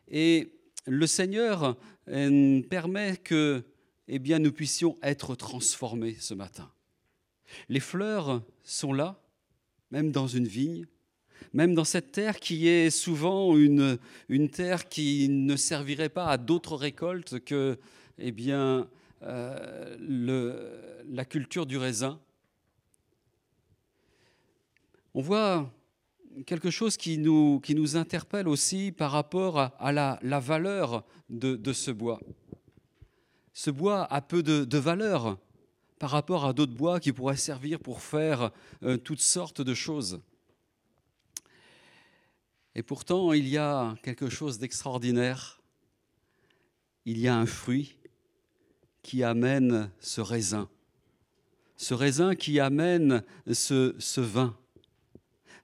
Et 0.09 0.51
le 0.87 1.07
Seigneur 1.07 1.77
euh, 2.09 2.61
permet 2.63 3.17
que 3.19 3.63
eh 4.09 4.19
bien, 4.19 4.41
nous 4.41 4.51
puissions 4.51 4.97
être 5.01 5.37
transformés 5.37 6.17
ce 6.19 6.35
matin. 6.35 6.69
Les 7.69 7.79
fleurs 7.79 8.43
sont 8.65 8.93
là, 8.93 9.21
même 9.93 10.11
dans 10.11 10.27
une 10.27 10.49
vigne, 10.49 10.87
même 11.53 11.75
dans 11.75 11.85
cette 11.85 12.11
terre 12.11 12.41
qui 12.41 12.67
est 12.67 12.91
souvent 12.91 13.57
une, 13.57 13.99
terre 14.51 14.89
qui 14.89 15.29
ne 15.29 15.55
servirait 15.55 16.09
pas 16.09 16.27
à 16.27 16.37
d'autres 16.37 16.75
récoltes 16.75 17.39
que 17.45 17.79
eh 18.19 18.33
bien, 18.33 18.89
euh, 19.23 19.97
la 21.09 21.25
culture 21.25 21.65
du 21.65 21.77
raisin. 21.77 22.19
On 25.19 25.21
voit 25.21 25.69
quelque 26.47 26.71
chose 26.71 26.97
qui 26.97 27.19
nous, 27.19 27.97
interpelle 27.97 28.47
aussi 28.47 28.93
par 28.93 29.11
rapport 29.11 29.59
à, 29.59 29.91
la, 29.91 30.39
valeur 30.39 31.05
de, 31.29 31.73
ce 31.73 31.91
bois. 31.91 32.21
Ce 33.53 33.73
bois 33.73 34.05
a 34.13 34.23
peu 34.23 34.45
de, 34.45 34.79
valeur 34.79 35.37
par 35.99 36.11
rapport 36.11 36.45
à 36.45 36.53
d'autres 36.53 36.77
bois 36.77 37.01
qui 37.01 37.11
pourraient 37.11 37.37
servir 37.37 37.81
pour 37.81 38.01
faire 38.01 38.53
euh, 38.85 38.97
toutes 38.97 39.21
sortes 39.21 39.61
de 39.61 39.75
choses. 39.75 40.21
Et 42.77 42.85
pourtant, 42.85 43.33
il 43.33 43.49
y 43.49 43.59
a 43.59 43.97
quelque 44.05 44.29
chose 44.29 44.61
d'extraordinaire. 44.61 45.61
Il 47.07 47.19
y 47.19 47.27
a 47.27 47.37
un 47.37 47.47
fruit 47.47 47.97
qui 49.03 49.25
amène 49.25 49.91
ce 49.99 50.21
raisin. 50.21 50.69
Ce 51.77 51.93
raisin 51.93 52.37
qui 52.37 52.61
amène 52.61 53.25
ce 53.51 54.21
vin. 54.21 54.57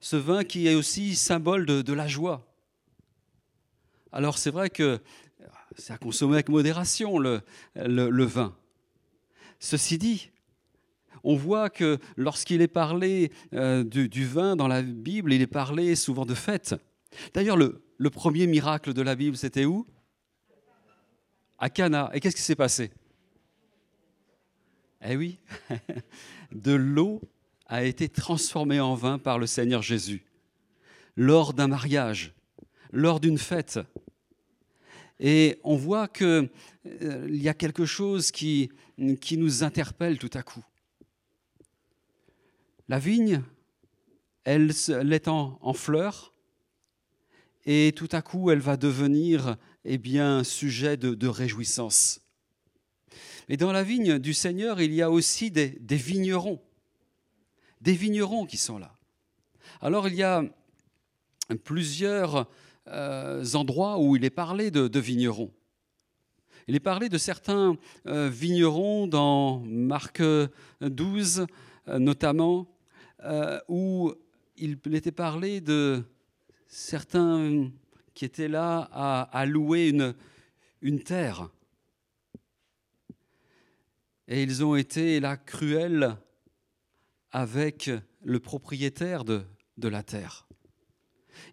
Ce 0.05 0.17
vin 0.17 0.45
qui 0.45 0.69
est 0.69 0.75
aussi 0.75 1.17
symbole 1.17 1.65
de, 1.65 1.93
la 1.95 2.07
joie. 2.07 2.47
Alors 4.13 4.37
c'est 4.37 4.51
vrai 4.51 4.69
que 4.69 5.01
c'est 5.79 5.95
à 5.95 5.97
consommer 5.97 6.35
avec 6.35 6.51
modération 6.51 7.19
le, 7.19 7.41
vin. 8.25 8.55
Ceci 9.61 9.97
dit, 9.97 10.31
on 11.23 11.37
voit 11.37 11.71
que 11.71 11.99
lorsqu'il 12.19 12.61
est 12.61 12.69
parlé 12.69 13.33
euh, 13.55 13.83
du, 13.83 14.27
vin 14.27 14.57
dans 14.57 14.69
la 14.69 14.83
Bible, 14.83 15.33
il 15.33 15.41
est 15.41 15.47
parlé 15.47 15.97
souvent 15.97 16.27
de 16.27 16.35
fête. 16.35 16.75
D'ailleurs, 17.33 17.57
le, 17.57 18.11
premier 18.11 18.47
miracle 18.47 18.93
de 18.93 19.01
la 19.01 19.15
Bible, 19.15 19.39
c'était 19.39 19.65
où? 19.65 19.87
À 21.57 21.71
Cana. 21.71 22.11
Et 22.13 22.21
qu'est-ce 22.21 22.37
qui 22.37 22.43
s'est 22.43 22.55
passé? 22.55 22.93
Eh 25.01 25.17
oui, 25.17 25.39
de 26.53 26.75
l'eau 26.75 27.23
a 27.75 27.83
été 27.83 28.09
transformée 28.09 28.79
en 28.79 28.95
vin 28.95 29.19
par 29.19 29.41
le 29.41 29.47
Seigneur 29.47 29.83
Jésus 29.83 30.25
lors 31.17 31.55
d'un 31.55 31.67
mariage, 31.67 32.33
lors 32.93 33.19
d'une 33.19 33.39
fête. 33.39 33.81
Et 35.19 35.59
on 35.65 35.75
voit 35.75 36.07
qu'il 36.07 36.49
euh, 37.03 37.29
y 37.31 37.49
a 37.49 37.55
quelque 37.55 37.85
chose 37.85 38.31
qui, 38.31 38.71
nous 38.97 39.65
interpelle 39.65 40.19
tout 40.19 40.31
à 40.35 40.43
coup. 40.45 40.65
La 42.89 43.01
vigne, 43.01 43.43
elle, 44.45 44.71
est 45.13 45.27
en, 45.27 45.73
fleurs, 45.73 46.33
et 47.67 47.93
tout 47.97 48.09
à 48.13 48.23
coup, 48.23 48.51
elle 48.53 48.61
va 48.61 48.77
devenir 48.77 49.57
eh 49.85 50.01
sujet 50.45 50.97
de, 50.97 51.27
réjouissance. 51.27 52.21
Mais 53.49 53.57
dans 53.57 53.73
la 53.73 53.83
vigne 53.83 54.19
du 54.19 54.33
Seigneur, 54.33 54.81
il 54.81 54.93
y 54.93 55.03
a 55.03 55.11
aussi 55.11 55.51
des, 55.51 55.77
vignerons, 55.91 56.61
des 57.85 57.93
vignerons 57.93 58.47
qui 58.47 58.57
sont 58.57 58.79
là. 58.79 58.97
Alors 59.83 60.09
il 60.09 60.15
y 60.15 60.23
a 60.23 60.43
plusieurs 61.65 62.49
euh, 62.89 63.45
endroits 63.53 63.99
où 63.99 64.17
il 64.17 64.25
est 64.25 64.31
parlé 64.31 64.71
de, 64.71 64.99
vignerons. 64.99 65.53
Il 66.67 66.75
est 66.75 66.81
parlé 66.81 67.11
de 67.11 67.19
certains 67.19 67.77
euh, 68.07 68.31
vignerons 68.31 69.07
dans 69.07 69.61
Marc 69.61 70.23
12 70.81 71.47
euh, 71.89 71.99
notamment, 71.99 72.67
où 73.69 74.13
il 74.57 74.79
était 74.95 75.13
parlé 75.13 75.61
de 75.61 76.03
certains 76.67 77.71
qui 78.15 78.25
étaient 78.25 78.49
là 78.49 78.89
à, 79.31 79.47
louer 79.47 79.89
une, 79.89 80.15
une 80.83 81.03
terre. 81.03 81.49
Et 84.29 84.43
ils 84.43 84.63
ont 84.63 84.77
été 84.77 85.21
là 85.21 85.39
cruels 85.39 86.19
avec 87.35 87.91
le 88.23 88.39
propriétaire 88.39 89.25
de, 89.25 89.43
de 89.77 89.89
la 89.89 90.05
terre. 90.05 90.47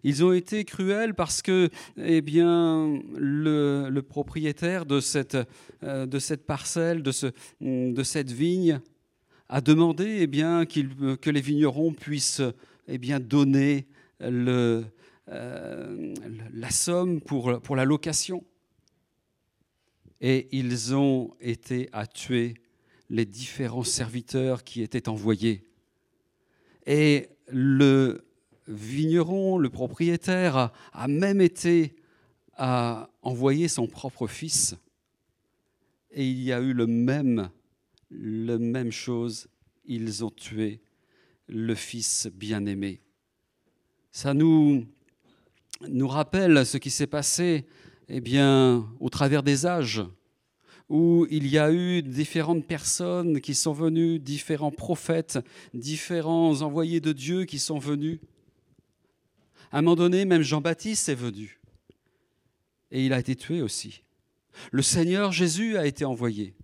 Ils 0.04 0.24
ont 0.24 0.32
été 0.32 0.64
cruels 0.64 1.12
parce 1.12 1.42
que 1.42 1.70
eh 1.96 2.20
bien, 2.22 3.02
le, 3.16 3.88
le 3.90 4.02
propriétaire 4.02 4.86
de 4.86 5.00
cette, 5.00 5.36
euh, 5.82 6.06
de 6.06 6.18
cette 6.20 6.46
parcelle, 6.46 7.02
de, 7.02 7.10
ce, 7.10 7.26
de 7.60 8.02
cette 8.04 8.30
vigne, 8.30 8.80
a 9.48 9.60
demandé 9.60 10.18
eh 10.20 10.28
bien, 10.28 10.66
que 10.66 11.30
les 11.30 11.40
vignerons 11.40 11.92
puissent 11.92 12.42
eh 12.86 12.98
bien, 12.98 13.18
donner 13.18 13.88
le, 14.20 14.84
euh, 15.28 16.14
la 16.54 16.70
somme 16.70 17.20
pour, 17.20 17.60
pour 17.60 17.74
la 17.74 17.84
location. 17.84 18.44
Et 20.20 20.48
ils 20.56 20.94
ont 20.94 21.34
été 21.40 21.88
à 21.92 22.06
tuer 22.06 22.54
les 23.10 23.26
différents 23.26 23.82
serviteurs 23.82 24.62
qui 24.62 24.80
étaient 24.82 25.08
envoyés. 25.08 25.64
Et 26.86 27.28
le 27.48 28.24
vigneron, 28.68 29.58
le 29.58 29.70
propriétaire, 29.70 30.72
a, 30.92 31.08
même 31.08 31.40
été 31.40 31.94
à 32.54 33.10
envoyer 33.22 33.68
son 33.68 33.86
propre 33.86 34.26
fils. 34.26 34.76
Et 36.10 36.28
il 36.28 36.42
y 36.42 36.52
a 36.52 36.60
eu 36.60 36.72
le 36.72 36.86
même, 36.86 37.50
le 38.10 38.58
même 38.58 38.92
chose. 38.92 39.48
Ils 39.84 40.24
ont 40.24 40.30
tué 40.30 40.80
le 41.48 41.74
fils 41.74 42.28
bien-aimé. 42.32 43.00
Ça 44.10 44.34
nous, 44.34 44.86
nous 45.88 46.08
rappelle 46.08 46.64
ce 46.66 46.76
qui 46.76 46.90
s'est 46.90 47.06
passé 47.06 47.66
eh 48.08 48.20
bien, 48.20 48.86
au 49.00 49.08
travers 49.08 49.42
des 49.42 49.64
âges, 49.64 50.02
où 50.88 51.26
il 51.30 51.46
y 51.46 51.58
a 51.58 51.72
eu 51.72 52.02
différentes 52.02 52.66
personnes 52.66 53.40
qui 53.40 53.54
sont 53.54 53.72
venues, 53.72 54.18
différents 54.18 54.70
prophètes, 54.70 55.38
différents 55.74 56.62
envoyés 56.62 57.00
de 57.00 57.12
Dieu 57.12 57.44
qui 57.44 57.58
sont 57.58 57.78
venus. 57.78 58.20
À 59.70 59.78
un 59.78 59.82
moment 59.82 59.96
donné, 59.96 60.24
même 60.24 60.42
Jean-Baptiste 60.42 61.08
est 61.08 61.14
venu. 61.14 61.58
Et 62.90 63.06
il 63.06 63.12
a 63.12 63.18
été 63.18 63.34
tué 63.36 63.62
aussi. 63.62 64.02
Le 64.70 64.82
Seigneur 64.82 65.32
Jésus 65.32 65.78
a 65.78 65.86
été 65.86 66.04
envoyé. 66.04 66.54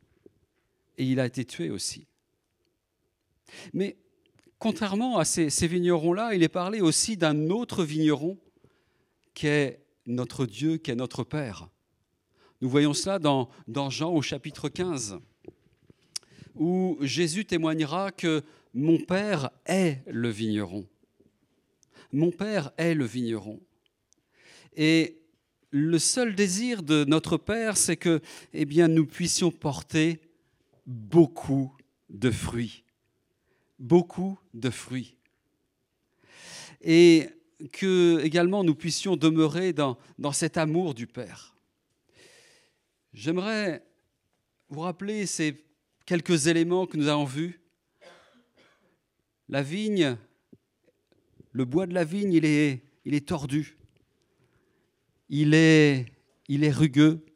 Et 0.99 1.05
il 1.05 1.21
a 1.21 1.27
été 1.27 1.45
tué 1.45 1.71
aussi. 1.71 2.07
Mais 3.73 3.97
contrairement 4.59 5.19
à 5.19 5.25
ces, 5.25 5.49
vignerons-là, 5.67 6.35
il 6.35 6.43
est 6.43 6.49
parlé 6.49 6.81
aussi 6.81 7.17
d'un 7.17 7.51
autre 7.51 7.85
vigneron 7.85 8.39
qui 9.35 9.47
est 9.47 9.81
notre 10.07 10.47
Dieu, 10.47 10.77
qui 10.77 10.91
est 10.91 10.97
notre 10.97 11.25
Père. 11.25 11.69
Nous 12.61 12.69
voyons 12.69 12.93
cela 12.93 13.21
dans, 13.21 13.49
Jean 13.91 14.13
au 14.13 14.21
chapitre 14.21 14.69
15, 14.69 15.21
où 16.57 16.99
Jésus 17.01 17.45
témoignera 17.45 18.11
que 18.11 18.43
mon 18.75 18.99
Père 18.99 19.51
est 19.65 20.03
le 20.09 20.29
vigneron. 20.29 20.85
Mon 22.13 22.33
Père 22.33 22.73
est 22.77 22.95
le 22.95 23.05
vigneron. 23.05 23.61
Et 24.75 25.23
le 25.71 25.99
seul 26.01 26.35
désir 26.35 26.83
de 26.83 27.05
notre 27.05 27.37
Père, 27.37 27.77
c'est 27.77 27.97
que 27.97 28.21
eh 28.53 28.65
nous 28.65 29.07
puissions 29.07 29.53
porter 29.53 30.21
beaucoup 30.85 31.73
de 32.09 32.31
fruits. 32.31 32.83
Beaucoup 33.79 34.37
de 34.53 34.71
fruits. 34.71 35.17
Et 36.81 37.29
que 37.73 38.21
également 38.25 38.65
nous 38.65 38.75
puissions 38.75 39.17
demeurer 39.17 39.73
dans 39.73 39.97
cet 40.33 40.57
amour 40.57 40.95
du 40.95 41.07
Père. 41.07 41.55
J'aimerais 43.21 43.83
vous 44.69 44.79
rappeler 44.79 45.27
ces 45.27 45.57
quelques 46.07 46.47
éléments 46.47 46.87
que 46.87 46.97
nous 46.97 47.09
avons 47.09 47.25
vus. 47.25 47.61
La 49.49 49.61
vigne, 49.61 50.17
le 51.51 51.65
bois 51.65 51.89
de 51.89 51.95
la 51.95 52.05
vigne, 52.05 52.33
il 52.33 52.45
est, 52.45 52.81
il 53.05 53.15
est 53.15 53.27
tordu. 53.27 53.77
Il 55.31 55.53
est, 55.53 56.07
rugueux. 56.49 57.27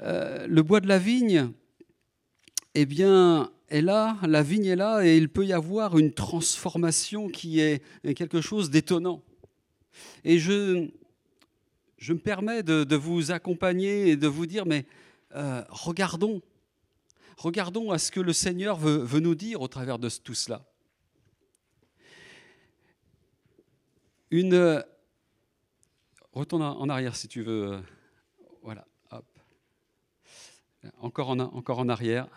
Euh, 0.00 0.46
le 0.46 0.62
bois 0.62 0.78
de 0.78 0.86
la 0.86 0.98
vigne, 0.98 1.50
eh 2.76 2.86
bien, 2.86 3.50
est 3.68 3.82
là, 3.82 4.16
la 4.22 4.44
vigne 4.44 4.66
est 4.66 4.76
là, 4.76 5.04
et 5.04 5.16
il 5.16 5.28
peut 5.28 5.44
y 5.44 5.52
avoir 5.52 5.98
une 5.98 6.12
transformation 6.12 7.30
qui 7.30 7.58
est 7.58 7.82
quelque 8.14 8.40
chose 8.40 8.70
d'étonnant. 8.70 9.24
Et 10.22 10.38
je, 10.38 10.88
je 12.00 12.14
me 12.14 12.18
permets 12.18 12.62
de, 12.62 12.96
vous 12.96 13.30
accompagner 13.30 14.08
et 14.08 14.16
de 14.16 14.26
vous 14.26 14.46
dire, 14.46 14.64
mais 14.64 14.86
euh, 15.36 15.62
regardons, 15.68 16.40
regardons 17.36 17.90
à 17.90 17.98
ce 17.98 18.10
que 18.10 18.20
le 18.20 18.32
Seigneur 18.32 18.78
veut, 18.78 19.20
nous 19.20 19.34
dire 19.34 19.60
au 19.60 19.68
travers 19.68 19.98
de 19.98 20.08
tout 20.08 20.34
cela. 20.34 20.64
Une, 24.30 24.82
retourne 26.32 26.62
en 26.62 26.88
arrière 26.88 27.16
si 27.16 27.28
tu 27.28 27.42
veux. 27.42 27.82
Voilà, 28.62 28.86
hop. 29.10 29.26
Encore 31.00 31.30
en, 31.30 31.38
encore 31.38 31.80
en 31.80 31.88
arrière. 31.90 32.28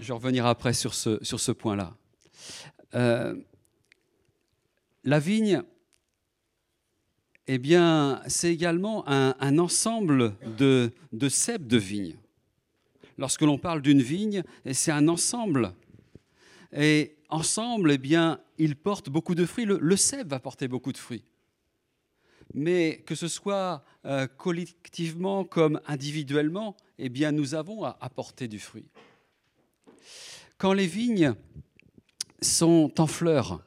Je 0.00 0.12
revenir 0.12 0.46
après 0.46 0.72
sur 0.72 0.94
ce, 0.94 1.22
sur 1.22 1.38
ce 1.38 1.52
point-là. 1.52 1.94
Euh, 2.94 3.36
la 5.04 5.18
vigne, 5.20 5.62
eh 7.46 7.58
bien, 7.58 8.22
c'est 8.26 8.52
également 8.52 9.04
un, 9.08 9.58
ensemble 9.58 10.34
de, 10.58 10.92
de 11.12 11.28
cèpes 11.28 11.66
de 11.66 11.76
vigne. 11.76 12.16
Lorsque 13.18 13.42
l'on 13.42 13.58
parle 13.58 13.82
d'une 13.82 14.02
vigne, 14.02 14.42
c'est 14.72 14.92
un 14.92 15.08
ensemble. 15.08 15.72
Et 16.74 17.16
ensemble, 17.28 17.92
eh 17.92 17.98
bien, 17.98 18.40
ils 18.58 18.76
portent 18.76 19.10
beaucoup 19.10 19.34
de 19.34 19.44
fruits. 19.44 19.64
Le, 19.64 19.78
le 19.78 20.24
va 20.24 20.40
porter 20.40 20.68
beaucoup 20.68 20.92
de 20.92 20.98
fruits 20.98 21.24
mais 22.54 23.02
que 23.06 23.14
ce 23.14 23.28
soit 23.28 23.84
euh, 24.04 24.26
collectivement 24.26 25.44
comme 25.44 25.80
individuellement, 25.86 26.76
eh 26.98 27.08
bien, 27.08 27.32
nous 27.32 27.54
avons 27.54 27.84
à 27.84 27.96
apporter 28.00 28.48
du 28.48 28.58
fruit. 28.58 28.88
Quand 30.58 30.72
les 30.72 30.86
vignes 30.86 31.34
sont 32.40 32.92
en 32.98 33.06
fleurs, 33.06 33.62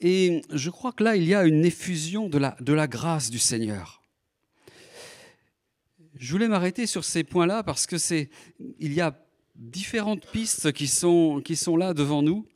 et 0.00 0.42
je 0.50 0.70
crois 0.70 0.92
que 0.92 1.04
là, 1.04 1.16
il 1.16 1.24
y 1.24 1.34
a 1.34 1.44
une 1.44 1.64
effusion 1.64 2.28
de 2.28 2.38
la, 2.38 2.86
grâce 2.86 3.30
du 3.30 3.38
Seigneur. 3.38 4.02
Je 6.14 6.32
voulais 6.32 6.48
m'arrêter 6.48 6.86
sur 6.86 7.04
ces 7.04 7.22
points-là 7.22 7.62
parce 7.62 7.86
que 7.86 7.98
c'est, 7.98 8.30
il 8.78 8.92
y 8.94 9.00
a 9.00 9.18
différentes 9.54 10.26
pistes 10.26 10.72
qui 10.72 10.86
sont, 10.86 11.42
qui 11.44 11.54
sont 11.54 11.76
là 11.76 11.92
devant 11.92 12.22
nous, 12.22 12.46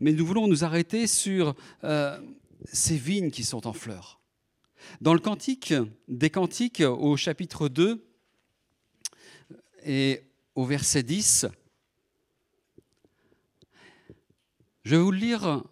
mais 0.00 0.12
nous 0.12 0.24
voulons 0.24 0.46
nous 0.46 0.64
arrêter 0.64 1.06
sur 1.06 1.54
euh, 1.82 2.18
ces 2.64 2.96
vignes 2.96 3.30
qui 3.30 3.44
sont 3.44 3.66
en 3.66 3.72
fleurs. 3.72 4.20
Dans 5.00 5.14
le 5.14 5.20
Cantique 5.20 5.74
des 6.06 6.30
Cantiques, 6.30 6.80
au 6.80 7.16
chapitre 7.16 7.68
2 7.68 8.06
et 9.84 10.22
au 10.54 10.64
verset 10.64 11.02
10, 11.02 11.46
je 14.84 14.96
vais 14.96 15.02
vous 15.02 15.10
lire. 15.10 15.64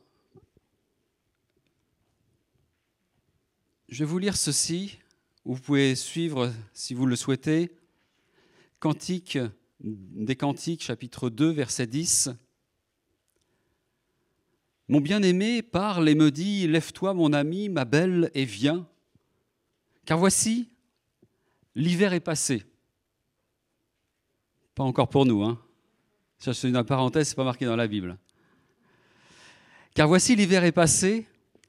Je 3.93 4.05
vais 4.05 4.11
vous 4.11 4.19
lire 4.19 4.39
ceci. 4.39 4.97
Vous 5.45 5.61
pouvez 5.61 5.95
suivre 5.97 6.51
si 6.73 6.95
vous 6.95 7.05
le 7.05 7.15
souhaitez. 7.15 7.77
Cantique 8.81 9.37
des 9.81 10.35
Cantiques, 10.35 10.83
chapitre 10.83 11.29
2, 11.29 11.51
verset 11.51 11.87
10. 11.87 12.31
Mon 14.89 15.03
bien-aimé 15.03 15.61
parle 15.61 16.09
et 16.09 16.15
me 16.15 16.31
dit, 16.31 16.67
Lève-toi 16.69 17.13
mon 17.13 17.35
ami, 17.35 17.69
ma 17.69 17.85
belle, 17.85 18.31
et 18.33 18.47
viens, 18.47 18.89
car 20.07 20.17
voici, 20.17 20.71
l'hiver 21.75 22.15
est 22.15 22.21
passé. 22.21 22.65
Pas 24.75 24.85
encore 24.85 25.11
pour 25.11 25.27
nous, 25.27 25.43
hein. 25.43 25.61
Ça, 26.39 26.55
c'est 26.55 26.71
une 26.71 26.83
parenthèse, 26.83 27.29
c'est 27.29 27.35
pas 27.35 27.45
marqué 27.45 27.67
dans 27.67 27.77
la 27.77 27.89
Bible. 27.89 28.17
Car 29.93 30.09
voici, 30.09 30.35
l'hiver 30.35 30.65
est 30.65 30.73
passé, 30.73 31.27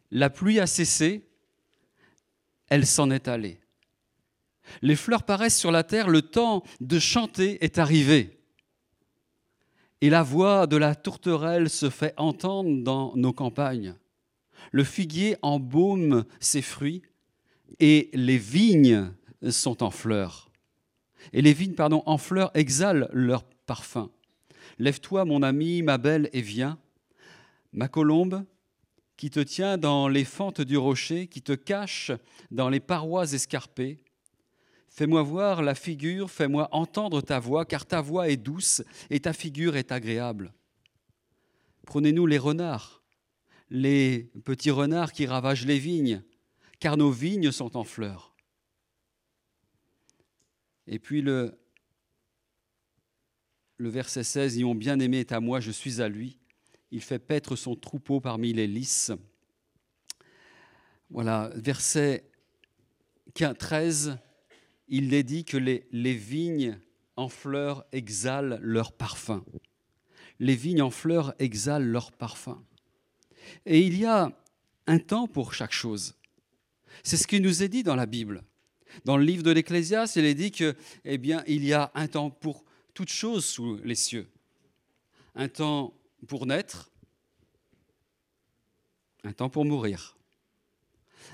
la 0.10 0.30
pluie 0.30 0.62
a 0.62 0.68
cessé, 0.68 1.28
elle 2.69 2.85
s'en 2.85 3.11
est 3.11 3.27
allée. 3.27 3.60
Les 4.81 4.95
fleurs 4.95 5.23
paraissent 5.23 5.60
sur 5.60 5.72
la 5.72 5.84
terre, 5.84 6.07
le 6.07 6.22
temps 6.22 6.64
de 6.80 6.99
chanter 6.99 7.64
est 7.64 7.77
arrivé 7.77 8.44
et 10.03 10.10
la 10.10 10.22
voix 10.22 10.68
de 10.68 10.76
la 10.76 10.95
tourterelle 10.95 11.69
se 11.69 11.90
fait 11.90 12.14
entendre 12.18 12.84
dans 12.84 13.15
nos 13.15 13.31
campagnes. 13.31 13.95
Le 14.73 14.84
figuier 14.84 15.38
embaume 15.41 16.26
ses 16.41 16.61
fruits 16.61 17.03
et 17.80 18.10
les 18.11 18.38
vignes 18.38 19.14
sont 19.49 19.81
en 19.81 19.91
fleurs. 19.91 20.49
Et 21.31 21.41
les 21.41 21.53
vignes, 21.53 21.76
pardon, 21.76 22.03
en 22.06 22.18
fleurs 22.18 22.52
exhalent 22.53 23.07
leur 23.14 23.45
parfum. 23.65 24.11
Lève-toi, 24.77 25.23
mon 25.23 25.41
ami, 25.41 25.84
ma 25.84 25.98
belle, 25.98 26.30
et 26.34 26.41
viens. 26.41 26.77
Ma 27.72 27.88
colombe, 27.88 28.44
qui 29.18 29.30
te 29.30 29.40
tient 29.40 29.77
dans 29.77 30.07
les 30.07 30.26
fentes 30.26 30.61
du 30.61 30.77
rocher, 30.77 31.27
qui 31.27 31.41
te 31.41 31.53
cache 31.53 32.11
dans 32.52 32.69
les 32.69 32.80
parois 32.80 33.31
escarpées, 33.31 34.03
Fais-moi 34.95 35.23
voir 35.23 35.64
la 35.64 35.73
figure, 35.73 36.30
fais-moi 36.30 36.69
entendre 36.72 37.19
ta 37.22 37.40
voix, 37.40 37.65
car 37.65 37.84
ta 37.84 37.99
voix 37.99 38.30
est 38.30 38.38
douce 38.38 38.84
et 39.10 39.19
ta 39.19 39.34
figure 39.34 39.76
est 39.76 39.91
agréable. 39.91 40.53
Prenez-nous 41.88 42.27
les 42.27 42.38
renards, 42.38 43.02
les 43.72 44.30
petits 44.45 44.69
renards 44.69 45.11
qui 45.11 45.26
ravagent 45.26 45.65
les 45.65 45.80
vignes, 45.80 46.22
car 46.80 46.95
nos 46.95 47.10
vignes 47.10 47.52
sont 47.52 47.76
en 47.76 47.84
fleurs. 47.84 48.35
Et 50.85 50.99
puis 50.99 51.23
le, 51.23 51.57
verset 53.80 54.23
16, 54.23 54.60
Mon 54.60 54.76
bien-aimé 54.76 55.22
est 55.22 55.31
à 55.31 55.40
moi, 55.40 55.60
je 55.60 55.72
suis 55.72 56.03
à 56.03 56.07
lui. 56.07 56.38
Il 56.94 57.02
fait 57.02 57.18
paître 57.18 57.56
son 57.56 57.76
troupeau 57.76 58.22
parmi 58.22 58.53
les 58.53 58.68
lys. 58.68 59.11
Voilà, 61.10 61.49
verset 61.56 62.30
13 63.34 64.20
il 64.90 65.24
dit 65.24 65.44
que 65.44 65.57
les, 65.57 66.14
vignes 66.14 66.80
en 67.15 67.30
fleurs 67.30 67.84
exhalent 67.94 68.60
leur 68.61 68.91
parfum. 68.91 69.44
les 70.40 70.56
vignes 70.56 70.84
en 70.84 70.91
fleurs 70.91 71.34
exhalent 71.40 71.91
leur 71.91 72.11
parfum. 72.11 72.64
Et 73.65 73.80
il 73.82 73.98
y 73.98 74.06
a 74.06 74.32
un 74.86 74.99
temps 74.99 75.26
pour 75.26 75.56
chaque 75.56 75.74
chose. 75.74 76.14
C'est 77.02 77.18
ce 77.18 77.26
qui 77.26 77.41
nous 77.41 77.64
est 77.64 77.70
dit 77.70 77.82
dans 77.82 77.95
la 77.95 78.06
Bible. 78.06 78.44
Dans 79.03 79.18
le 79.18 79.24
livre 79.24 79.41
de 79.41 79.49
l'Ecclésiaste, 79.49 80.15
il 80.18 80.26
est 80.26 80.36
dit 80.36 80.52
que, 80.52 80.76
eh 81.06 81.18
bien, 81.18 81.44
il 81.48 81.65
y 81.65 81.74
a 81.74 81.91
un 81.95 82.07
temps 82.07 82.30
pour 82.30 82.64
toute 82.94 83.10
chose 83.10 83.45
sous 83.45 83.78
les 83.78 83.95
cieux. 83.95 84.30
Un 85.34 85.48
temps 85.48 85.95
pour 86.28 86.45
naître, 86.45 86.91
un 89.24 89.34
temps 89.34 89.50
pour 89.50 89.66
mourir, 89.66 90.18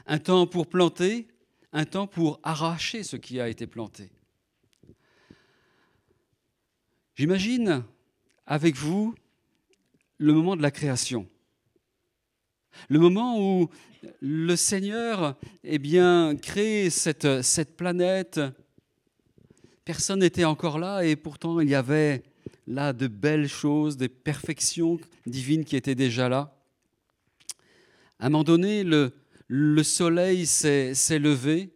un 0.06 0.20
temps 0.20 0.48
pour 0.48 0.68
planter, 0.68 1.28
un 1.72 1.86
temps 1.86 2.08
pour 2.08 2.40
arracher 2.44 3.04
ce 3.04 3.16
qui 3.16 3.40
a 3.40 3.48
été 3.50 3.68
planté. 3.68 4.12
J'imagine 7.16 7.84
avec 8.46 8.76
vous 8.76 9.14
le 10.18 10.34
moment 10.34 10.56
de 10.56 10.62
la 10.62 10.72
création. 10.72 11.28
Le 12.88 13.00
moment 13.00 13.40
où 13.40 13.70
le 14.22 14.56
Seigneur 14.56 15.38
eh 15.64 15.80
bien, 15.80 16.36
crée 16.36 16.90
cette, 16.90 17.42
cette 17.42 17.76
planète, 17.76 18.40
personne 19.84 20.20
n'était 20.20 20.46
encore 20.46 20.80
là 20.80 21.02
et 21.02 21.16
pourtant 21.16 21.60
il 21.60 21.70
y 21.70 21.76
avait 21.76 22.24
là 22.70 22.94
de 22.94 23.08
belles 23.08 23.50
choses, 23.50 23.98
des 23.98 24.08
perfections 24.08 25.00
divines 25.26 25.66
qui 25.66 25.76
étaient 25.76 25.96
déjà 25.96 26.30
là. 26.30 26.56
À 28.20 28.28
un 28.28 28.30
moment 28.30 28.44
donné, 28.44 28.84
le, 28.84 29.12
le 29.48 29.84
soleil 29.84 30.46
s'est 30.46 31.20
levé 31.20 31.74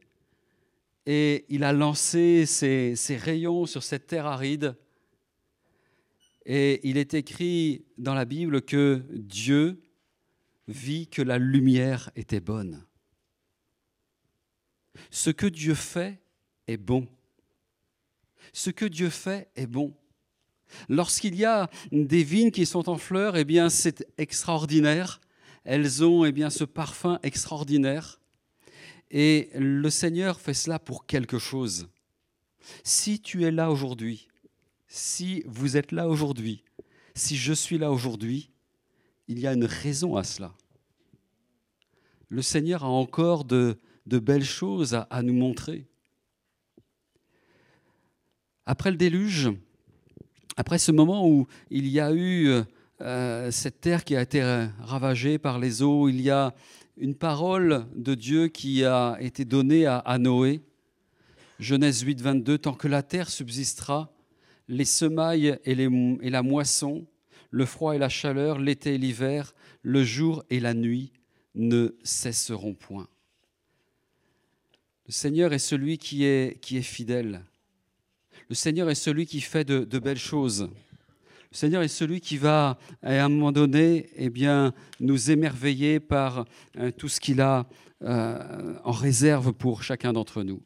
et 1.05 1.45
il 1.49 1.63
a 1.63 1.73
lancé 1.73 2.45
ses 2.45 3.17
rayons 3.17 3.65
sur 3.65 3.83
cette 3.83 4.07
terre 4.07 4.27
aride. 4.27 4.75
Et 6.45 6.87
il 6.87 6.97
est 6.97 7.13
écrit 7.13 7.85
dans 7.97 8.13
la 8.13 8.25
Bible 8.25 8.61
que 8.61 9.01
Dieu 9.09 9.81
vit 10.67 11.07
que 11.07 11.21
la 11.21 11.39
lumière 11.39 12.11
était 12.15 12.39
bonne. 12.39 12.85
Ce 15.09 15.31
que 15.31 15.47
Dieu 15.47 15.73
fait 15.73 16.21
est 16.67 16.77
bon. 16.77 17.07
Ce 18.51 18.69
que 18.69 18.85
Dieu 18.85 19.09
fait 19.09 19.49
est 19.55 19.67
bon. 19.67 19.95
Lorsqu'il 20.89 21.35
y 21.35 21.45
a 21.45 21.69
des 21.91 22.23
vignes 22.23 22.51
qui 22.51 22.65
sont 22.65 22.89
en 22.89 22.97
fleurs, 22.97 23.37
eh 23.37 23.45
bien 23.45 23.69
c'est 23.69 24.07
extraordinaire. 24.17 25.19
Elles 25.63 26.03
ont 26.03 26.25
eh 26.25 26.31
bien 26.31 26.49
ce 26.49 26.63
parfum 26.63 27.19
extraordinaire. 27.23 28.19
Et 29.11 29.49
le 29.55 29.89
Seigneur 29.89 30.39
fait 30.39 30.53
cela 30.53 30.79
pour 30.79 31.05
quelque 31.05 31.37
chose. 31.37 31.87
Si 32.83 33.19
tu 33.19 33.43
es 33.43 33.51
là 33.51 33.69
aujourd'hui, 33.69 34.27
si 34.87 35.43
vous 35.45 35.77
êtes 35.77 35.91
là 35.91 36.07
aujourd'hui, 36.07 36.63
si 37.15 37.37
je 37.37 37.53
suis 37.53 37.77
là 37.77 37.91
aujourd'hui, 37.91 38.49
il 39.27 39.39
y 39.39 39.47
a 39.47 39.53
une 39.53 39.65
raison 39.65 40.15
à 40.15 40.23
cela. 40.23 40.53
Le 42.29 42.41
Seigneur 42.41 42.83
a 42.83 42.87
encore 42.87 43.45
de, 43.45 43.77
belles 44.05 44.43
choses 44.43 44.95
à, 44.95 45.21
nous 45.21 45.33
montrer. 45.33 45.87
Après 48.65 48.91
le 48.91 48.97
déluge, 48.97 49.51
après 50.55 50.77
ce 50.77 50.91
moment 50.91 51.27
où 51.27 51.47
il 51.69 51.87
y 51.87 51.99
a 51.99 52.13
eu 52.13 52.63
euh, 53.01 53.51
cette 53.51 53.81
terre 53.81 54.03
qui 54.03 54.15
a 54.15 54.21
été 54.21 54.41
ravagée 54.79 55.37
par 55.37 55.59
les 55.59 55.81
eaux, 55.81 56.09
il 56.09 56.21
y 56.21 56.29
a 56.29 56.53
une 56.97 57.15
parole 57.15 57.85
de 57.95 58.13
Dieu 58.13 58.47
qui 58.47 58.85
a 58.85 59.17
été 59.19 59.45
donnée 59.45 59.85
à, 59.85 60.17
Noé. 60.19 60.61
Genèse 61.59 62.01
8, 62.01 62.21
22, 62.21 62.57
Tant 62.57 62.73
que 62.73 62.87
la 62.87 63.01
terre 63.01 63.29
subsistera, 63.29 64.11
les 64.67 64.85
semailles 64.85 65.57
et, 65.65 65.75
la 65.75 66.43
moisson, 66.43 67.05
le 67.49 67.65
froid 67.65 67.95
et 67.95 67.99
la 67.99 68.09
chaleur, 68.09 68.59
l'été 68.59 68.95
et 68.95 68.97
l'hiver, 68.97 69.53
le 69.81 70.03
jour 70.03 70.43
et 70.49 70.59
la 70.59 70.73
nuit 70.73 71.11
ne 71.55 71.95
cesseront 72.03 72.73
point. 72.73 73.07
Le 75.07 75.11
Seigneur 75.11 75.51
est 75.53 75.59
celui 75.59 75.97
qui 75.97 76.25
est 76.25 76.81
fidèle. 76.81 77.43
Le 78.53 78.55
Seigneur 78.55 78.87
est 78.91 78.93
celui 78.93 79.25
qui 79.25 79.41
fait 79.41 79.65
de, 79.65 79.97
belles 79.97 80.15
choses. 80.15 80.69
Le 81.51 81.57
Seigneur 81.57 81.81
est 81.81 81.87
celui 81.87 82.21
qui 82.21 82.37
va, 82.37 82.77
à 83.01 83.25
un 83.25 83.27
moment 83.27 83.51
donné, 83.51 84.11
eh 84.15 84.29
bien, 84.29 84.75
nous 84.99 85.31
émerveiller 85.31 85.99
par 85.99 86.45
euh, 86.77 86.91
tout 86.91 87.09
ce 87.09 87.19
qu'il 87.19 87.41
a 87.41 87.67
euh, 88.03 88.77
en 88.83 88.91
réserve 88.91 89.53
pour 89.53 89.81
chacun 89.81 90.13
d'entre 90.13 90.43
nous. 90.43 90.61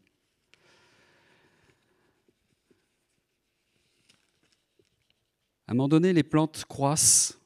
À 5.66 5.72
un 5.72 5.76
moment 5.76 5.88
donné, 5.88 6.12
les 6.12 6.24
plantes 6.24 6.66
croissent, 6.68 7.40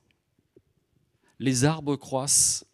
les 1.38 1.66
arbres 1.66 1.98
croissent, 1.98 2.66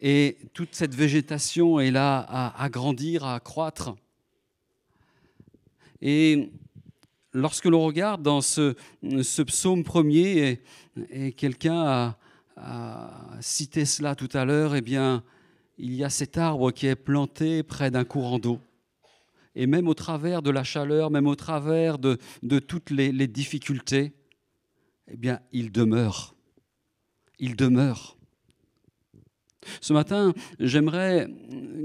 et 0.00 0.38
toute 0.52 0.74
cette 0.74 0.96
végétation 0.96 1.78
est 1.78 1.92
là 1.92 2.18
à, 2.58 2.68
grandir, 2.70 3.24
à 3.24 3.38
croître. 3.38 3.94
Et 6.00 6.50
lorsque 7.32 7.66
l'on 7.66 7.84
regarde 7.84 8.22
dans 8.22 8.40
ce, 8.40 8.74
psaume 9.42 9.84
premier, 9.84 10.60
et, 11.10 11.32
quelqu'un 11.32 12.16
a, 12.56 13.38
cité 13.40 13.84
cela 13.84 14.14
tout 14.14 14.28
à 14.32 14.44
l'heure, 14.44 14.74
eh 14.74 14.80
bien, 14.80 15.24
il 15.76 15.92
y 15.94 16.04
a 16.04 16.10
cet 16.10 16.38
arbre 16.38 16.70
qui 16.70 16.86
est 16.86 16.96
planté 16.96 17.62
près 17.62 17.90
d'un 17.90 18.04
courant 18.04 18.38
d'eau. 18.38 18.60
Et 19.56 19.66
même 19.66 19.88
au 19.88 19.94
travers 19.94 20.42
de 20.42 20.50
la 20.50 20.64
chaleur, 20.64 21.10
même 21.10 21.26
au 21.26 21.36
travers 21.36 21.98
de, 21.98 22.18
toutes 22.58 22.90
les, 22.90 23.12
difficultés, 23.26 24.12
eh 25.08 25.16
bien, 25.16 25.40
il 25.52 25.72
demeure. 25.72 26.34
Il 27.38 27.56
demeure. 27.56 28.16
Ce 29.80 29.92
matin, 29.92 30.32
j'aimerais 30.58 31.28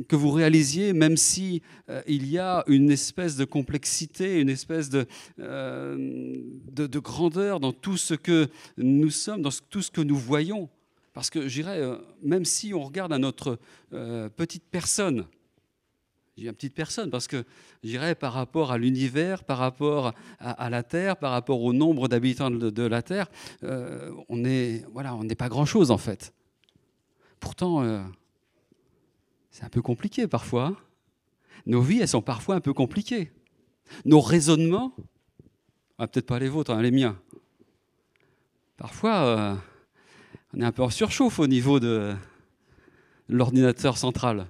que 0.07 0.15
vous 0.15 0.31
réalisiez, 0.31 0.93
même 0.93 1.17
si 1.17 1.61
euh, 1.89 2.01
il 2.07 2.29
y 2.29 2.37
a 2.37 2.63
une 2.67 2.91
espèce 2.91 3.35
de 3.35 3.45
complexité, 3.45 4.39
une 4.39 4.49
espèce 4.49 4.89
de, 4.89 5.05
euh, 5.39 6.41
de, 6.71 6.99
grandeur 6.99 7.59
dans 7.59 7.73
tout 7.73 7.97
ce 7.97 8.13
que 8.13 8.47
nous 8.77 9.09
sommes, 9.09 9.41
dans 9.41 9.49
tout 9.69 9.81
ce 9.81 9.91
que 9.91 10.01
nous 10.01 10.17
voyons, 10.17 10.69
parce 11.13 11.29
que 11.29 11.47
j'irais, 11.47 11.79
euh, 11.79 11.97
même 12.21 12.45
si 12.45 12.73
on 12.73 12.83
regarde 12.83 13.13
à 13.13 13.17
notre 13.17 13.59
petite 14.35 14.63
personne, 14.69 15.25
je 16.39 16.45
dis 16.45 16.53
petite 16.53 16.73
personne 16.73 17.09
parce 17.09 17.27
que 17.27 17.43
j'irais 17.83 18.15
par 18.15 18.33
rapport 18.33 18.71
à 18.71 18.77
l'univers, 18.77 19.43
par 19.43 19.57
rapport 19.57 20.13
à, 20.39 20.69
la 20.69 20.83
Terre, 20.83 21.17
par 21.17 21.31
rapport 21.31 21.61
au 21.61 21.73
nombre 21.73 22.07
d'habitants 22.07 22.49
de, 22.49 22.83
la 22.83 23.01
Terre, 23.01 23.27
euh, 23.63 24.11
on 24.29 24.37
n'est 24.37 24.85
voilà, 24.93 25.17
pas 25.37 25.49
grand-chose 25.49 25.91
en 25.91 25.97
fait. 25.97 26.33
Pourtant, 27.39 27.83
euh, 27.83 28.03
c'est 29.51 29.63
un 29.63 29.69
peu 29.69 29.81
compliqué 29.81 30.27
parfois. 30.27 30.67
Hein. 30.67 30.77
Nos 31.65 31.81
vies, 31.81 31.99
elles 31.99 32.07
sont 32.07 32.21
parfois 32.21 32.55
un 32.55 32.61
peu 32.61 32.73
compliquées. 32.73 33.31
Nos 34.05 34.21
raisonnements, 34.21 34.93
peut-être 35.97 36.25
pas 36.25 36.39
les 36.39 36.49
vôtres, 36.49 36.71
hein, 36.71 36.81
les 36.81 36.91
miens. 36.91 37.19
Parfois, 38.77 39.15
euh, 39.15 39.55
on 40.53 40.61
est 40.61 40.65
un 40.65 40.71
peu 40.71 40.83
en 40.83 40.89
surchauffe 40.89 41.39
au 41.39 41.47
niveau 41.47 41.79
de 41.79 42.15
l'ordinateur 43.27 43.97
central 43.97 44.47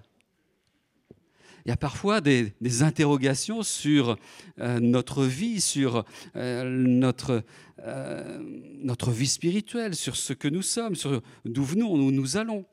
il 1.65 1.69
y 1.69 1.71
a 1.71 1.77
parfois 1.77 2.19
des, 2.19 2.53
interrogations 2.81 3.61
sur 3.61 4.17
euh, 4.59 4.79
notre 4.79 5.23
vie, 5.25 5.61
sur 5.61 6.03
notre 6.25 7.43
vie 9.11 9.27
spirituelle, 9.27 9.93
sur 9.93 10.15
ce 10.15 10.33
que 10.33 10.47
nous 10.47 10.63
sommes, 10.63 10.95
sur 10.95 11.21
d'où 11.45 11.63
venons, 11.63 11.93
où 11.93 12.11
nous 12.11 12.37
allons. 12.37 12.65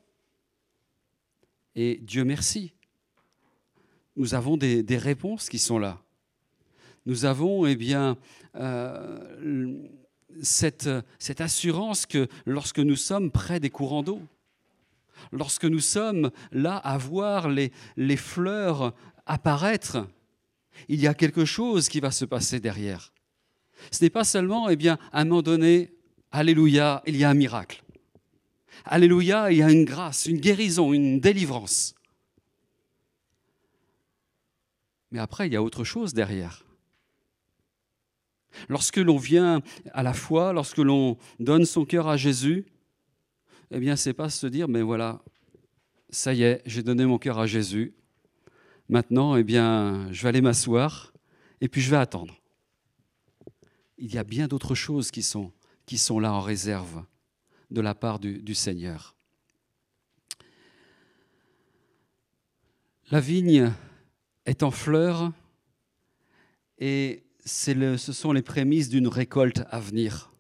Et 1.76 2.00
Dieu 2.02 2.24
merci, 2.24 2.72
nous 4.16 4.34
avons 4.34 4.56
des, 4.56 4.84
réponses 4.96 5.48
qui 5.48 5.58
sont 5.58 5.78
là. 5.78 6.00
Nous 7.04 7.26
avons 7.26 7.66
eh 7.66 7.76
bien, 7.76 8.16
cette, 10.42 10.88
cette 11.18 11.40
assurance 11.40 12.06
que 12.06 12.26
lorsque 12.46 12.78
nous 12.78 12.96
sommes 12.96 13.30
près 13.30 13.60
des 13.60 13.70
courants 13.70 14.02
d'eau, 14.02 14.20
lorsque 15.32 15.66
nous 15.66 15.80
sommes 15.80 16.30
là 16.50 16.78
à 16.78 16.96
voir 16.96 17.50
les, 17.50 17.70
les 17.96 18.16
fleurs 18.16 18.94
apparaître, 19.26 20.08
il 20.88 21.00
y 21.00 21.06
a 21.06 21.14
quelque 21.14 21.44
chose 21.44 21.88
qui 21.88 22.00
va 22.00 22.10
se 22.10 22.24
passer 22.24 22.58
derrière. 22.58 23.12
Ce 23.90 24.02
n'est 24.02 24.10
pas 24.10 24.24
seulement, 24.24 24.70
eh 24.70 24.76
bien, 24.76 24.98
à 25.12 25.20
un 25.20 25.24
moment 25.24 25.42
donné, 25.42 25.92
Alléluia, 26.32 27.02
il 27.06 27.16
y 27.16 27.24
a 27.24 27.30
un 27.30 27.34
miracle. 27.34 27.82
Alléluia, 28.88 29.50
il 29.50 29.58
y 29.58 29.62
a 29.62 29.70
une 29.70 29.84
grâce, 29.84 30.26
une 30.26 30.38
guérison, 30.38 30.92
une 30.92 31.18
délivrance. 31.18 31.96
Mais 35.10 35.18
après, 35.18 35.48
il 35.48 35.52
y 35.52 35.56
a 35.56 35.62
autre 35.62 35.82
chose 35.82 36.14
derrière. 36.14 36.64
Lorsque 38.68 38.98
l'on 38.98 39.16
vient 39.16 39.60
à 39.92 40.04
la 40.04 40.12
foi, 40.12 40.52
lorsque 40.52 40.78
l'on 40.78 41.18
donne 41.40 41.64
son 41.64 41.84
cœur 41.84 42.06
à 42.06 42.16
Jésus, 42.16 42.64
eh 43.72 43.80
bien, 43.80 43.96
c'est 43.96 44.12
pas 44.12 44.30
se 44.30 44.46
dire, 44.46 44.68
mais 44.68 44.82
voilà, 44.82 45.20
ça 46.10 46.32
y 46.32 46.44
est, 46.44 46.62
j'ai 46.64 46.84
donné 46.84 47.04
mon 47.06 47.18
cœur 47.18 47.40
à 47.40 47.46
Jésus. 47.46 47.92
Maintenant, 48.88 49.34
eh 49.34 49.42
bien, 49.42 50.06
je 50.12 50.22
vais 50.22 50.28
aller 50.28 50.40
m'asseoir 50.40 51.12
et 51.60 51.68
puis 51.68 51.80
je 51.80 51.90
vais 51.90 51.96
attendre. 51.96 52.40
Il 53.98 54.14
y 54.14 54.18
a 54.18 54.24
bien 54.24 54.46
d'autres 54.46 54.76
choses 54.76 55.10
qui 55.10 55.24
sont, 55.24 55.52
qui 55.86 55.98
sont 55.98 56.20
là 56.20 56.32
en 56.32 56.40
réserve 56.40 57.02
de 57.70 57.80
la 57.80 57.94
part 57.94 58.18
du, 58.18 58.54
Seigneur. 58.54 59.16
La 63.10 63.20
vigne 63.20 63.72
est 64.44 64.62
en 64.62 64.70
fleurs 64.70 65.32
et 66.78 67.24
ce 67.44 68.12
sont 68.12 68.32
les 68.32 68.42
prémices 68.42 68.88
d'une 68.88 69.08
récolte 69.08 69.62
à 69.70 69.80
venir. 69.80 70.32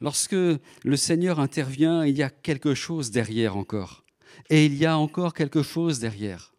Lorsque 0.00 0.32
le 0.32 0.96
Seigneur 0.96 1.40
intervient, 1.40 2.04
il 2.04 2.16
y 2.16 2.22
a 2.22 2.30
quelque 2.30 2.74
chose 2.74 3.10
derrière 3.10 3.56
encore. 3.56 4.04
Et 4.50 4.66
il 4.66 4.74
y 4.74 4.86
a 4.86 4.98
encore 4.98 5.34
quelque 5.34 5.62
chose 5.62 6.00
derrière. 6.00 6.54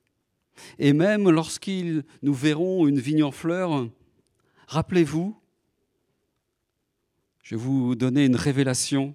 Et 0.80 0.93
même 0.93 1.30
lorsqu'il 1.30 2.06
nous 2.22 2.34
verrons 2.34 2.88
une 2.88 2.99
vigne 2.99 3.23
en 3.23 3.31
fleurs, 3.31 3.89
rappelez-vous, 4.68 5.38
je 7.46 7.56
vais 7.56 7.62
vous 7.62 7.94
donner 7.96 8.26
une 8.26 8.36
révélation. 8.36 9.14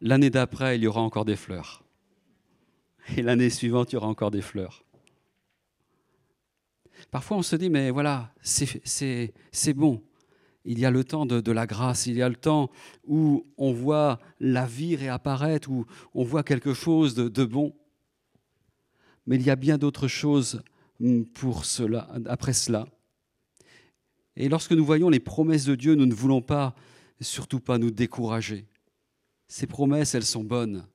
L'année 0.00 0.30
d'après, 0.30 0.76
il 0.76 0.82
y 0.82 0.88
aura 0.88 1.00
encore 1.00 1.24
des 1.24 1.36
fleurs. 1.36 1.84
Et 3.16 3.22
l'année 3.22 3.50
suivante, 3.50 3.92
il 3.92 3.94
y 3.94 3.98
aura 3.98 4.08
encore 4.08 4.32
des 4.32 4.42
fleurs. 4.42 4.84
Parfois, 7.12 7.36
on 7.36 7.42
se 7.42 7.54
dit, 7.54 7.70
mais 7.70 7.90
voilà, 7.90 8.34
c'est 8.42 9.32
bon. 9.74 10.02
Il 10.64 10.80
y 10.80 10.84
a 10.84 10.90
le 10.90 11.04
temps 11.04 11.24
de, 11.24 11.52
la 11.52 11.66
grâce, 11.68 12.06
il 12.06 12.16
y 12.16 12.22
a 12.22 12.28
le 12.28 12.34
temps 12.34 12.70
où 13.06 13.46
on 13.56 13.72
voit 13.72 14.18
la 14.40 14.66
vie 14.66 14.96
réapparaître, 14.96 15.70
où 15.70 15.86
on 16.14 16.24
voit 16.24 16.42
quelque 16.42 16.74
chose 16.74 17.14
de, 17.14 17.28
de 17.28 17.44
bon. 17.44 17.76
Mais 19.24 19.36
il 19.36 19.42
y 19.42 19.50
a 19.50 19.56
bien 19.56 19.78
d'autres 19.78 20.08
choses 20.08 20.64
pour 21.32 21.64
cela, 21.64 22.08
après 22.26 22.54
cela. 22.54 22.88
Et 24.36 24.48
lorsque 24.48 24.72
nous 24.72 24.84
voyons 24.84 25.10
les 25.10 25.20
promesses 25.20 25.64
de 25.64 25.74
Dieu, 25.74 25.94
nous 25.94 26.06
ne 26.06 26.14
voulons 26.14 26.42
pas, 26.42 26.74
surtout 27.20 27.60
pas 27.60 27.78
nous 27.78 27.90
décourager. 27.90 28.66
Ces 29.48 29.66
promesses, 29.66 30.14
elles 30.14 30.24
sont 30.24 30.44
bonnes. 30.44 30.86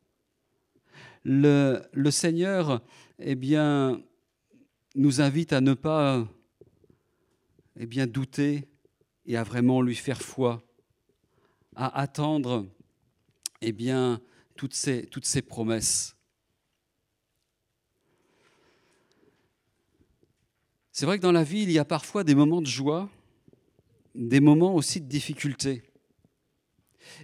Le, 1.23 1.81
Seigneur, 2.11 2.81
eh 3.19 3.35
bien, 3.35 4.01
nous 4.95 5.21
invite 5.21 5.53
à 5.53 5.61
ne 5.61 5.73
pas 5.73 6.27
eh 7.77 7.85
bien, 7.85 8.07
douter 8.07 8.69
et 9.25 9.35
à 9.35 9.43
vraiment 9.43 9.81
lui 9.81 9.95
faire 9.95 10.21
foi, 10.21 10.61
à 11.75 11.99
attendre 11.99 12.65
eh 13.61 13.71
bien, 13.71 14.21
toutes, 14.55 14.75
ces, 14.75 15.07
toutes 15.07 15.25
ces 15.25 15.41
promesses. 15.41 16.15
C'est 20.91 21.05
vrai 21.05 21.17
que 21.17 21.23
dans 21.23 21.33
la 21.33 21.43
vie, 21.43 21.63
il 21.63 21.71
y 21.71 21.79
a 21.79 21.83
parfois 21.83 22.23
des 22.23 22.35
moments 22.35 22.61
de 22.61 22.67
joie, 22.67 23.09
des 24.15 24.39
moments 24.39 24.73
aussi 24.73 25.01
de 25.01 25.07
difficulté. 25.07 25.83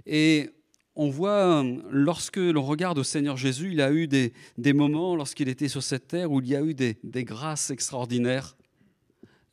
Et 0.06 0.50
on 0.96 1.10
voit, 1.10 1.64
lorsque 1.90 2.38
l'on 2.38 2.64
regarde 2.64 3.00
au 3.00 3.04
Seigneur 3.04 3.38
Jésus, 3.38 3.72
il 3.72 3.82
a 3.82 3.92
eu 3.92 4.08
des, 4.08 4.34
moments, 4.74 5.16
lorsqu'il 5.16 5.48
était 5.48 5.70
sur 5.70 5.82
cette 5.82 6.10
terre, 6.10 6.32
où 6.32 6.42
il 6.42 6.50
y 6.50 6.56
a 6.56 6.62
eu 6.62 6.74
des, 6.74 7.24
grâces 7.24 7.70
extraordinaires. 7.70 8.58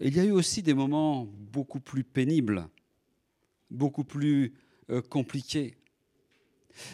Il 0.00 0.16
y 0.16 0.20
a 0.20 0.24
eu 0.24 0.32
aussi 0.32 0.62
des 0.62 0.74
moments 0.74 1.26
beaucoup 1.26 1.80
plus 1.80 2.04
pénibles, 2.04 2.68
beaucoup 3.70 4.04
plus 4.04 4.54
euh, 4.90 5.00
compliqués. 5.00 5.76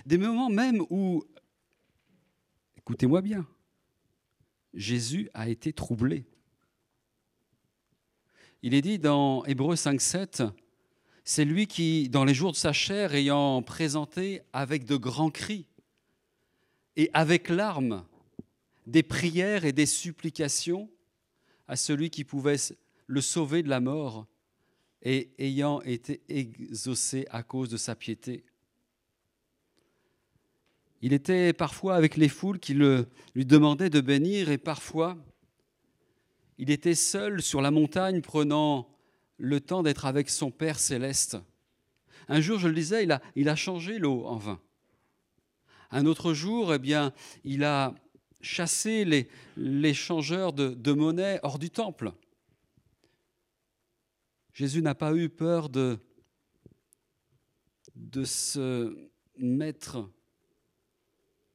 Des 0.06 0.16
moments 0.16 0.48
même 0.48 0.82
où, 0.88 1.22
écoutez-moi 2.78 3.20
bien, 3.20 3.46
Jésus 4.72 5.28
a 5.34 5.48
été 5.48 5.72
troublé. 5.72 6.26
Il 8.66 8.72
est 8.72 8.80
dit 8.80 8.98
dans 8.98 9.44
Hébreu 9.44 9.74
5.7, 9.74 10.50
c'est 11.22 11.44
lui 11.44 11.66
qui, 11.66 12.08
dans 12.08 12.24
les 12.24 12.32
jours 12.32 12.50
de 12.50 12.56
sa 12.56 12.72
chair, 12.72 13.14
ayant 13.14 13.60
présenté 13.60 14.40
avec 14.54 14.86
de 14.86 14.96
grands 14.96 15.28
cris 15.28 15.66
et 16.96 17.10
avec 17.12 17.50
larmes 17.50 18.06
des 18.86 19.02
prières 19.02 19.66
et 19.66 19.72
des 19.72 19.84
supplications 19.84 20.88
à 21.68 21.76
celui 21.76 22.08
qui 22.08 22.24
pouvait 22.24 22.56
le 23.06 23.20
sauver 23.20 23.62
de 23.62 23.68
la 23.68 23.80
mort 23.80 24.26
et 25.02 25.28
ayant 25.38 25.82
été 25.82 26.22
exaucé 26.30 27.26
à 27.28 27.42
cause 27.42 27.68
de 27.68 27.76
sa 27.76 27.94
piété. 27.94 28.46
Il 31.02 31.12
était 31.12 31.52
parfois 31.52 31.96
avec 31.96 32.16
les 32.16 32.30
foules 32.30 32.60
qui 32.60 32.72
le, 32.72 33.08
lui 33.34 33.44
demandaient 33.44 33.90
de 33.90 34.00
bénir 34.00 34.48
et 34.48 34.56
parfois 34.56 35.18
il 36.58 36.70
était 36.70 36.94
seul 36.94 37.42
sur 37.42 37.60
la 37.60 37.70
montagne 37.70 38.20
prenant 38.20 38.88
le 39.38 39.60
temps 39.60 39.82
d'être 39.82 40.06
avec 40.06 40.30
son 40.30 40.50
Père 40.50 40.78
céleste. 40.78 41.36
Un 42.28 42.40
jour, 42.40 42.58
je 42.58 42.68
le 42.68 42.74
disais, 42.74 43.06
il 43.34 43.48
a, 43.48 43.56
changé 43.56 43.98
l'eau 43.98 44.24
en 44.26 44.36
vin. 44.36 44.60
Un 45.90 46.06
autre 46.06 46.32
jour, 46.32 46.72
eh 46.74 46.78
bien, 46.78 47.12
il 47.44 47.64
a 47.64 47.94
chassé 48.40 49.04
les, 49.56 49.94
changeurs 49.94 50.52
de, 50.52 50.92
monnaie 50.92 51.40
hors 51.42 51.58
du 51.58 51.70
temple. 51.70 52.12
Jésus 54.52 54.82
n'a 54.82 54.94
pas 54.94 55.14
eu 55.14 55.28
peur 55.28 55.68
de 55.68 55.98
se 58.24 59.10
mettre 59.38 60.08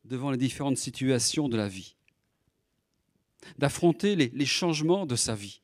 devant 0.03 0.31
les 0.31 0.37
différentes 0.37 0.77
situations 0.77 1.49
de 1.49 1.57
la 1.57 1.67
vie, 1.67 1.95
d'affronter 3.57 4.15
les, 4.15 4.31
les 4.33 4.45
changements 4.45 5.05
de 5.05 5.15
sa 5.15 5.35
vie 5.35 5.61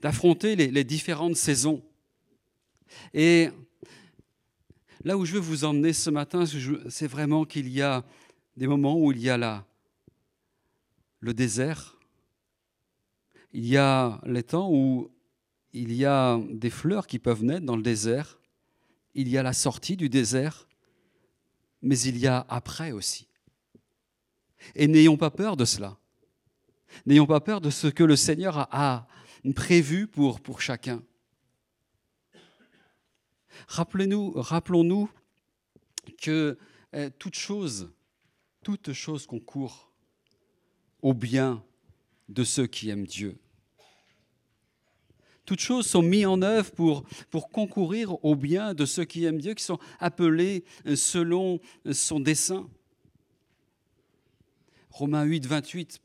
d'affronter 0.00 0.56
les, 0.56 0.84
différentes 0.84 1.36
saisons. 1.36 1.82
Et 3.14 3.48
là 5.04 5.16
où 5.16 5.24
je 5.24 5.34
veux 5.34 5.40
vous 5.40 5.64
emmener 5.64 5.92
ce 5.92 6.10
matin, 6.10 6.44
c'est 6.88 7.06
vraiment 7.06 7.44
qu'il 7.44 7.68
y 7.68 7.82
a 7.82 8.04
des 8.56 8.66
moments 8.66 8.98
où 8.98 9.12
il 9.12 9.20
y 9.20 9.30
a 9.30 9.36
là 9.36 9.66
le 11.20 11.34
désert, 11.34 11.98
il 13.52 13.66
y 13.66 13.76
a 13.76 14.20
les 14.24 14.42
temps 14.42 14.70
où 14.70 15.10
il 15.72 15.92
y 15.92 16.04
a 16.04 16.38
des 16.50 16.70
fleurs 16.70 17.06
qui 17.06 17.18
peuvent 17.18 17.42
naître 17.42 17.66
dans 17.66 17.76
le 17.76 17.82
désert, 17.82 18.38
il 19.14 19.28
y 19.28 19.38
a 19.38 19.42
la 19.42 19.52
sortie 19.52 19.96
du 19.96 20.08
désert, 20.08 20.68
mais 21.82 21.98
il 22.00 22.18
y 22.18 22.26
a 22.26 22.46
après 22.48 22.92
aussi. 22.92 23.28
Et 24.74 24.88
n'ayons 24.88 25.16
pas 25.16 25.30
peur 25.30 25.56
de 25.56 25.64
cela. 25.64 25.98
N'ayons 27.04 27.26
pas 27.26 27.40
peur 27.40 27.60
de 27.60 27.70
ce 27.70 27.86
que 27.86 28.04
le 28.04 28.16
Seigneur 28.16 28.68
a, 28.72 29.06
prévu 29.54 30.06
pour, 30.06 30.60
chacun. 30.60 31.02
Rappelons-nous 33.68 35.10
que 36.20 36.58
eh, 36.92 37.10
toute 37.18 37.34
chose, 37.34 37.90
au 41.02 41.14
bien 41.14 41.62
de 42.28 42.42
ceux 42.42 42.66
qui 42.66 42.90
aiment 42.90 43.06
Dieu. 43.06 43.38
Toutes 45.44 45.60
choses 45.60 45.86
sont 45.86 46.02
mises 46.02 46.26
en 46.26 46.42
œuvre 46.42 46.72
pour, 46.72 47.04
pour 47.30 47.50
concourir 47.50 48.24
au 48.24 48.34
bien 48.34 48.74
de 48.74 48.84
ceux 48.84 49.04
qui 49.04 49.24
aiment 49.24 49.40
Dieu, 49.40 49.54
qui 49.54 49.62
sont 49.62 49.78
appelés 50.00 50.64
selon 50.96 51.60
son 51.92 52.18
dessein. 52.18 52.68
Romains 54.90 55.22
8, 55.22 55.46
28 55.46 56.00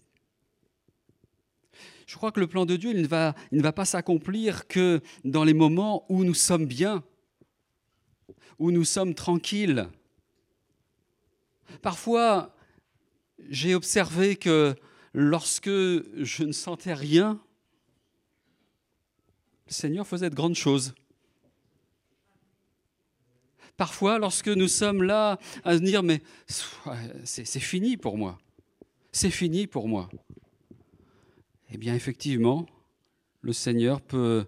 je 2.12 2.18
crois 2.18 2.34
que 2.34 2.42
le 2.42 2.48
plan 2.48 2.66
de 2.66 2.76
Dieu, 2.76 2.92
ne 2.92 3.08
va, 3.08 3.34
ne 3.54 3.62
va 3.62 3.72
pas 3.72 3.86
s'accomplir 3.86 4.68
que 4.68 5.00
dans 5.24 5.46
les 5.46 5.54
moments 5.54 6.06
où 6.10 6.26
nous 6.26 6.34
sommes 6.34 6.66
bien, 6.66 7.06
où 8.60 8.70
nous 8.70 8.84
sommes 8.84 9.16
tranquilles. 9.16 9.88
Parfois, 11.82 12.54
j'ai 13.48 13.76
observé 13.76 14.36
que 14.36 14.76
lorsque 15.14 15.70
je 15.70 16.44
ne 16.44 16.52
sentais 16.52 16.94
rien, 16.94 17.40
le 19.68 19.72
Seigneur 19.72 20.06
faisait 20.06 20.30
de 20.30 20.36
grandes 20.36 20.56
choses. 20.56 20.94
Parfois, 23.78 24.20
lorsque 24.20 24.50
nous 24.50 24.68
sommes 24.68 25.02
là 25.02 25.40
à 25.64 25.78
se 25.78 25.82
dire, 25.82 26.04
mais 26.04 26.22
c'est 27.24 27.46
fini 27.46 27.96
pour 27.96 28.18
moi, 28.18 28.38
c'est 29.14 29.32
fini 29.32 29.66
pour 29.66 29.88
moi. 29.88 30.10
Eh 31.74 31.78
bien, 31.78 31.96
effectivement, 31.96 32.66
le 33.40 33.54
Seigneur 33.54 34.02
peut 34.02 34.46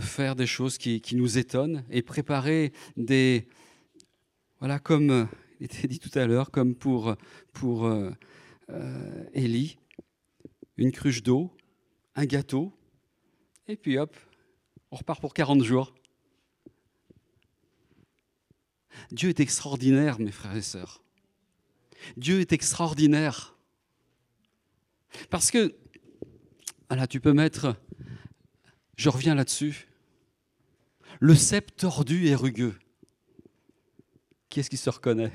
faire 0.00 0.34
des 0.34 0.48
choses 0.48 0.76
qui, 0.76 1.00
nous 1.12 1.38
étonnent 1.38 1.84
et 1.88 2.02
préparer 2.02 2.72
des... 2.96 3.46
Voilà, 4.58 4.80
comme 4.80 5.28
il 5.60 5.66
était 5.66 5.86
dit 5.86 6.00
tout 6.00 6.10
à 6.18 6.26
l'heure, 6.26 6.50
comme 6.50 6.74
pour, 6.74 7.14
pour 7.52 7.86
euh, 7.86 8.10
euh, 8.70 9.24
Élie, 9.34 9.78
une 10.76 10.90
cruche 10.90 11.22
d'eau, 11.22 11.52
un 12.16 12.24
gâteau, 12.24 12.72
et 13.68 13.76
puis 13.76 13.96
hop, 13.96 14.16
on 14.90 14.96
repart 14.96 15.20
pour 15.20 15.32
40 15.32 15.62
jours. 15.62 15.94
Dieu 19.12 19.28
est 19.28 19.38
extraordinaire, 19.38 20.18
mes 20.18 20.32
frères 20.32 20.56
et 20.56 20.62
sœurs. 20.62 21.04
Dieu 22.16 22.40
est 22.40 22.52
extraordinaire. 22.52 23.56
Parce 25.30 25.50
que 25.50 25.74
voilà, 26.88 27.06
tu 27.06 27.20
peux 27.20 27.32
mettre, 27.32 27.74
je 28.96 29.08
reviens 29.08 29.34
là-dessus. 29.34 29.88
le 31.20 31.34
cep 31.34 31.74
tordu 31.76 32.26
et 32.26 32.34
rugueux. 32.34 32.74
Qui 34.48 34.60
est-ce 34.60 34.70
qui 34.70 34.76
se 34.76 34.90
reconnaît? 34.90 35.32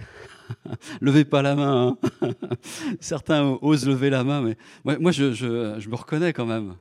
Levez 1.02 1.26
pas 1.26 1.42
la 1.42 1.56
main. 1.56 1.98
Hein. 2.22 2.32
Certains 3.00 3.58
osent 3.62 3.86
lever 3.86 4.10
la 4.10 4.24
main, 4.24 4.42
mais 4.42 4.58
moi, 4.84 5.12
je, 5.12 5.88
me 5.88 5.96
reconnais 5.96 6.34
quand 6.34 6.46
même. 6.46 6.76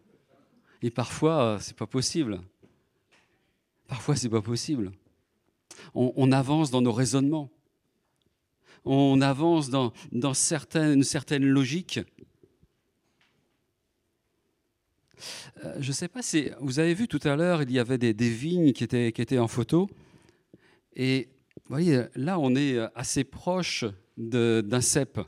Et 0.82 0.90
parfois, 0.90 1.58
c'est 1.60 1.76
pas 1.76 1.86
possible. 1.86 2.40
Parfois, 3.88 4.16
c'est 4.16 4.28
pas 4.28 4.42
possible. 4.42 4.92
On, 5.94 6.30
avance 6.30 6.70
dans 6.70 6.80
nos 6.80 6.92
raisonnements. 6.92 7.50
On 8.84 9.20
avance 9.20 9.68
dans, 9.68 9.92
dans 10.12 10.34
certaines, 10.34 10.94
une 10.94 11.04
certaine 11.04 11.44
logique. 11.44 12.00
Euh, 15.64 15.74
je 15.80 15.88
ne 15.88 15.92
sais 15.92 16.08
pas 16.08 16.22
si 16.22 16.50
vous 16.60 16.78
avez 16.78 16.94
vu 16.94 17.08
tout 17.08 17.20
à 17.24 17.36
l'heure, 17.36 17.62
il 17.62 17.72
y 17.72 17.78
avait 17.78 17.98
des, 17.98 18.12
vignes 18.12 18.72
qui 18.72 18.84
étaient, 18.84 19.38
en 19.38 19.48
photo. 19.48 19.88
Et 20.94 21.28
vous 21.56 21.74
voyez, 21.74 22.04
là, 22.14 22.38
on 22.38 22.54
est 22.54 22.78
assez 22.94 23.24
proche 23.24 23.84
d'un 24.16 24.80
cep. 24.80 25.20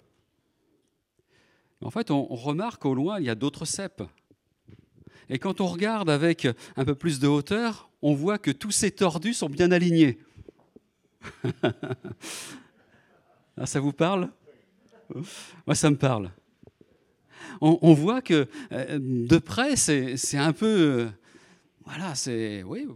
En 1.82 1.90
fait, 1.90 2.10
on, 2.10 2.24
remarque 2.24 2.84
au 2.84 2.94
loin, 2.94 3.18
il 3.18 3.26
y 3.26 3.30
a 3.30 3.34
d'autres 3.34 3.64
ceps. 3.64 4.04
Et 5.28 5.38
quand 5.38 5.60
on 5.60 5.66
regarde 5.66 6.10
avec 6.10 6.46
un 6.76 6.84
peu 6.84 6.94
plus 6.94 7.18
de 7.18 7.26
hauteur, 7.26 7.90
on 8.02 8.14
voit 8.14 8.38
que 8.38 8.50
tous 8.50 8.70
ces 8.70 8.90
tordus 8.90 9.34
sont 9.34 9.48
bien 9.48 9.72
alignés. 9.72 10.18
ah, 13.56 13.66
ça 13.66 13.80
vous 13.80 13.92
parle? 13.92 14.30
Moi, 15.66 15.74
ça 15.74 15.90
me 15.90 15.96
parle. 15.96 16.30
On, 17.60 17.94
voit 17.94 18.22
que 18.22 18.48
euh, 18.72 18.98
de 19.00 19.38
près, 19.38 19.76
c'est 19.76 20.36
un 20.36 20.52
peu... 20.52 20.66
Euh, 20.66 21.08
voilà, 21.84 22.14
c'est... 22.14 22.62
Oui, 22.62 22.86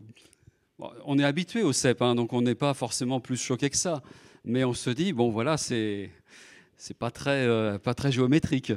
on 0.78 1.19
est 1.19 1.24
habitué 1.24 1.62
au 1.62 1.73
CEP, 1.73 2.03
hein, 2.03 2.15
donc 2.15 2.33
on 2.33 2.43
n'est 2.43 2.55
pas 2.55 2.74
forcément 2.74 3.20
plus 3.20 3.37
choqué 3.37 3.70
que 3.70 3.77
ça. 3.77 4.03
Mais 4.45 4.65
on 4.65 4.74
se 4.74 4.91
dit, 4.91 5.12
bon 5.12 5.31
voilà, 5.31 5.57
c'est 5.57 6.11
c'est 6.77 6.97
pas 6.97 7.11
très 7.11 7.47
euh, 7.47 7.78
pas 7.78 7.95
très 7.95 8.12
géométrique. 8.12 8.73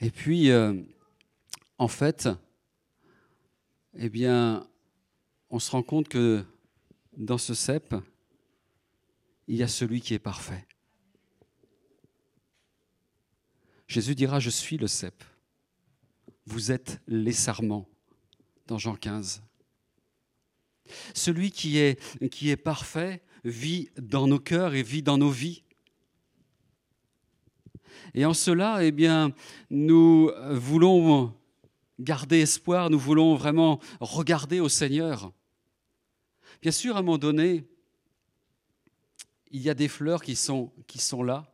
Et 0.00 0.10
puis, 0.10 0.50
en 1.76 1.88
fait, 1.88 2.28
eh 3.98 4.08
bien, 4.08 4.64
on 5.50 5.58
se 5.58 5.70
rend 5.70 5.82
compte 5.82 6.08
que 6.08 6.44
dans 7.16 7.38
ce 7.38 7.52
CEP, 7.52 7.96
il 9.48 9.56
y 9.56 9.62
a 9.62 9.68
celui 9.68 10.00
qui 10.00 10.14
est 10.14 10.20
parfait. 10.20 10.67
Jésus 13.88 14.14
dira, 14.14 14.38
je 14.38 14.50
suis 14.50 14.76
le 14.76 14.86
CEP. 14.86 15.24
Vous 16.44 16.70
êtes 16.70 17.00
les 17.08 17.32
sarments 17.32 17.88
dans 18.66 18.78
Jean 18.78 18.94
15. 18.94 19.42
Celui 21.14 21.50
qui 21.50 21.78
est, 21.78 21.98
qui 22.28 22.50
est 22.50 22.56
parfait 22.56 23.22
vit 23.44 23.88
dans 23.96 24.26
nos 24.26 24.38
cœurs 24.38 24.74
et 24.74 24.82
vit 24.82 25.02
dans 25.02 25.16
nos 25.16 25.30
vies. 25.30 25.62
Et 28.14 28.26
en 28.26 28.34
cela, 28.34 28.84
eh 28.84 28.92
bien, 28.92 29.32
nous 29.70 30.30
voulons 30.50 31.34
garder 31.98 32.40
espoir, 32.40 32.90
nous 32.90 32.98
voulons 32.98 33.36
vraiment 33.36 33.80
regarder 34.00 34.60
au 34.60 34.68
Seigneur. 34.68 35.32
Bien 36.60 36.72
sûr, 36.72 36.96
à 36.96 36.98
un 36.98 37.02
moment 37.02 37.18
donné, 37.18 37.64
il 39.50 39.62
y 39.62 39.70
a 39.70 39.74
des 39.74 39.88
fleurs 39.88 40.22
qui 40.22 40.36
sont, 40.36 40.72
qui 40.86 40.98
sont 40.98 41.22
là. 41.22 41.50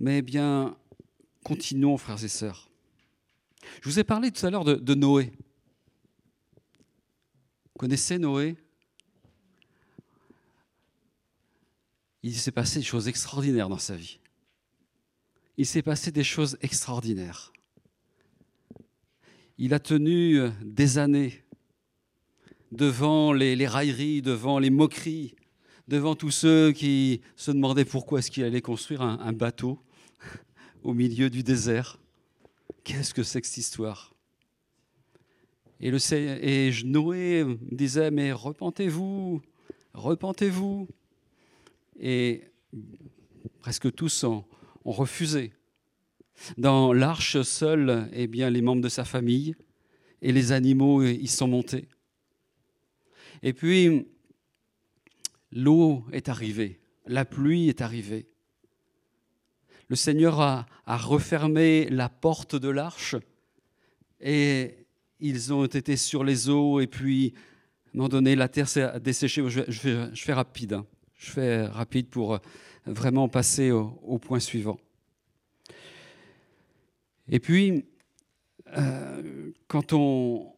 Mais 0.00 0.18
eh 0.18 0.22
bien, 0.22 0.78
continuons, 1.44 1.98
frères 1.98 2.24
et 2.24 2.28
sœurs. 2.28 2.70
Je 3.82 3.90
vous 3.90 3.98
ai 3.98 4.04
parlé 4.04 4.30
tout 4.30 4.44
à 4.46 4.50
l'heure 4.50 4.64
de, 4.64 4.94
Noé 4.94 5.30
connaissez 7.78 8.18
Noé? 8.18 8.56
Il 12.22 12.36
s'est 12.36 12.50
passé 12.50 12.78
des 12.78 12.84
choses 12.84 13.08
extraordinaires 13.08 13.70
dans 13.70 13.78
sa 13.78 13.96
vie. 13.96 14.20
Il 15.56 15.64
s'est 15.64 15.82
passé 15.82 16.10
des 16.10 16.24
choses 16.24 16.58
extraordinaires. 16.60 17.52
Il 19.56 19.72
a 19.72 19.80
tenu 19.80 20.40
euh, 20.40 20.50
des 20.62 20.98
années 20.98 21.42
devant 22.70 23.32
les, 23.32 23.66
railleries, 23.66 24.20
devant 24.20 24.58
les 24.58 24.70
moqueries, 24.70 25.34
devant 25.88 26.14
tous 26.14 26.30
ceux 26.30 26.72
qui 26.72 27.22
se 27.36 27.50
demandaient 27.50 27.86
pourquoi 27.86 28.18
est-ce 28.18 28.30
qu'il 28.30 28.44
allait 28.44 28.62
construire 28.62 29.00
un 29.02 29.32
bateau 29.32 29.82
au 30.82 30.94
milieu 30.94 31.30
du 31.30 31.42
désert. 31.42 31.98
Qu'est-ce 32.84 33.14
que 33.14 33.22
c'est 33.22 33.40
que 33.40 33.46
cette 33.46 33.58
histoire? 33.58 34.14
Et, 35.80 35.90
le, 35.90 35.98
et 36.12 36.70
Noé 36.84 37.44
disait, 37.70 38.10
mais 38.10 38.32
repentez-vous, 38.32 39.40
repentez-vous. 39.94 40.88
Et 41.98 42.44
presque 43.60 43.92
tous 43.94 44.24
ont, 44.24 44.44
refusé. 44.84 45.52
Dans 46.56 46.92
l'arche, 46.94 47.42
seuls 47.42 48.08
eh 48.12 48.26
bien, 48.26 48.48
les 48.48 48.62
membres 48.62 48.80
de 48.80 48.88
sa 48.88 49.04
famille 49.04 49.54
et 50.22 50.32
les 50.32 50.52
animaux 50.52 51.02
y 51.02 51.26
sont 51.26 51.48
montés. 51.48 51.86
Et 53.42 53.52
puis, 53.52 54.06
l'eau 55.52 56.04
est 56.12 56.28
arrivée, 56.28 56.80
la 57.06 57.24
pluie 57.24 57.68
est 57.68 57.82
arrivée. 57.82 58.26
Le 59.90 59.96
Seigneur 59.96 60.40
a, 60.40 60.66
refermé 60.86 61.88
la 61.90 62.08
porte 62.08 62.54
de 62.54 62.68
l'arche 62.68 63.16
et 64.20 64.86
ils 65.18 65.52
ont 65.52 65.64
été 65.64 65.96
sur 65.96 66.22
les 66.22 66.48
eaux 66.48 66.78
et 66.78 66.86
puis, 66.86 67.34
à 67.34 67.88
un 67.88 67.96
moment 67.96 68.08
donné, 68.08 68.36
la 68.36 68.48
terre 68.48 68.68
s'est 68.68 69.00
desséchée. 69.00 69.42
Je, 69.48 70.08
fais 70.14 70.32
rapide. 70.32 70.74
Hein. 70.74 70.86
Je 71.16 71.30
fais 71.32 71.66
rapide 71.66 72.06
pour 72.06 72.34
euh, 72.34 72.38
vraiment 72.86 73.28
passer 73.28 73.72
au, 73.72 74.18
point 74.18 74.38
suivant. 74.38 74.78
Et 77.28 77.40
puis, 77.40 77.84
euh, 78.78 79.50
quand, 79.66 79.92
on, 79.92 80.52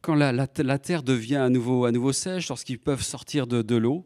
quand 0.00 0.14
la, 0.14 0.48
terre 0.48 1.02
devient 1.02 1.36
à 1.36 1.50
nouveau, 1.50 1.84
à 1.84 1.92
nouveau 1.92 2.14
sèche, 2.14 2.48
lorsqu'ils 2.48 2.78
peuvent 2.78 3.02
sortir 3.02 3.46
de 3.46 3.76
l'eau, 3.76 4.02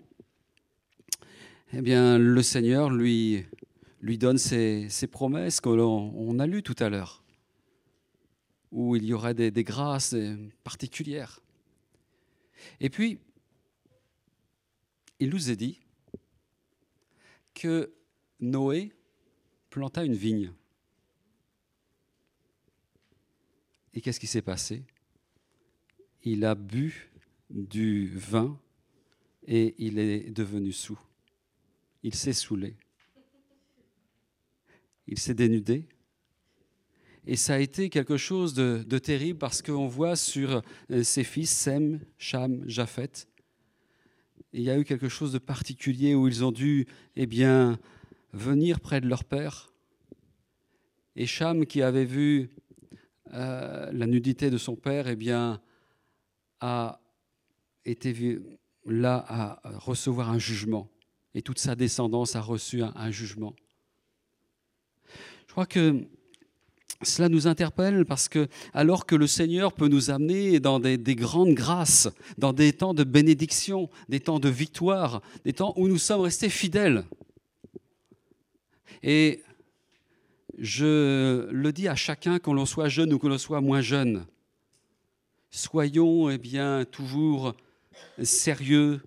eh 1.73 1.83
bien, 1.83 2.19
le 2.19 2.43
Seigneur 2.43 2.91
lui, 2.91 3.47
donne 4.03 4.39
ses, 4.39 4.89
ses 4.89 5.07
promesses 5.07 5.61
qu'on 5.61 6.39
a 6.39 6.47
lues 6.47 6.63
tout 6.63 6.77
à 6.79 6.89
l'heure 6.89 7.23
où 8.71 8.97
il 8.97 9.05
y 9.05 9.13
aurait 9.13 9.35
des, 9.35 9.65
grâces 9.65 10.15
particulières. 10.65 11.41
Et 12.81 12.91
puis, 12.91 13.19
il 15.21 15.31
nous 15.31 15.51
est 15.51 15.57
dit 15.57 15.81
que 17.55 17.93
Noé 18.41 18.93
planta 19.71 20.05
une 20.05 20.15
vigne. 20.15 20.53
Et 23.95 24.01
qu'est-ce 24.01 24.21
qui 24.21 24.27
s'est 24.27 24.43
passé? 24.43 24.85
Il 26.23 26.45
a 26.45 26.55
bu 26.55 27.11
du 27.51 28.09
vin 28.17 28.61
et 29.47 29.75
il 29.79 29.99
est 29.99 30.31
devenu 30.31 30.73
sous. 30.73 30.99
Il 32.03 32.15
s'est 32.15 32.33
saoulé. 32.33 32.77
Il 35.07 35.19
s'est 35.19 35.35
dénudé 35.35 35.89
et 37.31 37.37
ça 37.37 37.57
a 37.57 37.59
été 37.59 37.91
quelque 37.91 38.17
chose 38.17 38.55
de, 38.55 38.99
terrible 38.99 39.39
parce 39.39 39.61
qu'on 39.61 39.87
voit 39.87 40.17
sur 40.17 40.63
euh, 40.91 41.03
ses 41.03 41.25
fils, 41.25 41.51
Sem, 41.51 42.01
Cham, 42.17 42.67
Japhet, 42.67 43.29
il 44.55 44.63
y 44.63 44.71
a 44.71 44.79
eu 44.79 44.85
quelque 44.85 45.11
chose 45.11 45.33
de 45.33 45.39
particulier 45.39 46.15
où 46.15 46.27
ils 46.27 46.43
ont 46.43 46.53
dû 46.53 46.87
eh 47.17 47.27
bien, 47.27 47.79
venir 48.33 48.81
près 48.81 49.03
de 49.03 49.07
leur 49.07 49.25
père. 49.25 49.71
Et 51.17 51.27
Cham, 51.27 51.67
qui 51.67 51.83
avait 51.83 52.07
vu 52.07 52.49
euh, 53.35 53.93
la 53.93 54.07
nudité 54.07 54.49
de 54.49 54.57
son 54.57 54.75
père, 54.75 55.07
eh 55.07 55.17
bien, 55.17 55.61
a 56.61 56.99
été 57.85 58.41
là 58.87 59.23
à 59.29 59.79
recevoir 59.81 60.31
un 60.31 60.39
jugement. 60.39 60.89
Et 61.35 61.43
toute 61.43 61.59
sa 61.59 61.75
descendance 61.75 62.37
a 62.37 62.41
reçu 62.41 62.83
un, 62.83 63.11
jugement. 63.11 63.55
Je 65.47 65.53
crois 65.53 65.67
que 65.67 66.05
cela 67.03 67.29
nous 67.29 67.47
interpelle 67.47 68.05
parce 68.05 68.29
que, 68.29 68.49
alors 68.73 69.07
que 69.07 69.15
le 69.15 69.27
Seigneur 69.27 69.73
peut 69.73 69.89
nous 69.89 70.11
amener 70.11 70.59
dans 70.59 70.81
des, 70.81 70.99
grandes 71.15 71.55
grâces, 71.55 72.09
dans 72.39 72.53
des 72.53 72.73
temps 72.73 72.95
de 72.95 73.05
bénédiction, 73.05 73.89
des 74.09 74.21
temps 74.21 74.41
de 74.41 74.49
victoire, 74.49 75.23
des 75.45 75.53
temps 75.53 75.75
où 75.77 75.87
nous 75.87 75.99
sommes 75.99 76.23
restés 76.23 76.49
fidèles. 76.49 77.05
Et 79.03 79.45
je 80.59 81.49
le 81.51 81.73
dis 81.73 81.87
à 81.87 81.95
chacun, 81.95 82.39
qu'on 82.39 82.55
l'on 82.55 82.67
soit 82.67 82.89
jeune 82.89 83.13
ou 83.13 83.19
que 83.19 83.29
l'on 83.29 83.39
soit 83.39 83.61
moins 83.61 83.81
jeune, 83.81 84.27
soyons 85.51 86.31
eh 86.31 86.39
bien, 86.39 86.85
toujours 86.85 87.55
sérieux 88.23 89.01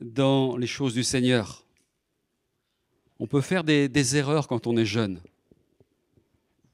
dans 0.00 0.56
les 0.56 0.66
choses 0.66 0.94
du 0.94 1.04
Seigneur. 1.04 1.64
On 3.18 3.26
peut 3.26 3.40
faire 3.40 3.64
des 3.64 4.16
erreurs 4.16 4.46
quand 4.48 4.66
on 4.66 4.76
est 4.76 4.84
jeune 4.84 5.20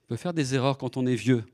peut 0.06 0.16
faire 0.16 0.34
des 0.34 0.55
erreurs 0.55 0.78
quand 0.78 0.96
on 0.96 1.06
est 1.06 1.14
vieux. 1.14 1.44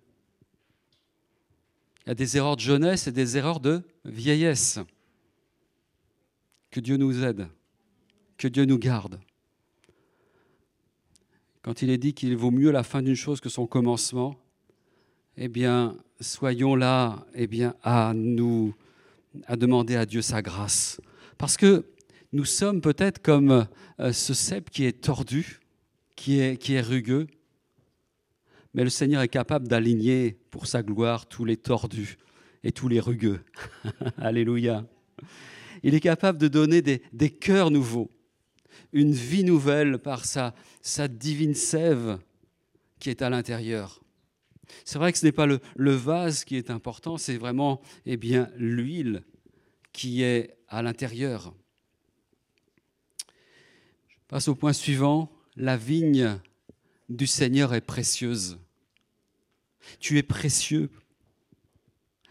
y 2.06 2.10
a 2.10 2.14
des 2.14 2.36
erreurs 2.36 2.56
de 2.56 2.60
jeunesse 2.60 3.06
et 3.06 3.12
des 3.12 3.36
erreurs 3.36 3.60
de 3.60 3.82
vieillesse. 4.05 4.78
Que 6.70 6.80
Dieu 6.80 6.97
nous 6.97 7.24
aide, 7.24 7.48
que 8.36 8.48
Dieu 8.48 8.64
nous 8.64 8.78
garde. 8.78 9.20
Quand 11.62 11.82
il 11.82 11.90
est 11.90 11.98
dit 11.98 12.14
qu'il 12.14 12.36
vaut 12.36 12.51
mieux 12.51 12.70
la 12.70 12.82
fin 12.82 13.02
d'une 13.02 13.14
chose 13.14 13.40
que 13.40 13.48
son 13.48 13.66
commencement, 13.66 14.36
eh 15.36 15.48
bien, 15.48 15.97
soyons 16.20 16.74
là 16.74 17.26
eh 17.34 17.47
bien, 17.47 17.74
à 17.82 18.12
nous 18.14 18.74
à 19.47 19.56
demander 19.56 19.94
à 19.97 20.06
Dieu 20.06 20.22
sa 20.22 20.42
grâce. 20.42 21.01
Parce 21.40 21.56
que 21.56 21.86
nous 22.34 22.44
sommes 22.44 22.82
peut-être 22.82 23.22
comme 23.22 23.66
euh, 23.98 24.12
ce 24.12 24.34
cep 24.34 24.68
qui 24.68 24.84
est 24.84 25.00
tordu, 25.00 25.60
qui 26.14 26.38
est, 26.38 26.58
qui 26.58 26.74
est 26.74 26.82
rugueux, 26.82 27.28
mais 28.74 28.84
le 28.84 28.90
Seigneur 28.90 29.22
est 29.22 29.28
capable 29.28 29.66
d'aligner 29.66 30.36
pour 30.50 30.66
sa 30.66 30.82
gloire 30.82 31.24
tous 31.24 31.46
les 31.46 31.56
tordus 31.56 32.18
et 32.62 32.72
tous 32.72 32.88
les 32.88 33.00
rugueux. 33.00 33.40
Alléluia. 34.18 34.86
Il 35.82 35.94
est 35.94 36.00
capable 36.00 36.36
de 36.36 36.46
donner 36.46 36.82
des, 36.82 37.00
des 37.14 37.30
cœurs 37.30 37.70
nouveaux, 37.70 38.10
une 38.92 39.12
vie 39.12 39.42
nouvelle 39.42 39.98
par 39.98 40.26
sa, 40.26 40.54
sa 40.82 41.08
divine 41.08 41.54
sève 41.54 42.18
qui 42.98 43.08
est 43.08 43.22
à 43.22 43.30
l'intérieur. 43.30 44.02
C'est 44.84 44.98
vrai 44.98 45.10
que 45.10 45.16
ce 45.16 45.24
n'est 45.24 45.32
pas 45.32 45.46
le, 45.46 45.60
le, 45.74 45.92
vase 45.92 46.44
qui 46.44 46.56
est 46.56 46.68
important, 46.68 47.16
c'est 47.16 47.38
vraiment 47.38 47.80
eh 48.04 48.18
bien, 48.18 48.50
l'huile 48.58 49.22
qui 49.94 50.22
est 50.22 50.60
à 50.70 50.82
l'intérieur. 50.82 51.52
Je 54.09 54.16
passe 54.28 54.48
au 54.48 54.55
point 54.55 54.72
suivant. 54.72 55.30
La 55.56 55.76
vigne 55.76 56.40
du 57.09 57.26
Seigneur 57.26 57.74
est 57.74 57.80
précieuse. 57.80 58.59
Tu 59.98 60.16
es 60.16 60.22
précieux. 60.22 60.90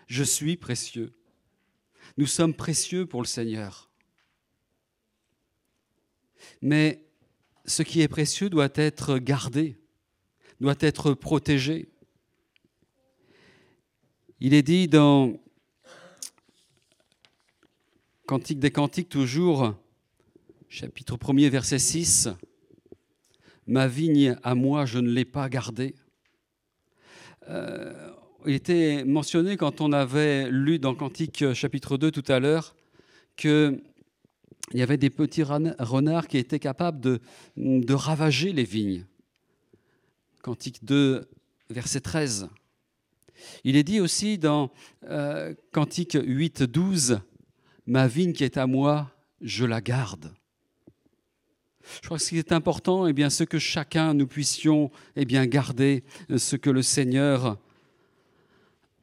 Je 0.07 0.23
suis 0.23 0.55
précieux. 0.55 1.11
Nous 2.17 2.25
sommes 2.25 2.53
précieux 2.53 3.05
pour 3.05 3.21
le 3.21 3.27
Seigneur. 3.27 3.91
Mais 6.61 7.05
ce 7.65 7.83
qui 7.83 8.01
est 8.01 8.07
précieux 8.07 8.49
doit 8.49 8.69
être 8.75 9.19
gardé, 9.19 9.77
doit 10.61 10.75
être 10.79 11.13
protégé. 11.13 11.89
Il 14.39 14.53
est 14.53 14.63
dit 14.63 14.87
dans 14.87 15.37
Cantique 18.29 18.59
des 18.59 18.69
Cantiques, 18.69 19.09
toujours, 19.09 19.73
chapitre 20.67 21.17
1er, 21.17 21.49
verset 21.49 21.79
6, 21.79 22.29
Ma 23.65 23.87
vigne 23.87 24.37
à 24.43 24.53
moi, 24.53 24.85
je 24.85 24.99
ne 24.99 25.09
l'ai 25.09 25.25
pas 25.25 25.49
gardée. 25.49 25.95
Euh, 27.47 28.11
il 28.45 28.53
était 28.53 29.03
mentionné 29.03 29.57
quand 29.57 29.81
on 29.81 29.91
avait 29.91 30.47
lu 30.51 30.77
dans 30.77 30.93
Cantique 30.93 31.53
chapitre 31.55 31.97
2 31.97 32.11
tout 32.11 32.23
à 32.31 32.39
l'heure 32.39 32.75
qu'il 33.35 33.81
y 34.75 34.83
avait 34.83 34.97
des 34.97 35.09
petits 35.09 35.41
renards 35.41 36.27
qui 36.27 36.37
étaient 36.37 36.59
capables 36.59 36.99
de, 36.99 37.21
de 37.57 37.93
ravager 37.95 38.53
les 38.53 38.63
vignes. 38.63 39.07
Cantique 40.43 40.85
2, 40.85 41.27
verset 41.71 42.01
13. 42.01 42.47
Il 43.63 43.75
est 43.75 43.83
dit 43.83 43.99
aussi 43.99 44.37
dans 44.37 44.69
euh, 45.05 45.55
Cantique 45.71 46.15
8, 46.21 46.61
12, 46.61 47.21
Ma 47.89 48.07
vigne 48.07 48.33
qui 48.33 48.43
est 48.43 48.57
à 48.57 48.67
moi, 48.67 49.11
je 49.41 49.65
la 49.65 49.81
garde. 49.81 50.31
Je 51.95 52.05
crois 52.05 52.19
que 52.19 52.23
ce 52.23 52.29
qui 52.29 52.37
est 52.37 52.51
important, 52.51 53.07
eh 53.07 53.13
bien, 53.13 53.31
ce 53.31 53.43
que 53.43 53.57
chacun 53.57 54.13
nous 54.13 54.27
puissions 54.27 54.91
eh 55.15 55.25
bien, 55.25 55.47
garder 55.47 56.03
ce 56.37 56.55
que 56.55 56.69
le 56.69 56.83
Seigneur 56.83 57.57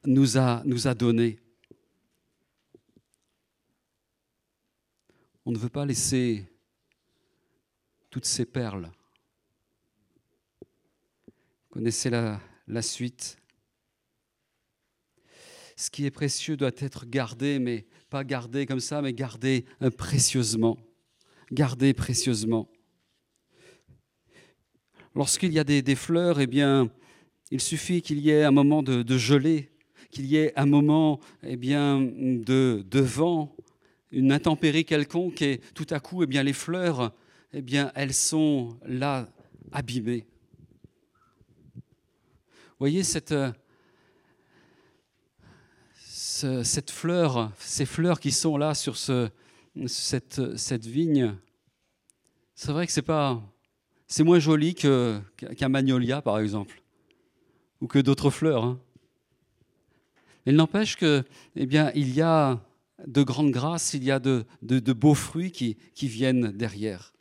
nous 0.05 0.37
a, 0.37 0.63
donné. 0.97 1.37
On 5.45 5.51
ne 5.51 5.57
veut 5.57 5.67
pas 5.67 5.85
laisser 5.85 6.49
toutes 8.09 8.23
ces 8.23 8.45
perles. 8.45 8.89
Connaissez 11.71 12.09
la, 12.09 12.39
la 12.69 12.81
suite. 12.81 13.37
Ce 15.75 15.89
qui 15.89 16.05
est 16.05 16.11
précieux 16.11 16.55
doit 16.55 16.71
être 16.77 17.05
gardé, 17.05 17.59
mais 17.59 17.85
pas 18.09 18.23
gardé 18.23 18.65
comme 18.65 18.79
ça, 18.79 19.01
mais 19.01 19.13
gardé 19.13 19.65
précieusement. 19.97 20.77
Gardé 21.51 21.93
précieusement. 21.93 22.69
Lorsqu'il 25.15 25.51
y 25.51 25.59
a 25.59 25.63
des, 25.63 25.81
des, 25.81 25.95
fleurs, 25.95 26.39
eh 26.39 26.47
bien, 26.47 26.89
il 27.51 27.59
suffit 27.59 28.01
qu'il 28.01 28.19
y 28.19 28.29
ait 28.29 28.43
un 28.43 28.51
moment 28.51 28.83
de, 28.83 29.01
de 29.01 29.17
gelée, 29.17 29.71
qu'il 30.11 30.25
y 30.25 30.37
ait 30.37 30.53
un 30.57 30.65
moment 30.65 31.19
eh 31.43 31.57
bien, 31.57 31.99
de, 32.01 32.85
de, 32.89 32.99
vent, 32.99 33.55
une 34.11 34.31
intempérie 34.31 34.85
quelconque, 34.85 35.41
et 35.41 35.59
tout 35.73 35.87
à 35.89 35.99
coup, 35.99 36.23
eh 36.23 36.27
bien, 36.27 36.43
les 36.43 36.53
fleurs, 36.53 37.13
eh 37.53 37.61
bien, 37.61 37.91
elles 37.95 38.13
sont 38.13 38.77
là, 38.85 39.27
abîmées. 39.71 40.25
Vous 41.75 42.79
voyez 42.79 43.03
cette, 43.03 43.33
cette 46.63 46.91
fleur, 46.91 47.51
ces 47.57 47.85
fleurs 47.85 48.19
qui 48.19 48.31
sont 48.31 48.57
là 48.57 48.75
sur 48.75 48.95
ce, 48.95 49.29
cette, 49.87 50.85
vigne, 50.85 51.35
c'est 52.53 52.71
vrai 52.71 52.85
que 52.85 52.93
c'est 52.93 53.01
pas, 53.01 53.41
c'est 54.07 54.23
moins 54.23 54.37
joli 54.37 54.75
qu'un 54.75 55.23
qu 55.35 55.67
magnolia 55.67 56.21
par 56.21 56.37
exemple, 56.39 56.83
ou 57.81 57.87
que 57.87 57.97
d'autres 57.97 58.29
fleurs. 58.29 58.63
Hein. 58.63 58.79
Il 60.45 60.55
n'empêche 60.55 60.95
que, 60.95 61.23
eh 61.55 61.65
bien, 61.65 61.91
il 61.95 62.13
y 62.13 62.21
a 62.21 62.61
de 63.05 63.23
grandes 63.23 63.51
grâces, 63.51 63.95
il 63.95 64.03
y 64.03 64.11
a 64.11 64.19
de, 64.19 64.45
beaux 64.93 65.15
fruits 65.15 65.51
qui, 65.51 66.07
viennent 66.07 66.51
derrière. 66.51 67.13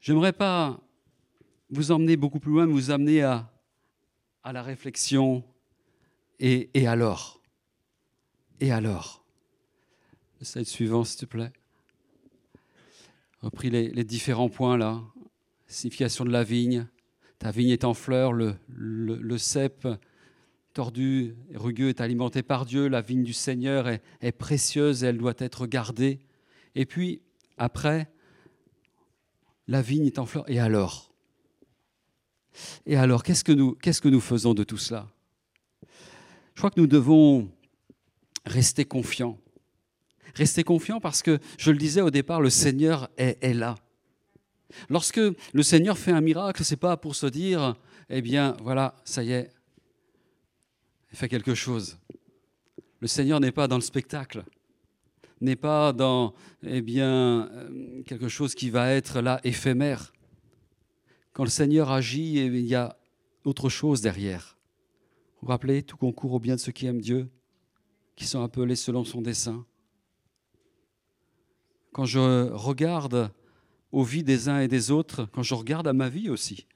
J'aimerais 0.00 0.32
pas 0.32 0.80
vous 1.68 1.90
emmener 1.90 2.16
beaucoup 2.16 2.38
plus 2.38 2.52
loin, 2.52 2.66
mais 2.66 2.72
vous 2.72 2.92
amener 2.92 3.22
à 3.22 3.50
la 4.44 4.62
réflexion 4.62 5.44
et, 6.40 6.86
alors? 6.86 7.40
Et 8.60 8.72
alors? 8.72 9.24
Le 10.38 10.44
slide 10.46 10.66
suivant, 10.66 11.04
s'il 11.04 11.20
te 11.20 11.26
plaît. 11.26 11.52
Repris 13.42 13.70
les, 13.70 14.04
différents 14.04 14.48
points 14.48 14.76
là. 14.76 15.02
Signification 15.66 16.24
de 16.24 16.30
la 16.30 16.42
vigne. 16.42 16.86
Ta 17.38 17.50
vigne 17.50 17.70
est 17.70 17.84
en 17.84 17.94
fleurs, 17.94 18.32
le, 18.32 18.56
le, 18.68 19.16
le 19.16 19.38
cep 19.38 19.86
tordu 20.72 21.36
et 21.50 21.56
rugueux 21.56 21.88
est 21.88 22.00
alimenté 22.00 22.42
par 22.42 22.64
Dieu, 22.64 22.88
la 22.88 23.00
vigne 23.00 23.24
du 23.24 23.32
Seigneur 23.32 23.88
est, 23.88 24.32
précieuse 24.32 25.04
elle 25.04 25.18
doit 25.18 25.34
être 25.38 25.66
gardée. 25.66 26.20
Et 26.74 26.86
puis, 26.86 27.22
après, 27.58 28.10
la 29.66 29.82
vigne 29.82 30.06
est 30.06 30.18
en 30.18 30.26
fleurs. 30.26 30.48
Et 30.48 30.58
alors? 30.58 31.12
Et 32.86 32.96
alors, 32.96 33.22
qu'est-ce 33.22 33.44
que 33.44 34.08
nous 34.08 34.20
faisons 34.20 34.54
de 34.54 34.64
tout 34.64 34.78
cela? 34.78 35.08
Je 36.60 36.62
crois 36.62 36.72
que 36.72 36.80
nous 36.80 36.86
devons 36.86 37.50
rester 38.44 38.84
confiants. 38.84 39.38
Rester 40.34 40.62
confiants 40.62 41.00
parce 41.00 41.22
que, 41.22 41.38
je 41.56 41.70
le 41.70 41.78
disais 41.78 42.02
au 42.02 42.10
départ, 42.10 42.42
le 42.42 42.50
Seigneur 42.50 43.08
est, 43.16 43.54
là. 43.54 43.76
Lorsque 44.90 45.16
le 45.54 45.62
Seigneur 45.62 45.96
fait 45.96 46.12
un 46.12 46.20
miracle, 46.20 46.62
ce 46.62 46.74
n'est 46.74 46.78
pas 46.78 46.98
pour 46.98 47.16
se 47.16 47.26
dire, 47.26 47.76
eh 48.10 48.20
bien, 48.20 48.58
voilà, 48.62 48.94
ça 49.04 49.22
y 49.22 49.32
est, 49.32 49.48
il 51.10 51.16
fait 51.16 51.30
quelque 51.30 51.54
chose. 51.54 51.96
Le 52.98 53.06
Seigneur 53.06 53.40
n'est 53.40 53.52
pas 53.52 53.66
dans 53.66 53.76
le 53.76 53.80
spectacle, 53.80 54.44
n'est 55.40 55.56
pas 55.56 55.94
dans, 55.94 56.34
eh 56.62 56.82
bien, 56.82 57.50
quelque 58.04 58.28
chose 58.28 58.54
qui 58.54 58.68
va 58.68 58.90
être 58.92 59.22
là 59.22 59.40
éphémère. 59.44 60.12
Quand 61.32 61.44
le 61.44 61.48
Seigneur 61.48 61.90
agit, 61.90 62.38
eh 62.38 62.44
il 62.48 62.66
y 62.66 62.74
a 62.74 62.98
autre 63.46 63.70
chose 63.70 64.02
derrière. 64.02 64.59
Vous 65.40 65.46
vous 65.46 65.52
rappelez, 65.52 65.82
tout 65.82 65.96
concourt 65.96 66.34
au 66.34 66.38
bien 66.38 66.54
de 66.54 66.60
ceux 66.60 66.70
qui 66.70 66.84
aiment 66.84 67.00
Dieu, 67.00 67.30
qui 68.14 68.26
sont 68.26 68.42
appelés 68.42 68.76
selon 68.76 69.04
son 69.04 69.22
dessein. 69.22 69.64
Quand 71.92 72.04
je 72.04 72.50
regarde 72.52 73.32
aux 73.90 74.02
vies 74.02 74.22
des 74.22 74.50
uns 74.50 74.60
et 74.60 74.68
des 74.68 74.90
autres, 74.90 75.26
quand 75.32 75.42
je 75.42 75.54
regarde 75.54 75.88
à 75.88 75.94
ma 75.94 76.10
vie 76.10 76.28
aussi, 76.28 76.66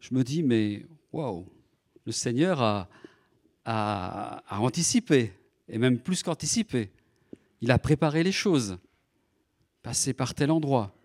je 0.00 0.12
me 0.12 0.24
dis, 0.24 0.42
mais 0.42 0.84
waouh, 1.12 1.46
le 2.04 2.10
Seigneur 2.10 2.88
a, 3.64 4.42
anticipé, 4.50 5.32
et 5.68 5.78
même 5.78 6.00
plus 6.00 6.24
qu'anticipé. 6.24 6.90
Il 7.60 7.70
a 7.70 7.78
préparé 7.78 8.24
les 8.24 8.32
choses, 8.32 8.76
passer 9.84 10.14
par 10.14 10.34
tel 10.34 10.50
endroit, 10.50 10.96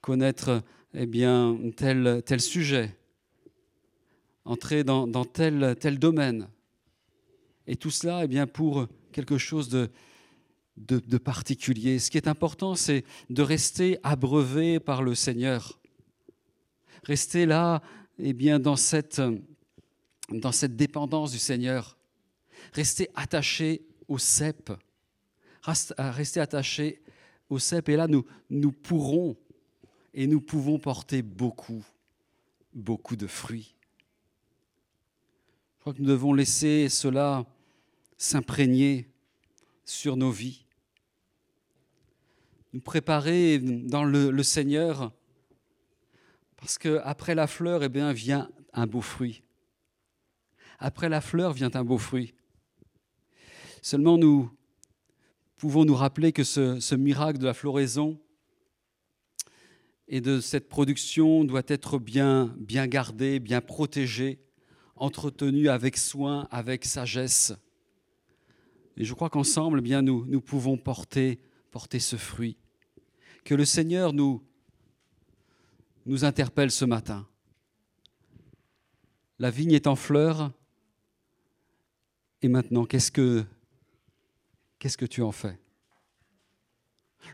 connaître 0.00 0.60
eh 0.92 1.06
bien, 1.06 1.56
tel 1.76 2.40
sujet, 2.40 2.97
entrer 4.48 4.82
dans, 4.82 5.24
tel, 5.26 5.76
tel 5.78 5.98
domaine. 5.98 6.48
Et 7.66 7.76
tout 7.76 7.90
cela 7.90 8.24
eh 8.24 8.28
bien, 8.28 8.46
pour 8.46 8.86
quelque 9.12 9.36
chose 9.36 9.68
de, 9.68 9.90
de, 10.78 11.18
particulier. 11.18 11.98
Ce 11.98 12.10
qui 12.10 12.16
est 12.16 12.28
important, 12.28 12.74
c'est 12.74 13.04
de 13.28 13.42
rester 13.42 13.98
abreuvé 14.02 14.80
par 14.80 15.02
le 15.02 15.14
Seigneur. 15.14 15.78
Rester 17.04 17.44
là, 17.44 17.82
eh 18.18 18.32
bien, 18.32 18.58
dans 18.58 18.76
cette, 18.76 19.20
dans 20.30 20.52
cette 20.52 20.76
dépendance 20.76 21.30
du 21.30 21.38
Seigneur. 21.38 21.98
Rester 22.72 23.10
attaché 23.14 23.82
au 24.08 24.16
cep. 24.16 24.72
Rester 25.62 26.40
attaché 26.40 27.02
au 27.50 27.58
cep. 27.58 27.86
Et 27.90 27.96
là, 27.96 28.08
nous, 28.08 28.24
nous 28.48 28.72
pourrons 28.72 29.36
et 30.14 30.26
nous 30.26 30.40
pouvons 30.40 30.78
porter 30.78 31.20
beaucoup, 31.20 31.84
beaucoup 32.72 33.14
de 33.14 33.26
fruits. 33.26 33.74
Nous 35.96 36.04
devons 36.04 36.34
laisser 36.34 36.90
cela 36.90 37.46
s'imprégner 38.18 39.08
sur 39.86 40.18
nos 40.18 40.30
vies. 40.30 40.66
Nous 42.74 42.80
préparer 42.80 43.58
dans 43.58 44.04
le, 44.04 44.42
Seigneur, 44.42 45.12
parce 46.56 46.76
qu'après 46.76 47.34
la 47.34 47.46
fleur, 47.46 47.82
eh 47.82 47.88
bien, 47.88 48.12
vient 48.12 48.50
un 48.74 48.86
beau 48.86 49.00
fruit. 49.00 49.42
Après 50.78 51.08
la 51.08 51.22
fleur 51.22 51.54
vient 51.54 51.70
un 51.72 51.84
beau 51.84 51.96
fruit. 51.96 52.34
Seulement, 53.80 54.18
nous 54.18 54.50
pouvons 55.56 55.86
nous 55.86 55.94
rappeler 55.94 56.32
que 56.32 56.44
ce, 56.44 56.80
ce 56.80 56.94
miracle 56.96 57.38
de 57.38 57.46
la 57.46 57.54
floraison 57.54 58.20
et 60.06 60.20
de 60.20 60.40
cette 60.40 60.68
production 60.68 61.44
doit 61.44 61.62
être 61.66 61.98
bien, 61.98 62.54
bien 62.58 62.86
gardé, 62.86 63.40
bien 63.40 63.62
protégé, 63.62 64.38
entretenu 65.02 65.68
avec 65.68 65.96
soin, 65.96 66.48
avec 66.50 66.84
sagesse. 66.84 67.52
Et 68.96 69.04
je 69.04 69.14
crois 69.14 69.30
qu'ensemble, 69.30 69.78
eh 69.78 69.82
bien, 69.82 70.02
nous, 70.02 70.26
nous 70.26 70.40
pouvons 70.40 70.76
porter, 70.76 71.38
porter 71.70 72.00
ce 72.00 72.16
fruit. 72.16 72.56
Que 73.44 73.54
le 73.54 73.64
Seigneur 73.64 74.12
nous, 74.12 74.42
nous 76.06 76.24
interpelle 76.24 76.70
ce 76.70 76.84
matin. 76.84 77.26
La 79.38 79.50
vigne 79.50 79.72
est 79.72 79.86
en 79.86 79.94
fleurs. 79.94 80.52
Et 82.42 82.48
maintenant, 82.48 82.84
qu'est-ce 82.84 83.12
que, 83.12 83.44
qu'est-ce 84.78 84.96
que 84.98 85.06
tu 85.06 85.22
en 85.22 85.32
fais? 85.32 85.58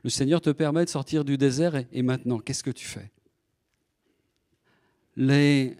Le 0.02 0.10
Seigneur 0.10 0.40
te 0.40 0.50
permet 0.50 0.84
de 0.84 0.90
sortir 0.90 1.24
du 1.24 1.38
désert 1.38 1.84
et, 1.92 2.02
maintenant, 2.02 2.38
qu'est-ce 2.40 2.62
que 2.62 2.70
tu 2.70 2.84
fais? 2.84 3.10
Les, 5.16 5.76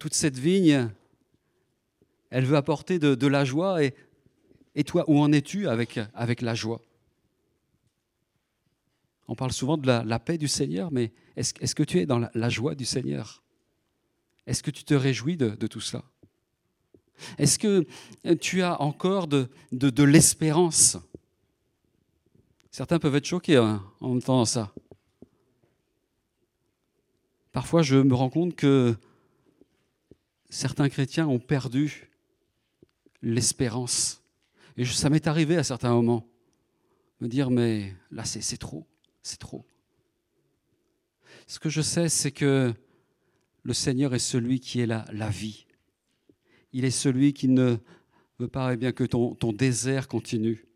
Toute 0.00 0.14
cette 0.14 0.38
vigne, 0.38 0.88
elle 2.30 2.46
veut 2.46 2.56
apporter 2.56 2.98
de, 2.98 3.26
la 3.26 3.44
joie. 3.44 3.84
Et, 3.84 4.84
toi, 4.84 5.04
où 5.08 5.20
en 5.20 5.30
es-tu 5.30 5.68
avec, 5.68 6.00
la 6.40 6.54
joie? 6.54 6.80
On 9.28 9.34
parle 9.34 9.52
souvent 9.52 9.76
de 9.76 9.86
la, 9.86 10.18
paix 10.18 10.38
du 10.38 10.48
Seigneur, 10.48 10.90
mais 10.90 11.12
est-ce, 11.36 11.52
est 11.60 11.74
que 11.74 11.82
tu 11.82 11.98
es 11.98 12.06
dans 12.06 12.18
la, 12.18 12.48
joie 12.48 12.74
du 12.74 12.86
Seigneur? 12.86 13.42
Est-ce 14.46 14.62
que 14.62 14.70
tu 14.70 14.84
te 14.84 14.94
réjouis 14.94 15.36
de, 15.36 15.66
tout 15.66 15.82
cela 15.82 16.02
Est-ce 17.36 17.58
que 17.58 17.86
tu 18.36 18.62
as 18.62 18.80
encore 18.80 19.26
de, 19.26 19.50
de, 19.70 20.02
l'espérance? 20.02 20.96
Certains 22.70 22.98
peuvent 22.98 23.16
être 23.16 23.26
choqués 23.26 23.56
hein, 23.56 23.84
en 24.00 24.16
entendant 24.16 24.46
ça. 24.46 24.72
Parfois, 27.52 27.82
je 27.82 27.96
me 27.96 28.14
rends 28.14 28.30
compte 28.30 28.56
que 28.56 28.96
certains 30.50 30.88
chrétiens 30.88 31.28
ont 31.28 31.38
perdu 31.38 32.10
l'espérance. 33.22 34.22
Et 34.76 34.84
ça 34.84 35.08
m'est 35.08 35.26
arrivé 35.26 35.56
à 35.56 35.64
certains 35.64 35.92
moments, 35.92 36.26
me 37.20 37.28
dire, 37.28 37.50
mais 37.50 37.94
là, 38.10 38.24
c'est 38.24 38.56
trop, 38.56 38.86
c'est 39.22 39.38
trop. 39.38 39.64
Ce 41.46 41.58
que 41.58 41.68
je 41.68 41.80
sais, 41.80 42.08
c'est 42.08 42.32
que 42.32 42.72
le 43.62 43.72
Seigneur 43.72 44.14
est 44.14 44.18
celui 44.18 44.60
qui 44.60 44.80
est 44.80 44.86
la, 44.86 45.04
la 45.12 45.28
vie. 45.28 45.66
Il 46.72 46.84
est 46.84 46.90
celui 46.90 47.32
qui 47.32 47.48
ne 47.48 47.76
veut 48.38 48.48
pas 48.48 48.72
eh 48.72 48.76
bien 48.76 48.92
que 48.92 49.04
ton, 49.04 49.52
désert 49.52 50.08
continue. 50.08 50.66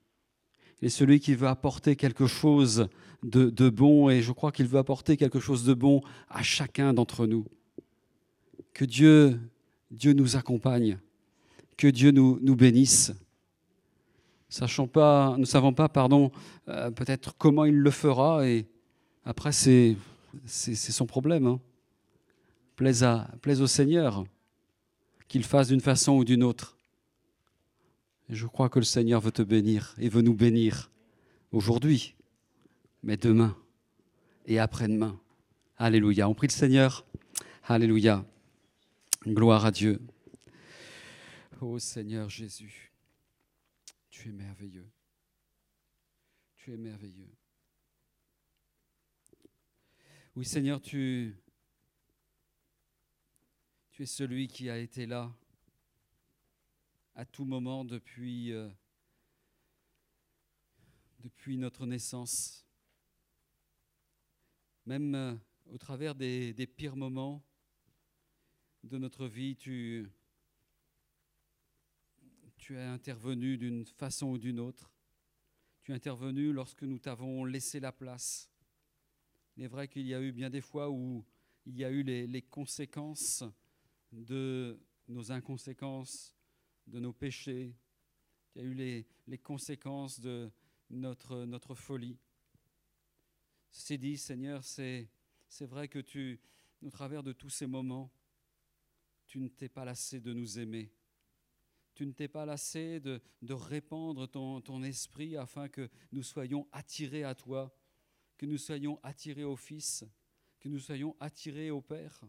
Il 0.82 0.86
est 0.86 0.90
celui 0.90 1.20
qui 1.20 1.34
veut 1.34 1.48
apporter 1.48 1.96
quelque 1.96 2.26
chose 2.26 2.88
de 3.22 3.70
bon, 3.70 4.10
et 4.10 4.20
je 4.20 4.32
crois 4.32 4.52
qu'il 4.52 4.66
veut 4.66 4.78
apporter 4.78 5.16
quelque 5.16 5.40
chose 5.40 5.64
de 5.64 5.72
bon 5.72 6.02
à 6.28 6.42
chacun 6.42 6.92
d'entre 6.92 7.26
nous. 7.26 7.46
Que 8.74 8.84
Dieu, 8.84 9.40
Dieu 9.94 10.12
nous 10.12 10.36
accompagne 10.36 10.98
que 11.76 11.86
Dieu 11.88 12.10
nous, 12.10 12.56
bénisse. 12.56 13.12
Sachant 14.48 14.86
pas, 14.86 15.36
savons 15.44 15.72
pas, 15.72 15.88
pardon, 15.88 16.30
euh, 16.68 16.90
peut-être 16.90 17.36
comment 17.36 17.64
il 17.64 17.76
le 17.76 17.90
fera, 17.90 18.46
et 18.46 18.66
après, 19.24 19.52
c'est, 19.52 19.96
c'est, 20.44 20.74
son 20.74 21.06
problème. 21.06 21.46
Hein. 21.46 21.60
Plaise, 22.76 23.60
au 23.60 23.66
Seigneur, 23.66 24.24
qu'il 25.28 25.44
fasse 25.44 25.68
d'une 25.68 25.80
façon 25.80 26.12
ou 26.12 26.24
d'une 26.24 26.42
autre. 26.42 26.76
Je 28.28 28.46
crois 28.46 28.68
que 28.68 28.78
le 28.78 28.84
Seigneur 28.84 29.20
veut 29.20 29.32
te 29.32 29.42
bénir 29.42 29.94
et 29.98 30.08
veut 30.08 30.22
nous 30.22 30.34
bénir 30.34 30.90
aujourd'hui, 31.52 32.14
mais 33.02 33.16
demain 33.16 33.56
et 34.46 34.58
après-demain. 34.58 35.18
Alléluia. 35.76 36.28
On 36.28 36.34
prie 36.34 36.46
le 36.46 36.52
Seigneur. 36.52 37.04
Alléluia. 37.66 38.24
Gloire 39.26 39.64
à 39.64 39.70
Dieu. 39.70 40.06
Ô 41.58 41.78
Seigneur 41.78 42.28
Jésus, 42.28 42.92
tu 44.10 44.28
es 44.28 44.32
merveilleux. 44.32 44.90
Tu 46.56 46.74
es 46.74 46.76
merveilleux. 46.76 47.34
Oui 50.36 50.44
Seigneur, 50.44 50.78
tu, 50.82 51.34
tu 53.92 54.02
es 54.02 54.06
celui 54.06 54.46
qui 54.46 54.68
a 54.68 54.76
été 54.76 55.06
là 55.06 55.34
à 57.14 57.24
tout 57.24 57.46
moment 57.46 57.86
depuis, 57.86 58.52
euh, 58.52 58.68
depuis 61.20 61.56
notre 61.56 61.86
naissance. 61.86 62.66
Même 64.84 65.14
euh, 65.14 65.34
au 65.70 65.78
travers 65.78 66.14
des, 66.14 66.68
pires 66.76 66.96
moments 66.96 67.42
de 68.84 68.98
notre 68.98 69.26
vie, 69.26 69.56
tu, 69.56 70.06
tu 72.58 72.76
es 72.76 72.82
intervenu 72.82 73.56
d'une 73.56 73.86
façon 73.86 74.28
ou 74.28 74.38
d'une 74.38 74.60
autre. 74.60 74.92
Tu 75.82 75.92
es 75.92 75.94
intervenu 75.94 76.52
lorsque 76.52 76.82
nous 76.82 76.98
t'avons 76.98 77.44
laissé 77.44 77.80
la 77.80 77.92
place. 77.92 78.50
Il 79.56 79.62
est 79.62 79.68
vrai 79.68 79.88
qu'il 79.88 80.06
y 80.06 80.14
a 80.14 80.20
eu 80.20 80.32
bien 80.32 80.50
des 80.50 80.60
fois 80.60 80.90
où 80.90 81.24
il 81.64 81.76
y 81.78 81.84
a 81.84 81.90
eu 81.90 82.02
les, 82.02 82.42
conséquences 82.42 83.42
de 84.12 84.78
nos 85.08 85.32
inconséquences, 85.32 86.34
de 86.86 87.00
nos 87.00 87.12
péchés. 87.12 87.74
Il 88.54 88.62
y 88.62 88.64
a 88.64 88.68
eu 88.68 88.74
les, 88.74 89.06
les 89.26 89.38
conséquences 89.38 90.20
de 90.20 90.50
notre, 90.90 91.44
notre 91.46 91.74
folie. 91.74 92.18
C'est 93.70 93.98
dit, 93.98 94.18
Seigneur, 94.18 94.62
c'est, 94.62 95.08
c'est 95.48 95.66
vrai 95.66 95.88
que 95.88 95.98
tu, 95.98 96.38
au 96.82 96.90
travers 96.90 97.22
de 97.22 97.32
tous 97.32 97.50
ces 97.50 97.66
moments, 97.66 98.12
tu 99.34 99.40
ne 99.40 99.48
t'es 99.48 99.68
pas 99.68 99.84
lassé 99.84 100.20
de 100.20 100.32
nous 100.32 100.60
aimer 100.60 100.92
tu 101.92 102.06
ne 102.06 102.12
t'es 102.12 102.28
pas 102.28 102.46
lassé 102.46 103.00
de, 103.00 103.20
répandre 103.50 104.28
ton, 104.28 104.60
ton, 104.60 104.80
esprit 104.84 105.36
afin 105.36 105.68
que 105.68 105.90
nous 106.12 106.22
soyons 106.22 106.68
attirés 106.70 107.24
à 107.24 107.34
toi, 107.34 107.76
que 108.36 108.46
nous 108.46 108.58
soyons 108.58 109.00
attirés 109.02 109.42
au 109.42 109.56
Fils, 109.56 110.04
que 110.60 110.68
nous 110.68 110.78
soyons 110.78 111.16
attirés 111.18 111.72
au 111.72 111.80
Père. 111.80 112.20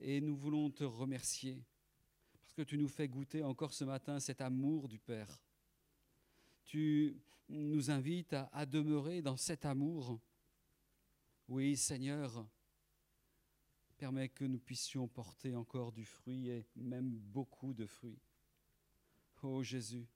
Et 0.00 0.22
nous 0.22 0.36
voulons 0.36 0.70
te 0.70 0.84
remercier 0.84 1.62
parce 2.40 2.54
que 2.54 2.62
tu 2.62 2.78
nous 2.78 2.88
fais 2.88 3.08
goûter 3.08 3.42
encore 3.42 3.74
ce 3.74 3.84
matin 3.84 4.18
cet 4.18 4.40
amour 4.40 4.88
du 4.88 4.98
Père. 4.98 5.42
Tu 6.64 7.20
nous 7.50 7.90
invites 7.90 8.32
à, 8.32 8.48
à 8.52 8.64
demeurer 8.64 9.20
dans 9.20 9.36
cet 9.36 9.66
amour. 9.66 10.18
Oui, 11.48 11.76
Seigneur, 11.76 12.46
permets 13.98 14.28
que 14.28 14.44
nous 14.44 14.60
puissions 14.60 15.08
porter 15.08 15.56
encore 15.56 15.90
du 15.90 16.04
fruit 16.04 16.50
et 16.50 16.64
même 16.76 17.10
beaucoup 17.10 17.74
de 17.74 17.84
fruits. 17.84 18.20
Oh 19.42 19.62
Jésus, 19.64 20.06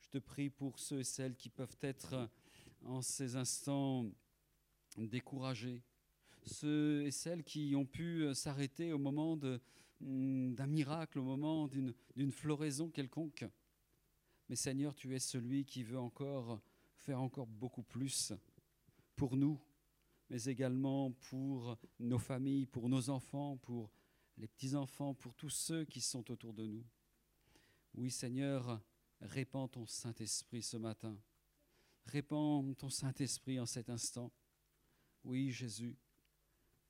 je 0.00 0.08
te 0.08 0.18
prie 0.18 0.50
pour 0.50 0.80
ceux 0.80 0.98
et 0.98 1.04
celles 1.04 1.36
qui 1.36 1.48
peuvent 1.48 1.78
être 1.80 2.28
en 2.84 3.00
ces 3.00 3.36
instants 3.36 4.10
découragés, 4.96 5.84
ceux 6.44 7.04
et 7.06 7.12
celles 7.12 7.44
qui 7.44 7.74
ont 7.76 7.86
pu 7.86 8.34
s'arrêter 8.34 8.92
au 8.92 8.98
moment 8.98 9.36
mm, 10.00 10.54
d'un 10.54 10.66
miracle, 10.66 11.20
au 11.20 11.24
moment 11.24 11.68
d'une 11.68 12.32
floraison 12.32 12.90
quelconque. 12.90 13.44
Mais 14.48 14.56
Seigneur, 14.56 14.94
tu 14.96 15.14
es 15.14 15.20
celui 15.20 15.64
qui 15.64 15.84
veut 15.84 15.98
encore 15.98 16.60
faire 16.96 17.20
encore 17.20 17.46
beaucoup 17.46 17.84
plus 17.84 18.32
pour 19.14 19.36
nous, 19.36 19.60
mais 20.30 20.44
également 20.44 21.12
pour 21.12 21.78
nos 21.98 22.18
familles, 22.18 22.66
pour 22.66 22.88
nos 22.88 23.10
enfants, 23.10 23.56
pour 23.58 23.90
les 24.36 24.46
petits-enfants, 24.46 25.14
pour 25.14 25.34
tous 25.34 25.50
ceux 25.50 25.84
qui 25.84 26.00
sont 26.00 26.30
autour 26.30 26.52
de 26.54 26.66
nous. 26.66 26.84
Oui, 27.94 28.10
Seigneur, 28.10 28.80
répands 29.20 29.68
ton 29.68 29.86
Saint-Esprit 29.86 30.62
ce 30.62 30.76
matin. 30.76 31.18
Répands 32.06 32.74
ton 32.74 32.90
Saint-Esprit 32.90 33.58
en 33.58 33.66
cet 33.66 33.90
instant. 33.90 34.30
Oui, 35.24 35.50
Jésus, 35.50 35.96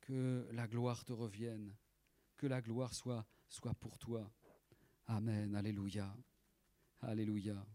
que 0.01 0.47
la 0.51 0.67
gloire 0.67 1.03
te 1.03 1.13
revienne, 1.13 1.75
que 2.37 2.47
la 2.47 2.61
gloire 2.61 2.93
soit 2.93 3.25
soit 3.49 3.73
pour 3.73 3.97
toi. 3.97 4.31
Amen. 5.07 5.55
Alléluia. 5.55 6.15
Alléluia. 7.01 7.65